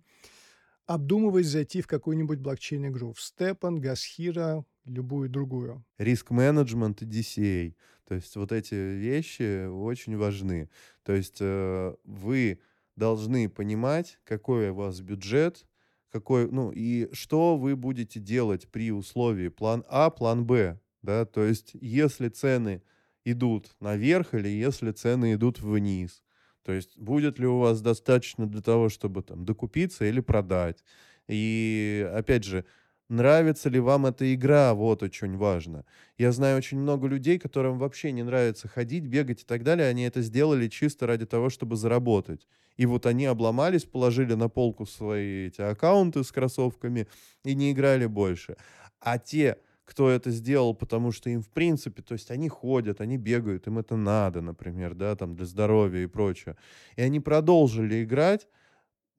обдумывает 0.86 1.48
зайти 1.48 1.82
в 1.82 1.88
какую-нибудь 1.88 2.40
блокчейн-игру, 2.40 3.12
в 3.12 3.22
Степан, 3.22 3.82
Гасхира, 3.82 4.64
любую 4.86 5.30
другую. 5.30 5.84
Риск-менеджмент 5.98 7.02
и 7.02 7.06
DCA. 7.06 7.76
То 8.08 8.16
есть 8.16 8.36
вот 8.36 8.52
эти 8.52 8.76
вещи 8.76 9.68
очень 9.68 10.18
важны. 10.18 10.70
То 11.04 11.14
есть 11.14 11.38
э, 11.40 11.96
вы 12.04 12.60
должны 12.96 13.50
понимать, 13.50 14.20
какой 14.24 14.70
у 14.70 14.76
вас 14.76 15.00
бюджет, 15.02 15.66
какой, 16.12 16.50
ну, 16.52 16.72
и 16.72 17.10
что 17.14 17.58
вы 17.58 17.76
будете 17.76 18.20
делать 18.20 18.68
при 18.68 18.92
условии 18.92 19.48
план 19.48 19.84
А, 19.90 20.10
план 20.12 20.46
Б, 20.46 20.80
да, 21.02 21.26
то 21.26 21.44
есть 21.44 21.72
если 21.82 22.30
цены 22.30 22.84
идут 23.26 23.76
наверх 23.80 24.34
или 24.34 24.48
если 24.48 24.92
цены 24.92 25.34
идут 25.34 25.60
вниз. 25.60 26.24
То 26.64 26.72
есть 26.72 26.98
будет 26.98 27.40
ли 27.40 27.48
у 27.48 27.60
вас 27.60 27.82
достаточно 27.82 28.48
для 28.48 28.62
того, 28.62 28.90
чтобы 28.90 29.24
там 29.24 29.44
докупиться 29.44 30.06
или 30.06 30.20
продать. 30.20 30.84
И 31.28 32.10
опять 32.14 32.44
же, 32.44 32.66
Нравится 33.10 33.70
ли 33.70 33.80
вам 33.80 34.06
эта 34.06 34.34
игра? 34.34 34.74
Вот 34.74 35.04
очень 35.04 35.38
важно. 35.38 35.86
Я 36.18 36.32
знаю 36.32 36.58
очень 36.58 36.80
много 36.80 37.08
людей, 37.08 37.38
которым 37.38 37.78
вообще 37.78 38.12
не 38.12 38.24
нравится 38.24 38.68
ходить, 38.68 39.06
бегать 39.06 39.42
и 39.42 39.46
так 39.46 39.64
далее. 39.64 39.88
Они 39.88 40.04
это 40.04 40.22
сделали 40.22 40.68
чисто 40.68 41.06
ради 41.06 41.26
того, 41.26 41.50
чтобы 41.50 41.76
заработать. 41.76 42.48
И 42.78 42.86
вот 42.86 43.06
они 43.06 43.26
обломались, 43.26 43.84
положили 43.84 44.34
на 44.34 44.50
полку 44.50 44.86
свои 44.86 45.48
эти 45.48 45.62
аккаунты 45.62 46.24
с 46.24 46.32
кроссовками 46.32 47.08
и 47.44 47.54
не 47.56 47.72
играли 47.72 48.06
больше. 48.08 48.56
А 49.00 49.20
те, 49.20 49.58
кто 49.86 50.10
это 50.10 50.32
сделал, 50.32 50.74
потому 50.74 51.12
что 51.12 51.30
им 51.30 51.42
в 51.42 51.50
принципе, 51.50 52.02
то 52.02 52.14
есть 52.14 52.32
они 52.32 52.50
ходят, 52.50 53.02
они 53.02 53.18
бегают, 53.18 53.68
им 53.68 53.78
это 53.78 53.96
надо, 53.96 54.42
например, 54.42 54.96
да, 54.96 55.16
там 55.16 55.36
для 55.36 55.46
здоровья 55.46 56.04
и 56.04 56.08
прочее. 56.08 56.56
И 56.96 57.02
они 57.02 57.20
продолжили 57.20 58.04
играть, 58.04 58.48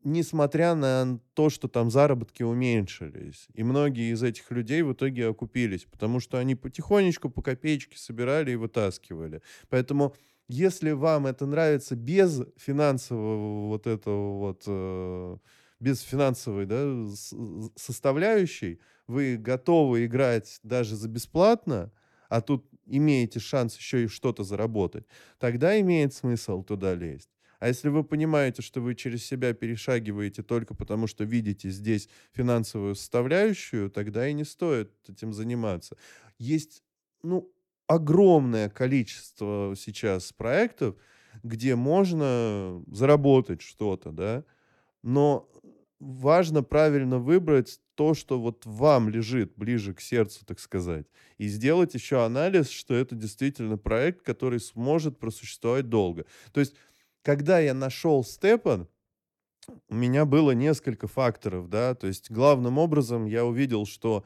несмотря 0.04 0.74
на 0.74 1.18
то, 1.32 1.50
что 1.50 1.66
там 1.66 1.90
заработки 1.90 2.42
уменьшились. 2.42 3.48
И 3.54 3.62
многие 3.62 4.12
из 4.12 4.22
этих 4.22 4.50
людей 4.50 4.82
в 4.82 4.92
итоге 4.92 5.26
окупились, 5.28 5.84
потому 5.84 6.20
что 6.20 6.38
они 6.38 6.54
потихонечку 6.54 7.30
по 7.30 7.42
копеечке 7.42 7.98
собирали 7.98 8.52
и 8.52 8.56
вытаскивали. 8.56 9.42
Поэтому 9.70 10.14
если 10.46 10.90
вам 10.90 11.26
это 11.26 11.46
нравится 11.46 11.96
без 11.96 12.42
финансового 12.56 13.68
вот 13.68 13.86
этого 13.86 14.38
вот, 14.38 14.62
э, 14.66 15.36
без 15.80 16.00
финансовой 16.02 16.66
да, 16.66 17.06
составляющей, 17.74 18.80
вы 19.06 19.36
готовы 19.36 20.04
играть 20.04 20.60
даже 20.62 20.96
за 20.96 21.08
бесплатно, 21.08 21.90
а 22.28 22.40
тут 22.40 22.66
имеете 22.86 23.40
шанс 23.40 23.76
еще 23.76 24.04
и 24.04 24.08
что-то 24.08 24.44
заработать, 24.44 25.06
тогда 25.38 25.80
имеет 25.80 26.12
смысл 26.12 26.62
туда 26.62 26.94
лезть. 26.94 27.33
А 27.64 27.68
если 27.68 27.88
вы 27.88 28.04
понимаете, 28.04 28.60
что 28.60 28.82
вы 28.82 28.94
через 28.94 29.24
себя 29.24 29.54
перешагиваете 29.54 30.42
только 30.42 30.74
потому, 30.74 31.06
что 31.06 31.24
видите 31.24 31.70
здесь 31.70 32.10
финансовую 32.34 32.94
составляющую, 32.94 33.88
тогда 33.88 34.28
и 34.28 34.34
не 34.34 34.44
стоит 34.44 34.92
этим 35.08 35.32
заниматься. 35.32 35.96
Есть, 36.38 36.82
ну, 37.22 37.50
огромное 37.86 38.68
количество 38.68 39.72
сейчас 39.78 40.30
проектов, 40.30 40.96
где 41.42 41.74
можно 41.74 42.84
заработать 42.86 43.62
что-то, 43.62 44.12
да, 44.12 44.44
но 45.02 45.50
важно 46.00 46.62
правильно 46.62 47.18
выбрать 47.18 47.80
то, 47.94 48.12
что 48.12 48.38
вот 48.38 48.66
вам 48.66 49.08
лежит 49.08 49.54
ближе 49.56 49.94
к 49.94 50.02
сердцу, 50.02 50.44
так 50.44 50.60
сказать, 50.60 51.06
и 51.38 51.46
сделать 51.46 51.94
еще 51.94 52.26
анализ, 52.26 52.68
что 52.68 52.94
это 52.94 53.14
действительно 53.14 53.78
проект, 53.78 54.20
который 54.20 54.60
сможет 54.60 55.18
просуществовать 55.18 55.88
долго. 55.88 56.26
То 56.52 56.60
есть 56.60 56.74
когда 57.24 57.58
я 57.58 57.74
нашел 57.74 58.22
Степан, 58.22 58.86
у 59.88 59.94
меня 59.94 60.26
было 60.26 60.50
несколько 60.50 61.08
факторов, 61.08 61.70
да, 61.70 61.94
то 61.94 62.06
есть 62.06 62.30
главным 62.30 62.78
образом 62.78 63.24
я 63.24 63.46
увидел, 63.46 63.86
что 63.86 64.24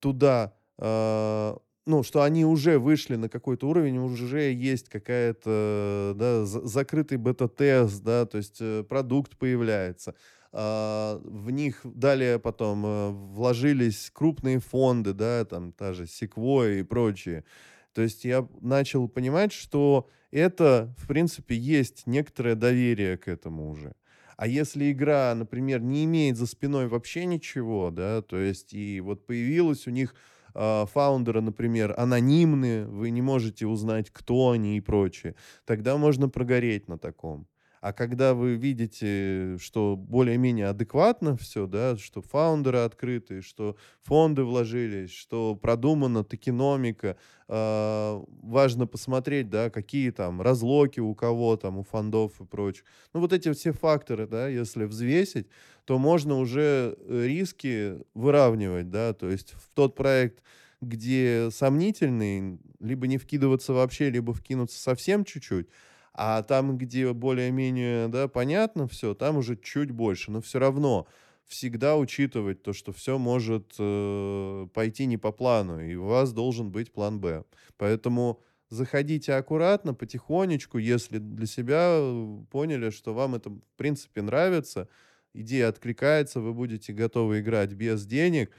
туда, 0.00 0.54
э, 0.78 1.56
ну, 1.84 2.02
что 2.02 2.22
они 2.22 2.46
уже 2.46 2.78
вышли 2.78 3.16
на 3.16 3.28
какой-то 3.28 3.68
уровень, 3.68 3.98
уже 3.98 4.50
есть 4.50 4.88
какая-то, 4.88 6.14
да, 6.16 6.44
закрытый 6.46 7.18
бета-тест, 7.18 8.02
да, 8.02 8.24
то 8.24 8.38
есть 8.38 8.58
э, 8.60 8.82
продукт 8.82 9.36
появляется. 9.36 10.14
Э, 10.52 11.20
в 11.22 11.50
них 11.50 11.80
далее 11.84 12.38
потом 12.38 12.86
э, 12.86 13.10
вложились 13.10 14.10
крупные 14.10 14.58
фонды, 14.58 15.12
да, 15.12 15.44
там 15.44 15.72
та 15.72 15.92
же 15.92 16.04
Sequoia 16.04 16.80
и 16.80 16.82
прочие. 16.82 17.44
То 17.92 18.00
есть 18.00 18.24
я 18.24 18.48
начал 18.62 19.06
понимать, 19.06 19.52
что 19.52 20.08
это, 20.38 20.94
в 20.98 21.06
принципе, 21.06 21.56
есть 21.56 22.06
некоторое 22.06 22.54
доверие 22.54 23.16
к 23.16 23.28
этому 23.28 23.70
уже. 23.70 23.94
А 24.36 24.46
если 24.46 24.90
игра, 24.90 25.34
например, 25.34 25.80
не 25.82 26.04
имеет 26.04 26.36
за 26.36 26.46
спиной 26.46 26.88
вообще 26.88 27.26
ничего, 27.26 27.90
да, 27.90 28.22
то 28.22 28.38
есть 28.38 28.72
и 28.74 29.00
вот 29.00 29.26
появилась 29.26 29.86
у 29.86 29.90
них 29.90 30.14
э, 30.54 30.86
фаундеры, 30.92 31.42
например, 31.42 31.94
анонимные, 31.98 32.86
вы 32.86 33.10
не 33.10 33.22
можете 33.22 33.66
узнать, 33.66 34.10
кто 34.10 34.50
они 34.50 34.76
и 34.78 34.80
прочее, 34.80 35.36
тогда 35.64 35.96
можно 35.96 36.28
прогореть 36.28 36.88
на 36.88 36.98
таком. 36.98 37.46
А 37.82 37.92
когда 37.92 38.32
вы 38.32 38.54
видите, 38.54 39.58
что 39.58 39.96
более-менее 39.96 40.68
адекватно 40.68 41.36
все, 41.36 41.66
да, 41.66 41.96
что 41.96 42.22
фаундеры 42.22 42.78
открыты, 42.78 43.42
что 43.42 43.76
фонды 44.02 44.44
вложились, 44.44 45.10
что 45.10 45.56
продумана 45.56 46.22
токеномика, 46.22 47.16
э, 47.48 48.22
важно 48.40 48.86
посмотреть, 48.86 49.50
да, 49.50 49.68
какие 49.68 50.10
там 50.10 50.40
разлоки 50.40 51.00
у 51.00 51.12
кого 51.16 51.56
там, 51.56 51.76
у 51.76 51.82
фондов 51.82 52.40
и 52.40 52.44
прочее. 52.44 52.84
Ну, 53.14 53.18
вот 53.18 53.32
эти 53.32 53.52
все 53.52 53.72
факторы, 53.72 54.28
да, 54.28 54.46
если 54.46 54.84
взвесить, 54.84 55.48
то 55.84 55.98
можно 55.98 56.38
уже 56.38 56.96
э, 56.96 57.24
риски 57.26 57.98
выравнивать, 58.14 58.90
да, 58.90 59.12
то 59.12 59.28
есть 59.28 59.54
в 59.54 59.68
тот 59.74 59.96
проект, 59.96 60.44
где 60.80 61.48
сомнительный, 61.50 62.60
либо 62.78 63.08
не 63.08 63.18
вкидываться 63.18 63.72
вообще, 63.72 64.08
либо 64.08 64.32
вкинуться 64.32 64.78
совсем 64.78 65.24
чуть-чуть, 65.24 65.66
а 66.14 66.42
там, 66.42 66.76
где 66.76 67.12
более-менее, 67.12 68.08
да, 68.08 68.28
понятно 68.28 68.86
все, 68.86 69.14
там 69.14 69.38
уже 69.38 69.56
чуть 69.56 69.90
больше. 69.90 70.30
Но 70.30 70.40
все 70.40 70.58
равно 70.58 71.06
всегда 71.46 71.96
учитывать 71.96 72.62
то, 72.62 72.72
что 72.72 72.92
все 72.92 73.18
может 73.18 73.74
э, 73.78 74.66
пойти 74.72 75.06
не 75.06 75.16
по 75.16 75.32
плану, 75.32 75.80
и 75.80 75.94
у 75.94 76.04
вас 76.04 76.32
должен 76.32 76.70
быть 76.70 76.92
план 76.92 77.20
Б. 77.20 77.44
Поэтому 77.76 78.40
заходите 78.68 79.34
аккуратно, 79.34 79.94
потихонечку, 79.94 80.78
если 80.78 81.18
для 81.18 81.46
себя 81.46 81.98
э, 81.98 82.38
поняли, 82.50 82.90
что 82.90 83.14
вам 83.14 83.34
это, 83.34 83.50
в 83.50 83.60
принципе, 83.76 84.22
нравится, 84.22 84.88
идея 85.34 85.68
откликается, 85.68 86.40
вы 86.40 86.52
будете 86.54 86.92
готовы 86.92 87.40
играть 87.40 87.72
без 87.72 88.06
денег, 88.06 88.50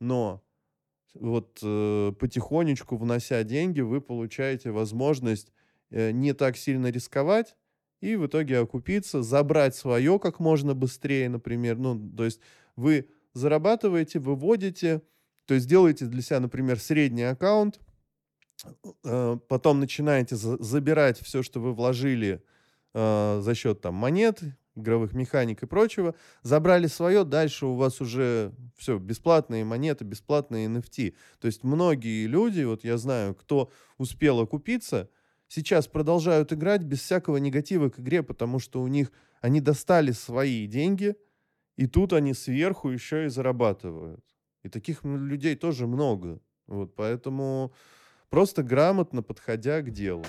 но 0.00 0.42
вот 1.14 1.58
э, 1.62 2.12
потихонечку, 2.18 2.96
внося 2.96 3.42
деньги, 3.42 3.80
вы 3.80 4.00
получаете 4.00 4.70
возможность 4.70 5.52
не 5.90 6.32
так 6.32 6.56
сильно 6.56 6.88
рисковать 6.90 7.56
и 8.00 8.16
в 8.16 8.26
итоге 8.26 8.58
окупиться, 8.58 9.22
забрать 9.22 9.76
свое 9.76 10.18
как 10.18 10.40
можно 10.40 10.74
быстрее, 10.74 11.28
например. 11.28 11.76
Ну, 11.76 12.10
то 12.16 12.24
есть 12.24 12.40
вы 12.76 13.08
зарабатываете, 13.34 14.18
выводите, 14.18 15.02
То 15.46 15.54
есть 15.54 15.68
делаете 15.68 16.06
для 16.06 16.22
себя, 16.22 16.40
например, 16.40 16.78
средний 16.78 17.24
аккаунт, 17.24 17.80
э, 19.04 19.38
потом 19.48 19.80
начинаете 19.80 20.36
забирать 20.36 21.18
все, 21.20 21.42
что 21.42 21.60
вы 21.60 21.74
вложили 21.74 22.42
э, 22.94 23.40
за 23.42 23.54
счет 23.54 23.80
там 23.80 23.94
монет, 23.94 24.40
игровых 24.76 25.12
механик 25.12 25.62
и 25.62 25.66
прочего, 25.66 26.14
забрали 26.42 26.86
свое, 26.86 27.24
дальше 27.24 27.66
у 27.66 27.74
вас 27.74 28.00
уже 28.00 28.52
все, 28.76 28.98
бесплатные 28.98 29.64
монеты, 29.64 30.04
бесплатные 30.04 30.68
NFT. 30.68 31.14
То 31.40 31.46
есть 31.46 31.64
многие 31.64 32.26
люди, 32.26 32.62
вот 32.62 32.84
я 32.84 32.96
знаю, 32.96 33.34
кто 33.34 33.70
успел 33.98 34.40
окупиться, 34.40 35.10
сейчас 35.50 35.88
продолжают 35.88 36.52
играть 36.52 36.82
без 36.82 37.00
всякого 37.00 37.38
негатива 37.38 37.90
к 37.90 37.98
игре, 37.98 38.22
потому 38.22 38.60
что 38.60 38.80
у 38.80 38.86
них 38.86 39.10
они 39.40 39.60
достали 39.60 40.12
свои 40.12 40.66
деньги, 40.66 41.16
и 41.76 41.86
тут 41.86 42.12
они 42.12 42.34
сверху 42.34 42.88
еще 42.88 43.26
и 43.26 43.28
зарабатывают. 43.28 44.24
И 44.62 44.68
таких 44.68 45.04
людей 45.04 45.56
тоже 45.56 45.86
много. 45.86 46.40
Вот, 46.66 46.94
поэтому 46.94 47.72
просто 48.28 48.62
грамотно 48.62 49.22
подходя 49.22 49.80
к 49.82 49.90
делу. 49.90 50.24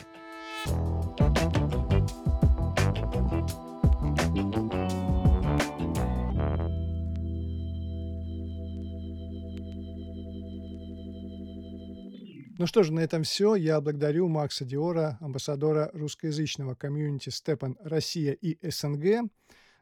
Ну 12.62 12.68
что 12.68 12.84
же, 12.84 12.94
на 12.94 13.00
этом 13.00 13.24
все. 13.24 13.56
Я 13.56 13.82
благодарю 13.82 14.28
Макса 14.28 14.66
Диора, 14.66 15.18
амбассадора 15.20 15.90
русскоязычного 15.94 16.76
комьюнити 16.76 17.30
Степан 17.30 17.76
Россия 17.84 18.34
и 18.34 18.60
СНГ, 18.62 19.32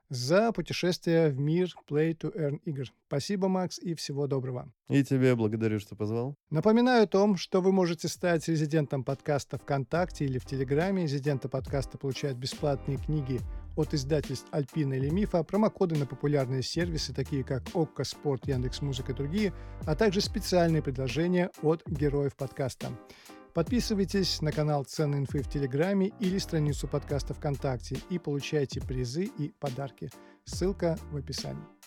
за 0.09 0.51
путешествие 0.51 1.29
в 1.29 1.39
мир 1.39 1.73
Play 1.89 2.17
to 2.17 2.35
Earn 2.35 2.59
игр. 2.65 2.85
Спасибо, 3.07 3.47
Макс, 3.47 3.79
и 3.79 3.93
всего 3.93 4.27
доброго. 4.27 4.71
И 4.89 5.03
тебе 5.03 5.35
благодарю, 5.35 5.79
что 5.79 5.95
позвал. 5.95 6.35
Напоминаю 6.49 7.03
о 7.03 7.07
том, 7.07 7.37
что 7.37 7.61
вы 7.61 7.71
можете 7.71 8.07
стать 8.07 8.47
резидентом 8.47 9.03
подкаста 9.03 9.57
ВКонтакте 9.57 10.25
или 10.25 10.39
в 10.39 10.45
Телеграме. 10.45 11.03
Резиденты 11.03 11.47
подкаста 11.47 11.97
получают 11.97 12.37
бесплатные 12.37 12.97
книги 12.97 13.39
от 13.75 13.93
издательств 13.93 14.47
Альпина 14.51 14.95
или 14.95 15.09
Мифа, 15.09 15.43
промокоды 15.43 15.95
на 15.95 16.05
популярные 16.05 16.63
сервисы, 16.63 17.13
такие 17.13 17.43
как 17.43 17.63
ОККО, 17.73 18.03
Спорт, 18.03 18.47
Яндекс 18.47 18.81
Музыка 18.81 19.13
и 19.13 19.15
другие, 19.15 19.53
а 19.85 19.95
также 19.95 20.21
специальные 20.21 20.81
предложения 20.81 21.49
от 21.61 21.87
героев 21.87 22.35
подкаста. 22.35 22.89
Подписывайтесь 23.53 24.41
на 24.41 24.51
канал 24.51 24.83
Ценной 24.83 25.19
инфы 25.19 25.41
в 25.41 25.49
Телеграме 25.49 26.11
или 26.19 26.37
страницу 26.37 26.87
подкаста 26.87 27.33
ВКонтакте 27.33 27.97
и 28.09 28.19
получайте 28.19 28.79
призы 28.79 29.23
и 29.23 29.51
подарки. 29.59 30.09
Ссылка 30.45 30.97
в 31.11 31.17
описании. 31.17 31.78